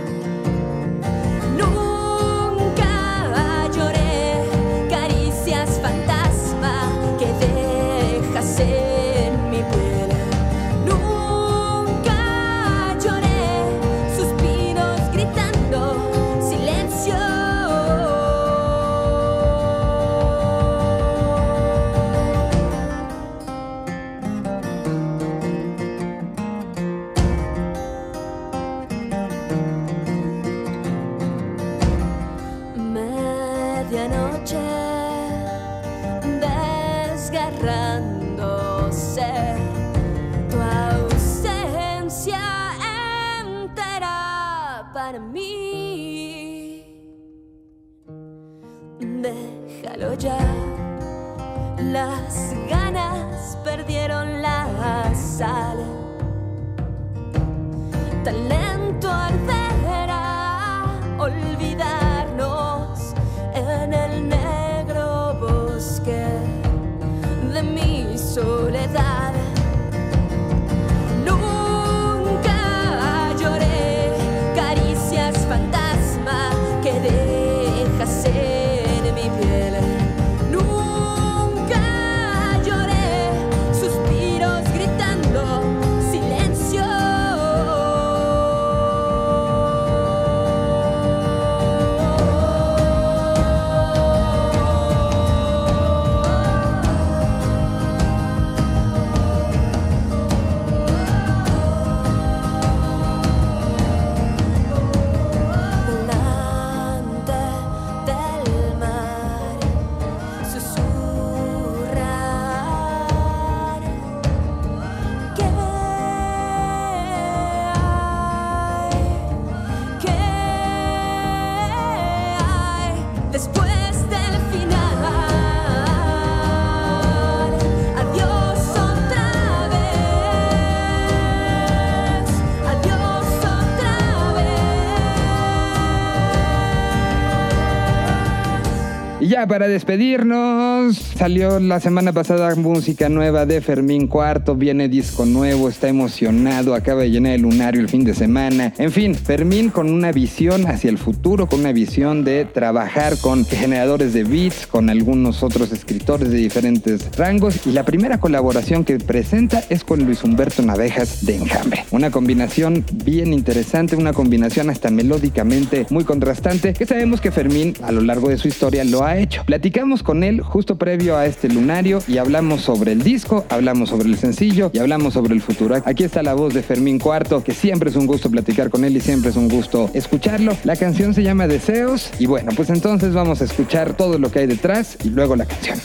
Para 139.46 139.68
despedirnos, 139.68 140.96
salió 140.96 141.60
la 141.60 141.80
semana 141.80 142.12
pasada 142.12 142.54
música 142.56 143.08
nueva 143.08 143.46
de 143.46 143.60
Fermín 143.60 144.06
Cuarto, 144.06 144.54
viene 144.54 144.88
disco 144.88 145.24
nuevo, 145.24 145.68
está 145.68 145.88
emocionado, 145.88 146.74
acaba 146.74 147.02
de 147.02 147.10
llenar 147.10 147.32
el 147.32 147.42
lunario 147.42 147.80
el 147.80 147.88
fin 147.88 148.04
de 148.04 148.14
semana. 148.14 148.74
En 148.76 148.92
fin, 148.92 149.14
Fermín 149.14 149.70
con 149.70 149.90
una 149.90 150.12
visión 150.12 150.66
hacia 150.66 150.90
el 150.90 150.98
futuro, 150.98 151.46
con 151.46 151.60
una 151.60 151.72
visión 151.72 152.22
de 152.22 152.44
trabajar 152.44 153.16
con 153.18 153.46
generadores 153.46 154.12
de 154.12 154.24
beats, 154.24 154.66
con 154.66 154.90
algunos 154.90 155.42
otros 155.42 155.72
escritores 155.72 156.30
de 156.30 156.36
diferentes 156.36 157.08
rangos. 157.16 157.66
Y 157.66 157.72
la 157.72 157.84
primera 157.84 158.20
colaboración 158.20 158.84
que 158.84 158.98
presenta 158.98 159.62
es 159.70 159.84
con 159.84 160.04
Luis 160.04 160.22
Humberto 160.22 160.62
Navejas 160.62 161.24
de 161.24 161.36
Enjambre. 161.36 161.84
Una 161.92 162.10
combinación 162.10 162.84
bien 163.04 163.32
interesante, 163.32 163.96
una 163.96 164.12
combinación 164.12 164.68
hasta 164.68 164.90
melódicamente 164.90 165.86
muy 165.88 166.04
contrastante, 166.04 166.74
que 166.74 166.84
sabemos 166.84 167.20
que 167.20 167.30
Fermín 167.30 167.74
a 167.82 167.90
lo 167.90 168.02
largo 168.02 168.28
de 168.28 168.36
su 168.36 168.48
historia 168.48 168.84
lo 168.84 169.04
ha 169.04 169.16
hecho. 169.16 169.29
Platicamos 169.46 170.02
con 170.02 170.22
él 170.22 170.40
justo 170.40 170.76
previo 170.76 171.16
a 171.16 171.26
este 171.26 171.48
lunario 171.48 172.02
y 172.06 172.18
hablamos 172.18 172.62
sobre 172.62 172.92
el 172.92 173.02
disco, 173.02 173.44
hablamos 173.48 173.88
sobre 173.88 174.08
el 174.08 174.16
sencillo 174.16 174.70
y 174.72 174.78
hablamos 174.78 175.14
sobre 175.14 175.34
el 175.34 175.40
futuro. 175.40 175.76
Aquí 175.84 176.04
está 176.04 176.22
la 176.22 176.34
voz 176.34 176.54
de 176.54 176.62
Fermín 176.62 176.98
Cuarto, 176.98 177.42
que 177.42 177.52
siempre 177.52 177.90
es 177.90 177.96
un 177.96 178.06
gusto 178.06 178.30
platicar 178.30 178.70
con 178.70 178.84
él 178.84 178.96
y 178.96 179.00
siempre 179.00 179.30
es 179.30 179.36
un 179.36 179.48
gusto 179.48 179.90
escucharlo. 179.94 180.56
La 180.64 180.76
canción 180.76 181.14
se 181.14 181.22
llama 181.22 181.46
Deseos 181.46 182.10
y 182.18 182.26
bueno, 182.26 182.52
pues 182.54 182.70
entonces 182.70 183.12
vamos 183.12 183.40
a 183.40 183.44
escuchar 183.44 183.96
todo 183.96 184.18
lo 184.18 184.30
que 184.30 184.40
hay 184.40 184.46
detrás 184.46 184.96
y 185.04 185.10
luego 185.10 185.36
la 185.36 185.46
canción. 185.46 185.78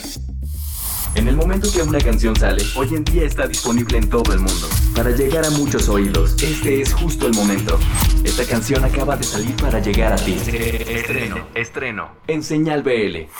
En 1.16 1.28
el 1.28 1.34
momento 1.34 1.72
que 1.72 1.80
una 1.80 1.98
canción 1.98 2.36
sale, 2.36 2.62
hoy 2.74 2.88
en 2.94 3.02
día 3.02 3.22
está 3.24 3.48
disponible 3.48 3.96
en 3.96 4.10
todo 4.10 4.34
el 4.34 4.38
mundo. 4.38 4.68
Para 4.94 5.10
llegar 5.12 5.46
a 5.46 5.50
muchos 5.50 5.88
oídos, 5.88 6.36
este 6.42 6.82
es 6.82 6.92
justo 6.92 7.26
el 7.26 7.32
momento. 7.32 7.78
Esta 8.22 8.44
canción 8.44 8.84
acaba 8.84 9.16
de 9.16 9.24
salir 9.24 9.54
para 9.56 9.80
llegar 9.80 10.12
a 10.12 10.16
ti. 10.16 10.34
Estreno, 10.34 11.46
estreno, 11.54 12.10
en 12.28 12.42
Señal 12.42 12.82
BL. 12.82 13.30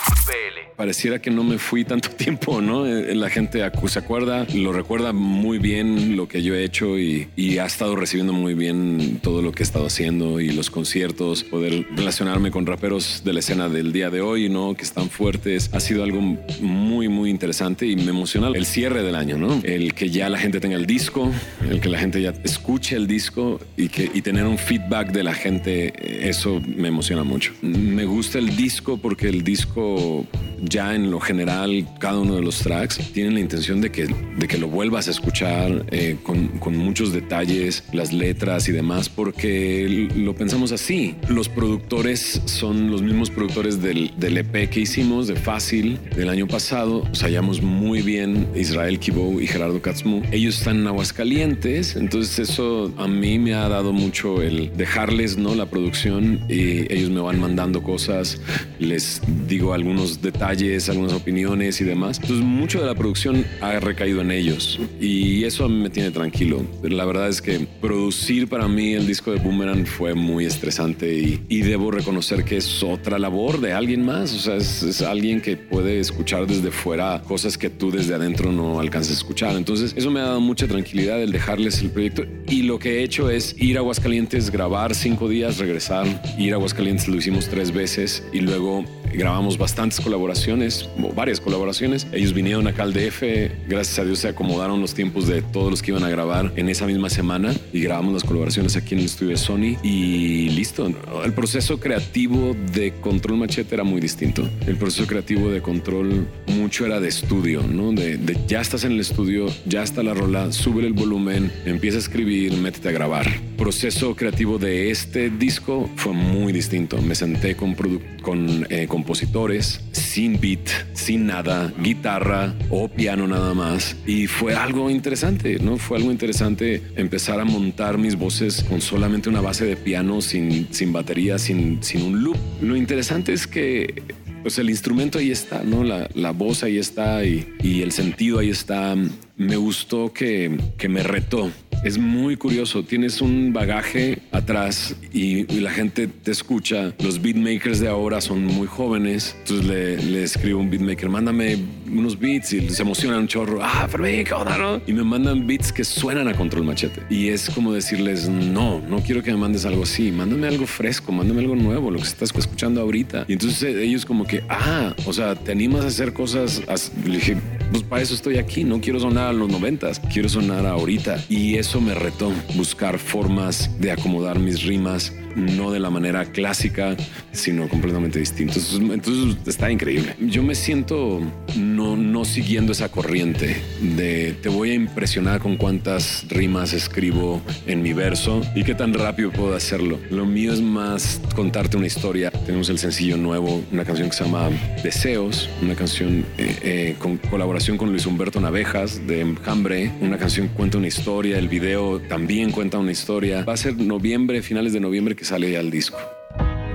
Pareciera 0.76 1.20
que 1.20 1.30
no 1.30 1.42
me 1.42 1.58
fui 1.58 1.84
tanto 1.84 2.10
tiempo, 2.16 2.60
¿no? 2.62 2.86
Eh, 2.86 3.14
La 3.14 3.28
gente 3.30 3.62
se 3.88 3.98
acuerda, 3.98 4.46
lo 4.54 4.72
recuerda 4.72 5.12
muy 5.12 5.58
bien 5.58 6.16
lo 6.16 6.28
que 6.28 6.42
yo 6.42 6.54
he 6.54 6.64
hecho 6.64 6.98
y, 6.98 7.28
y 7.36 7.58
ha 7.58 7.66
estado 7.66 7.94
recibiendo 7.96 8.32
muy 8.32 8.54
bien 8.54 9.20
todo 9.22 9.42
lo 9.42 9.52
que 9.52 9.62
he 9.62 9.64
estado 9.64 9.86
haciendo 9.86 10.40
y 10.40 10.50
los 10.50 10.70
conciertos, 10.70 11.44
poder 11.44 11.86
relacionarme 11.94 12.50
con 12.50 12.66
raperos 12.66 13.22
de 13.24 13.32
la 13.32 13.40
escena 13.40 13.68
del 13.68 13.92
día 13.92 14.10
de 14.10 14.20
hoy, 14.20 14.48
¿no? 14.48 14.74
Que 14.74 14.82
están 14.82 15.08
fuertes. 15.10 15.70
Ha 15.72 15.80
sido 15.80 16.02
algo 16.02 16.20
muy, 16.60 17.08
muy 17.08 17.30
interesante 17.30 17.65
y 17.82 17.96
me 17.96 18.10
emociona 18.10 18.48
el 18.54 18.64
cierre 18.64 19.02
del 19.02 19.16
año, 19.16 19.36
¿no? 19.38 19.60
El 19.64 19.94
que 19.94 20.08
ya 20.08 20.28
la 20.28 20.38
gente 20.38 20.60
tenga 20.60 20.76
el 20.76 20.86
disco, 20.86 21.32
el 21.68 21.80
que 21.80 21.88
la 21.88 21.98
gente 21.98 22.22
ya 22.22 22.32
escuche 22.44 22.94
el 22.96 23.06
disco 23.06 23.58
y, 23.76 23.88
que, 23.88 24.08
y 24.12 24.22
tener 24.22 24.46
un 24.46 24.56
feedback 24.56 25.10
de 25.10 25.22
la 25.24 25.34
gente, 25.34 25.88
eh, 25.88 26.28
eso 26.28 26.62
me 26.64 26.88
emociona 26.88 27.24
mucho. 27.24 27.52
Me 27.62 28.04
gusta 28.04 28.38
el 28.38 28.56
disco 28.56 28.98
porque 28.98 29.28
el 29.28 29.42
disco 29.42 30.26
ya 30.62 30.94
en 30.94 31.10
lo 31.10 31.20
general, 31.20 31.86
cada 31.98 32.20
uno 32.20 32.36
de 32.36 32.42
los 32.42 32.60
tracks 32.60 32.98
tienen 33.12 33.34
la 33.34 33.40
intención 33.40 33.80
de 33.80 33.90
que, 33.90 34.06
de 34.06 34.48
que 34.48 34.58
lo 34.58 34.68
vuelvas 34.68 35.08
a 35.08 35.10
escuchar 35.10 35.84
eh, 35.90 36.16
con, 36.22 36.58
con 36.58 36.76
muchos 36.76 37.12
detalles, 37.12 37.84
las 37.92 38.12
letras 38.12 38.68
y 38.68 38.72
demás, 38.72 39.08
porque 39.08 40.08
lo 40.14 40.34
pensamos 40.34 40.70
así. 40.70 41.16
Los 41.28 41.48
productores 41.48 42.40
son 42.44 42.90
los 42.90 43.02
mismos 43.02 43.30
productores 43.30 43.82
del, 43.82 44.12
del 44.16 44.38
EP 44.38 44.70
que 44.70 44.80
hicimos, 44.80 45.26
de 45.26 45.36
Fácil, 45.36 45.98
del 46.16 46.28
año 46.28 46.46
pasado. 46.46 47.02
Nos 47.46 47.55
muy 47.62 48.02
bien 48.02 48.48
Israel 48.54 48.98
Kibou 48.98 49.40
y 49.40 49.46
Gerardo 49.46 49.80
Katzmu. 49.80 50.22
Ellos 50.32 50.58
están 50.58 50.80
en 50.80 50.86
Aguascalientes, 50.88 51.96
entonces 51.96 52.50
eso 52.50 52.92
a 52.96 53.08
mí 53.08 53.38
me 53.38 53.54
ha 53.54 53.68
dado 53.68 53.92
mucho 53.92 54.42
el 54.42 54.76
dejarles 54.76 55.38
¿no? 55.38 55.54
la 55.54 55.66
producción 55.66 56.40
y 56.48 56.92
ellos 56.92 57.10
me 57.10 57.20
van 57.20 57.40
mandando 57.40 57.82
cosas, 57.82 58.40
les 58.78 59.22
digo 59.48 59.72
algunos 59.72 60.20
detalles, 60.20 60.88
algunas 60.88 61.12
opiniones 61.12 61.80
y 61.80 61.84
demás. 61.84 62.18
Entonces 62.20 62.44
mucho 62.44 62.80
de 62.80 62.86
la 62.86 62.94
producción 62.94 63.44
ha 63.60 63.78
recaído 63.80 64.20
en 64.20 64.30
ellos 64.30 64.80
y 65.00 65.44
eso 65.44 65.64
a 65.64 65.68
mí 65.68 65.76
me 65.76 65.90
tiene 65.90 66.10
tranquilo. 66.10 66.62
La 66.82 67.04
verdad 67.04 67.28
es 67.28 67.40
que 67.40 67.66
producir 67.80 68.48
para 68.48 68.68
mí 68.68 68.94
el 68.94 69.06
disco 69.06 69.32
de 69.32 69.38
Boomerang 69.38 69.86
fue 69.86 70.14
muy 70.14 70.44
estresante 70.46 71.14
y, 71.14 71.44
y 71.48 71.60
debo 71.62 71.90
reconocer 71.90 72.44
que 72.44 72.56
es 72.56 72.82
otra 72.82 73.18
labor 73.18 73.60
de 73.60 73.72
alguien 73.72 74.04
más. 74.04 74.34
O 74.34 74.38
sea, 74.38 74.56
es, 74.56 74.82
es 74.82 75.02
alguien 75.02 75.40
que 75.40 75.56
puede 75.56 76.00
escuchar 76.00 76.46
desde 76.46 76.70
fuera 76.70 77.22
cosas 77.26 77.35
que 77.36 77.68
tú 77.68 77.90
desde 77.90 78.14
adentro 78.14 78.50
no 78.50 78.80
alcanzas 78.80 79.12
a 79.12 79.18
escuchar. 79.18 79.56
Entonces 79.56 79.92
eso 79.94 80.10
me 80.10 80.20
ha 80.20 80.24
dado 80.24 80.40
mucha 80.40 80.66
tranquilidad 80.66 81.22
el 81.22 81.32
dejarles 81.32 81.82
el 81.82 81.90
proyecto 81.90 82.24
y 82.48 82.62
lo 82.62 82.78
que 82.78 82.98
he 82.98 83.02
hecho 83.02 83.28
es 83.28 83.54
ir 83.58 83.76
a 83.76 83.80
Aguascalientes, 83.80 84.50
grabar 84.50 84.94
cinco 84.94 85.28
días, 85.28 85.58
regresar, 85.58 86.06
ir 86.38 86.54
a 86.54 86.56
Aguascalientes 86.56 87.08
lo 87.08 87.16
hicimos 87.16 87.48
tres 87.48 87.72
veces 87.72 88.22
y 88.32 88.40
luego 88.40 88.84
grabamos 89.12 89.58
bastantes 89.58 90.00
colaboraciones, 90.00 90.88
o 91.02 91.12
varias 91.12 91.40
colaboraciones. 91.40 92.06
Ellos 92.12 92.32
vinieron 92.32 92.66
acá 92.66 92.82
al 92.82 92.92
DF, 92.92 93.22
gracias 93.68 93.98
a 93.98 94.04
Dios 94.04 94.20
se 94.20 94.28
acomodaron 94.28 94.80
los 94.80 94.94
tiempos 94.94 95.26
de 95.26 95.42
todos 95.42 95.70
los 95.70 95.82
que 95.82 95.90
iban 95.90 96.04
a 96.04 96.10
grabar 96.10 96.52
en 96.56 96.68
esa 96.68 96.86
misma 96.86 97.10
semana 97.10 97.54
y 97.72 97.80
grabamos 97.80 98.14
las 98.14 98.24
colaboraciones 98.24 98.76
aquí 98.76 98.94
en 98.94 99.00
el 99.00 99.06
estudio 99.06 99.30
de 99.32 99.36
Sony 99.36 99.76
y 99.82 100.50
listo. 100.50 100.86
El 101.24 101.32
proceso 101.32 101.78
creativo 101.80 102.54
de 102.72 102.92
Control 103.00 103.38
Machete 103.38 103.74
era 103.74 103.84
muy 103.84 104.00
distinto. 104.00 104.48
El 104.66 104.76
proceso 104.76 105.06
creativo 105.06 105.50
de 105.50 105.62
Control 105.62 106.26
mucho 106.46 106.86
era 106.86 107.00
de 107.00 107.08
¿no? 107.28 107.92
De, 107.92 108.16
de 108.16 108.38
ya 108.46 108.60
estás 108.60 108.84
en 108.84 108.92
el 108.92 109.00
estudio, 109.00 109.46
ya 109.66 109.82
está 109.82 110.02
la 110.02 110.14
rola, 110.14 110.52
sube 110.52 110.86
el 110.86 110.92
volumen, 110.92 111.50
empieza 111.64 111.96
a 111.96 112.00
escribir, 112.00 112.52
métete 112.54 112.88
a 112.88 112.92
grabar. 112.92 113.26
Proceso 113.56 114.14
creativo 114.14 114.58
de 114.58 114.90
este 114.90 115.28
disco 115.30 115.90
fue 115.96 116.12
muy 116.12 116.52
distinto. 116.52 117.00
Me 117.02 117.14
senté 117.14 117.56
con, 117.56 117.74
con 118.22 118.66
eh, 118.70 118.86
compositores, 118.86 119.80
sin 119.92 120.40
beat, 120.40 120.68
sin 120.94 121.26
nada, 121.26 121.72
guitarra 121.82 122.54
o 122.70 122.88
piano 122.88 123.26
nada 123.26 123.54
más. 123.54 123.96
Y 124.06 124.26
fue 124.26 124.54
algo 124.54 124.88
interesante, 124.88 125.58
¿no? 125.58 125.78
Fue 125.78 125.98
algo 125.98 126.12
interesante 126.12 126.82
empezar 126.96 127.40
a 127.40 127.44
montar 127.44 127.98
mis 127.98 128.16
voces 128.16 128.62
con 128.62 128.80
solamente 128.80 129.28
una 129.28 129.40
base 129.40 129.64
de 129.64 129.76
piano, 129.76 130.20
sin, 130.20 130.68
sin 130.70 130.92
batería, 130.92 131.38
sin, 131.38 131.82
sin 131.82 132.02
un 132.02 132.22
loop. 132.22 132.36
Lo 132.62 132.76
interesante 132.76 133.32
es 133.32 133.46
que 133.46 134.02
pues 134.46 134.60
el 134.60 134.70
instrumento 134.70 135.18
ahí 135.18 135.32
está, 135.32 135.64
¿no? 135.64 135.82
La, 135.82 136.08
la 136.14 136.30
voz 136.30 136.62
ahí 136.62 136.78
está 136.78 137.24
y, 137.24 137.52
y 137.64 137.82
el 137.82 137.90
sentido 137.90 138.38
ahí 138.38 138.50
está. 138.50 138.94
Me 139.36 139.56
gustó 139.56 140.12
que, 140.12 140.56
que 140.78 140.88
me 140.88 141.02
retó 141.02 141.50
Es 141.84 141.98
muy 141.98 142.36
curioso. 142.36 142.82
Tienes 142.82 143.20
un 143.20 143.52
bagaje 143.52 144.18
atrás 144.32 144.96
y, 145.12 145.50
y 145.54 145.60
la 145.60 145.70
gente 145.70 146.08
te 146.08 146.32
escucha. 146.32 146.92
Los 146.98 147.22
beatmakers 147.22 147.78
de 147.78 147.86
ahora 147.88 148.20
son 148.20 148.44
muy 148.44 148.66
jóvenes. 148.66 149.36
Entonces 149.40 149.66
le, 149.66 149.96
le 150.02 150.22
escribo 150.24 150.58
a 150.58 150.62
un 150.62 150.70
beatmaker, 150.70 151.08
mándame 151.08 151.56
unos 151.88 152.18
beats 152.18 152.52
y 152.54 152.68
se 152.70 152.82
emocionan 152.82 153.20
un 153.20 153.28
chorro. 153.28 153.60
Ah, 153.62 153.86
Fermín, 153.88 154.24
¿qué 154.24 154.30
no? 154.58 154.80
Y 154.86 154.92
me 154.92 155.04
mandan 155.04 155.46
beats 155.46 155.72
que 155.72 155.84
suenan 155.84 156.26
a 156.26 156.34
control 156.34 156.64
machete. 156.64 157.02
Y 157.08 157.28
es 157.28 157.48
como 157.50 157.72
decirles, 157.72 158.28
no, 158.28 158.80
no 158.80 158.98
quiero 159.00 159.22
que 159.22 159.30
me 159.30 159.36
mandes 159.38 159.64
algo 159.64 159.84
así. 159.84 160.10
Mándame 160.10 160.48
algo 160.48 160.66
fresco, 160.66 161.12
mándame 161.12 161.42
algo 161.42 161.54
nuevo, 161.54 161.92
lo 161.92 161.98
que 161.98 162.04
estás 162.08 162.32
escuchando 162.36 162.80
ahorita. 162.80 163.26
Y 163.28 163.34
entonces 163.34 163.62
eh, 163.62 163.84
ellos 163.84 164.04
como 164.04 164.26
que, 164.26 164.42
ah, 164.48 164.92
o 165.06 165.12
sea, 165.12 165.36
te 165.36 165.52
animas 165.52 165.84
a 165.84 165.88
hacer 165.88 166.12
cosas. 166.12 166.62
as- 166.66 166.90
Le 167.04 167.14
dije, 167.14 167.36
pues 167.70 167.82
para 167.82 168.02
eso 168.02 168.14
estoy 168.14 168.38
aquí. 168.38 168.64
No 168.64 168.80
quiero 168.80 169.00
sonar 169.00 169.28
a 169.28 169.32
los 169.32 169.48
noventas, 169.48 170.00
quiero 170.12 170.28
sonar 170.28 170.66
ahorita. 170.66 171.24
Y 171.28 171.56
eso 171.56 171.80
me 171.80 171.94
retó, 171.94 172.32
buscar 172.54 172.98
formas 172.98 173.70
de 173.80 173.92
acomodar 173.92 174.38
mis 174.38 174.62
rimas, 174.62 175.12
no 175.36 175.70
de 175.70 175.78
la 175.78 175.90
manera 175.90 176.24
clásica, 176.24 176.96
sino 177.32 177.68
completamente 177.68 178.18
distinto. 178.18 178.58
Entonces, 178.92 179.36
está 179.46 179.70
increíble. 179.70 180.16
Yo 180.20 180.42
me 180.42 180.54
siento 180.54 181.20
no, 181.56 181.96
no 181.96 182.24
siguiendo 182.24 182.72
esa 182.72 182.88
corriente 182.88 183.56
de 183.80 184.34
te 184.42 184.48
voy 184.48 184.70
a 184.70 184.74
impresionar 184.74 185.40
con 185.40 185.56
cuántas 185.56 186.26
rimas 186.28 186.72
escribo 186.72 187.42
en 187.66 187.82
mi 187.82 187.92
verso 187.92 188.40
y 188.54 188.64
qué 188.64 188.74
tan 188.74 188.94
rápido 188.94 189.30
puedo 189.30 189.54
hacerlo. 189.54 189.98
Lo 190.10 190.24
mío 190.24 190.52
es 190.52 190.60
más 190.60 191.20
contarte 191.34 191.76
una 191.76 191.86
historia. 191.86 192.30
Tenemos 192.30 192.68
el 192.70 192.78
sencillo 192.78 193.16
nuevo, 193.16 193.62
una 193.70 193.84
canción 193.84 194.08
que 194.08 194.16
se 194.16 194.24
llama 194.24 194.48
Deseos, 194.82 195.48
una 195.62 195.74
canción 195.74 196.24
eh, 196.38 196.56
eh, 196.62 196.96
con 196.98 197.18
colaboración 197.18 197.76
con 197.76 197.90
Luis 197.90 198.06
Humberto 198.06 198.40
Navejas 198.40 199.06
de 199.06 199.20
Enjambre. 199.20 199.92
Una 200.00 200.16
canción 200.16 200.48
cuenta 200.48 200.78
una 200.78 200.86
historia, 200.86 201.38
el 201.38 201.48
video 201.48 202.00
también 202.00 202.50
cuenta 202.50 202.78
una 202.78 202.92
historia. 202.92 203.44
Va 203.44 203.52
a 203.52 203.56
ser 203.56 203.76
noviembre, 203.76 204.42
finales 204.42 204.72
de 204.72 204.80
noviembre 204.80 205.14
que 205.14 205.25
sale 205.26 205.50
ya 205.50 205.60
el 205.60 205.70
disco. 205.72 205.98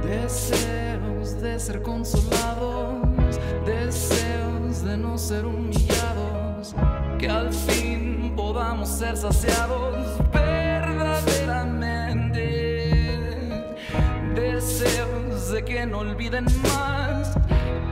Deseos 0.04 1.42
de 1.42 1.58
ser 1.58 1.82
consolados, 1.82 3.40
deseos 3.66 4.84
de 4.84 4.98
no 4.98 5.18
ser 5.18 5.46
humillados, 5.46 6.76
que 7.18 7.30
al 7.30 7.54
fin 7.54 8.34
podamos 8.36 8.90
ser 8.90 9.16
saciados 9.16 10.18
verdaderamente. 10.34 12.44
Deseos 14.36 15.54
de 15.54 15.64
que 15.64 15.86
no 15.86 16.00
olviden 16.00 16.44
más 16.64 17.38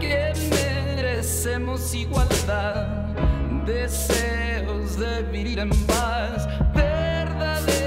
que 0.01 0.33
merecemos 0.49 1.95
igualdad, 1.95 3.05
deseos 3.65 4.99
de 4.99 5.23
vivir 5.31 5.59
en 5.59 5.69
paz 5.85 6.45
verdaderamente. 6.75 7.78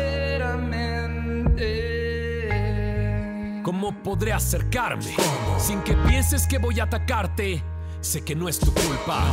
¿Cómo 3.83 4.01
podré 4.01 4.33
acercarme 4.33 5.17
sin 5.59 5.81
que 5.81 5.95
pienses 6.07 6.47
que 6.47 6.59
voy 6.59 6.79
a 6.79 6.85
atacarte? 6.85 7.65
Sé 8.01 8.23
que 8.23 8.37
no 8.37 8.49
es 8.49 8.61
tu 8.61 8.73
culpa. 8.73 9.25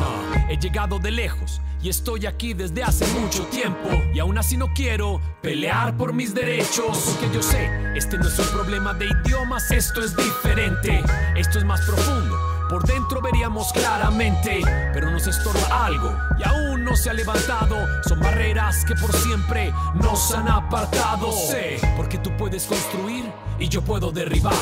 He 0.49 0.57
llegado 0.57 0.97
de 0.97 1.11
lejos 1.11 1.61
y 1.83 1.89
estoy 1.89 2.25
aquí 2.25 2.55
desde 2.55 2.81
hace 2.81 3.05
mucho 3.19 3.43
tiempo. 3.45 3.89
Y 4.11 4.17
aún 4.17 4.39
así 4.39 4.57
no 4.57 4.73
quiero 4.73 5.21
pelear 5.43 5.95
por 5.95 6.13
mis 6.13 6.33
derechos. 6.33 6.97
Porque 6.97 7.31
yo 7.31 7.43
sé, 7.43 7.69
este 7.95 8.17
no 8.17 8.27
es 8.27 8.39
un 8.39 8.47
problema 8.47 8.95
de 8.95 9.05
idiomas, 9.23 9.69
esto 9.69 10.03
es 10.03 10.15
diferente. 10.15 11.03
Esto 11.35 11.59
es 11.59 11.63
más 11.63 11.81
profundo. 11.81 12.35
Por 12.71 12.87
dentro 12.87 13.21
veríamos 13.21 13.71
claramente, 13.71 14.61
pero 14.95 15.11
nos 15.11 15.27
estorba 15.27 15.85
algo 15.85 16.11
y 16.39 16.47
aún 16.47 16.83
no 16.83 16.95
se 16.95 17.11
ha 17.11 17.13
levantado. 17.13 17.75
Son 18.03 18.19
barreras 18.19 18.83
que 18.83 18.95
por 18.95 19.13
siempre 19.13 19.71
nos 19.93 20.33
han 20.33 20.47
apartado. 20.47 21.31
Sé, 21.31 21.79
porque 21.95 22.17
tú 22.17 22.35
puedes 22.35 22.65
construir 22.65 23.25
y 23.59 23.67
yo 23.67 23.81
puedo 23.81 24.11
derribar, 24.11 24.53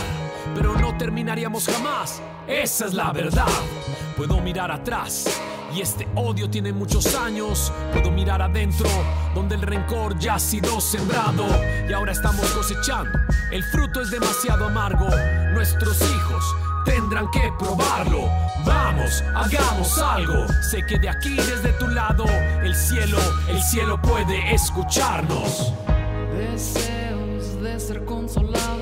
pero 0.56 0.76
no 0.76 0.98
terminaríamos 0.98 1.68
jamás. 1.68 2.22
Esa 2.48 2.86
es 2.86 2.94
la 2.94 3.12
verdad. 3.12 3.48
Puedo 4.16 4.40
mirar 4.42 4.72
atrás 4.72 5.26
y 5.76 5.82
este 5.82 6.08
odio 6.16 6.50
tiene 6.50 6.74
muchos 6.74 7.14
años. 7.16 7.72
Puedo 7.94 8.10
mirar 8.12 8.42
adentro, 8.42 8.90
donde 9.36 9.56
el 9.56 9.62
rencor 9.62 10.18
ya 10.18 10.36
ha 10.36 10.40
sido 10.40 10.80
sembrado. 10.82 11.46
Y 11.88 11.94
ahora 11.94 12.12
estamos 12.12 12.46
cosechando. 12.52 13.18
El 13.52 13.64
fruto 13.64 14.02
es 14.02 14.10
demasiado 14.10 14.66
amargo. 14.66 15.08
Nuestros 15.54 16.02
hijos 16.02 16.44
tendrán 16.86 17.30
que 17.32 17.52
probarlo. 17.60 18.30
Vamos, 18.66 19.24
hagamos 19.36 19.98
algo. 20.00 20.48
Sé 20.72 20.86
que 20.88 20.98
de 20.98 21.10
aquí, 21.10 21.36
desde 21.36 21.74
tu 21.74 21.88
lado, 21.88 22.26
el 22.64 22.76
cielo, 22.76 23.18
el 23.50 23.62
cielo 23.62 24.02
puede 24.02 24.54
escucharnos. 24.54 25.74
Deseos 26.36 27.62
de 27.62 27.80
ser 27.80 28.06
consolados, 28.06 28.77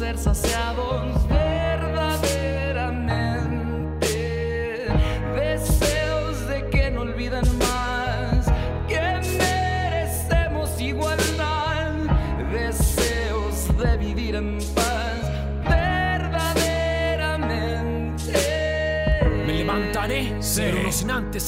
ser 0.00 0.16
saciados 0.16 1.39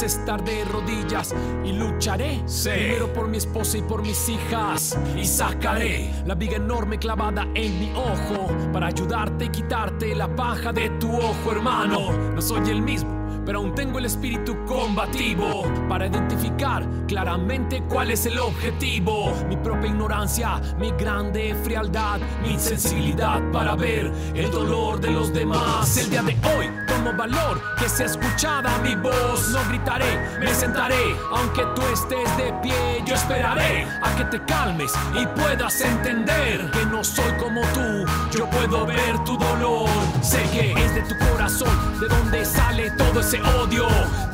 estar 0.01 0.43
de 0.43 0.65
rodillas 0.65 1.35
y 1.65 1.73
lucharé 1.73 2.43
primero 2.65 3.13
por 3.13 3.29
mi 3.29 3.37
esposa 3.37 3.77
y 3.77 3.83
por 3.83 4.01
mis 4.03 4.29
hijas 4.29 4.99
y 5.17 5.27
sacaré 5.27 6.11
la 6.25 6.35
viga 6.35 6.57
enorme 6.57 6.99
clavada 6.99 7.47
en 7.55 7.79
mi 7.79 7.93
ojo 7.95 8.49
para 8.73 8.87
ayudarte 8.87 9.45
y 9.45 9.49
quitarte 9.51 10.15
la 10.15 10.35
paja 10.35 10.73
de 10.73 10.89
tu 10.99 11.15
ojo, 11.15 11.53
hermano. 11.53 12.13
No 12.35 12.41
soy 12.41 12.71
el 12.71 12.81
mismo. 12.81 13.22
Pero 13.45 13.59
aún 13.59 13.75
tengo 13.75 13.99
el 13.99 14.05
espíritu 14.05 14.57
combativo 14.67 15.65
para 15.89 16.07
identificar 16.07 16.87
claramente 17.09 17.83
cuál 17.89 18.11
es 18.11 18.27
el 18.27 18.39
objetivo. 18.39 19.33
Mi 19.49 19.57
propia 19.57 19.89
ignorancia, 19.91 20.61
mi 20.79 20.91
grande 20.93 21.55
frialdad, 21.63 22.21
mi 22.43 22.59
sensibilidad 22.59 23.41
para 23.53 23.75
ver 23.75 24.13
el 24.35 24.51
dolor 24.51 25.01
de 25.01 25.11
los 25.11 25.33
demás. 25.33 25.97
El 25.97 26.11
día 26.11 26.23
de 26.23 26.37
hoy 26.57 26.71
tomo 26.87 27.13
valor 27.17 27.61
que 27.79 27.89
sea 27.89 28.07
escuchada 28.07 28.79
mi 28.79 28.95
voz. 28.95 29.51
No 29.51 29.59
gritaré, 29.69 30.39
me 30.39 30.55
sentaré, 30.55 31.17
aunque 31.33 31.65
tú 31.75 31.83
estés 31.93 32.37
de 32.37 32.53
pie. 32.63 33.03
Yo 33.07 33.15
esperaré 33.15 33.87
a 34.03 34.15
que 34.17 34.25
te 34.27 34.45
calmes 34.45 34.93
y 35.21 35.27
puedas 35.27 35.81
entender 35.81 36.71
que 36.71 36.87
no 36.87 37.03
soy 37.03 37.33
como 37.39 37.61
tú. 37.75 38.07
Yo 38.37 38.49
puedo 38.51 38.87
ver 38.87 39.19
tu 39.25 39.37
dolor. 39.37 39.89
Sé 40.23 40.43
que 40.53 40.73
es 40.73 40.95
de 40.95 41.03
tu 41.03 41.17
corazón, 41.19 42.01
de 42.01 42.07
donde 42.07 42.45
sale 42.45 42.91
todo 42.93 43.21
ese 43.21 43.32
odio 43.41 43.87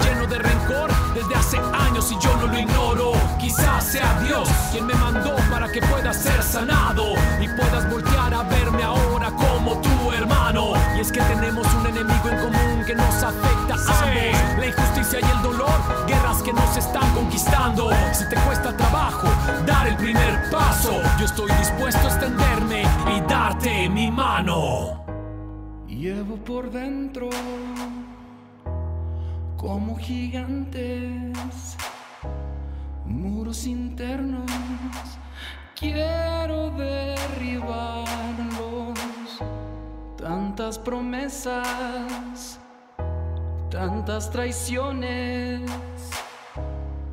lleno 0.03 0.27
de 0.27 0.39
rencor 0.39 0.91
desde 1.15 1.35
hace 1.35 1.59
años 1.59 2.11
y 2.11 2.19
yo 2.25 2.37
no 2.37 2.47
lo 2.47 2.59
ignoro. 2.59 3.13
Quizás 3.39 3.85
sea 3.85 4.21
Dios 4.25 4.49
quien 4.73 4.87
me 4.87 4.95
mandó 4.95 5.37
para 5.51 5.71
que 5.71 5.81
pueda 5.81 6.13
ser 6.13 6.43
sanado 6.43 7.15
y 7.41 7.49
puedas 7.49 7.89
voltear 7.91 8.35
a 8.35 8.43
verme 8.45 8.83
ahora 8.83 9.31
como 9.31 9.81
tu 9.81 10.13
hermano. 10.13 10.73
Y 10.97 11.01
es 11.01 11.13
que 11.13 11.21
tenemos 11.21 11.67
un 11.75 11.87
enemigo 11.87 12.29
en 12.29 12.39
común 12.39 12.85
que 12.87 12.95
nos 12.95 13.23
afecta 13.23 13.75
a 13.75 14.03
ambos. 14.03 14.59
La 14.59 14.67
injusticia 14.67 15.21
y 15.21 15.37
el 15.37 15.43
dolor, 15.43 16.07
guerras 16.07 16.43
que 16.43 16.53
nos 16.53 16.77
están 16.77 17.15
conquistando. 17.15 17.91
Si 18.13 18.29
te 18.29 18.37
cuesta 18.37 18.77
trabajo 18.77 19.29
dar 19.67 19.87
el 19.87 19.97
primer 19.97 20.51
paso, 20.51 21.01
yo 21.19 21.25
estoy 21.25 21.51
dispuesto 21.53 22.01
a 22.01 22.11
extenderme 22.11 22.83
y 23.17 23.21
darte 23.29 23.89
mi 23.89 24.11
mano. 24.11 25.05
Llevo 25.87 26.37
por 26.37 26.71
dentro 26.71 27.29
como 29.59 29.99
gigantes 29.99 31.77
muros 33.05 33.67
internos. 33.67 34.51
Quiero 35.75 36.71
derribarlos. 36.71 38.99
Tantas 40.17 40.79
promesas, 40.79 42.59
tantas 43.71 44.31
traiciones. 44.31 45.71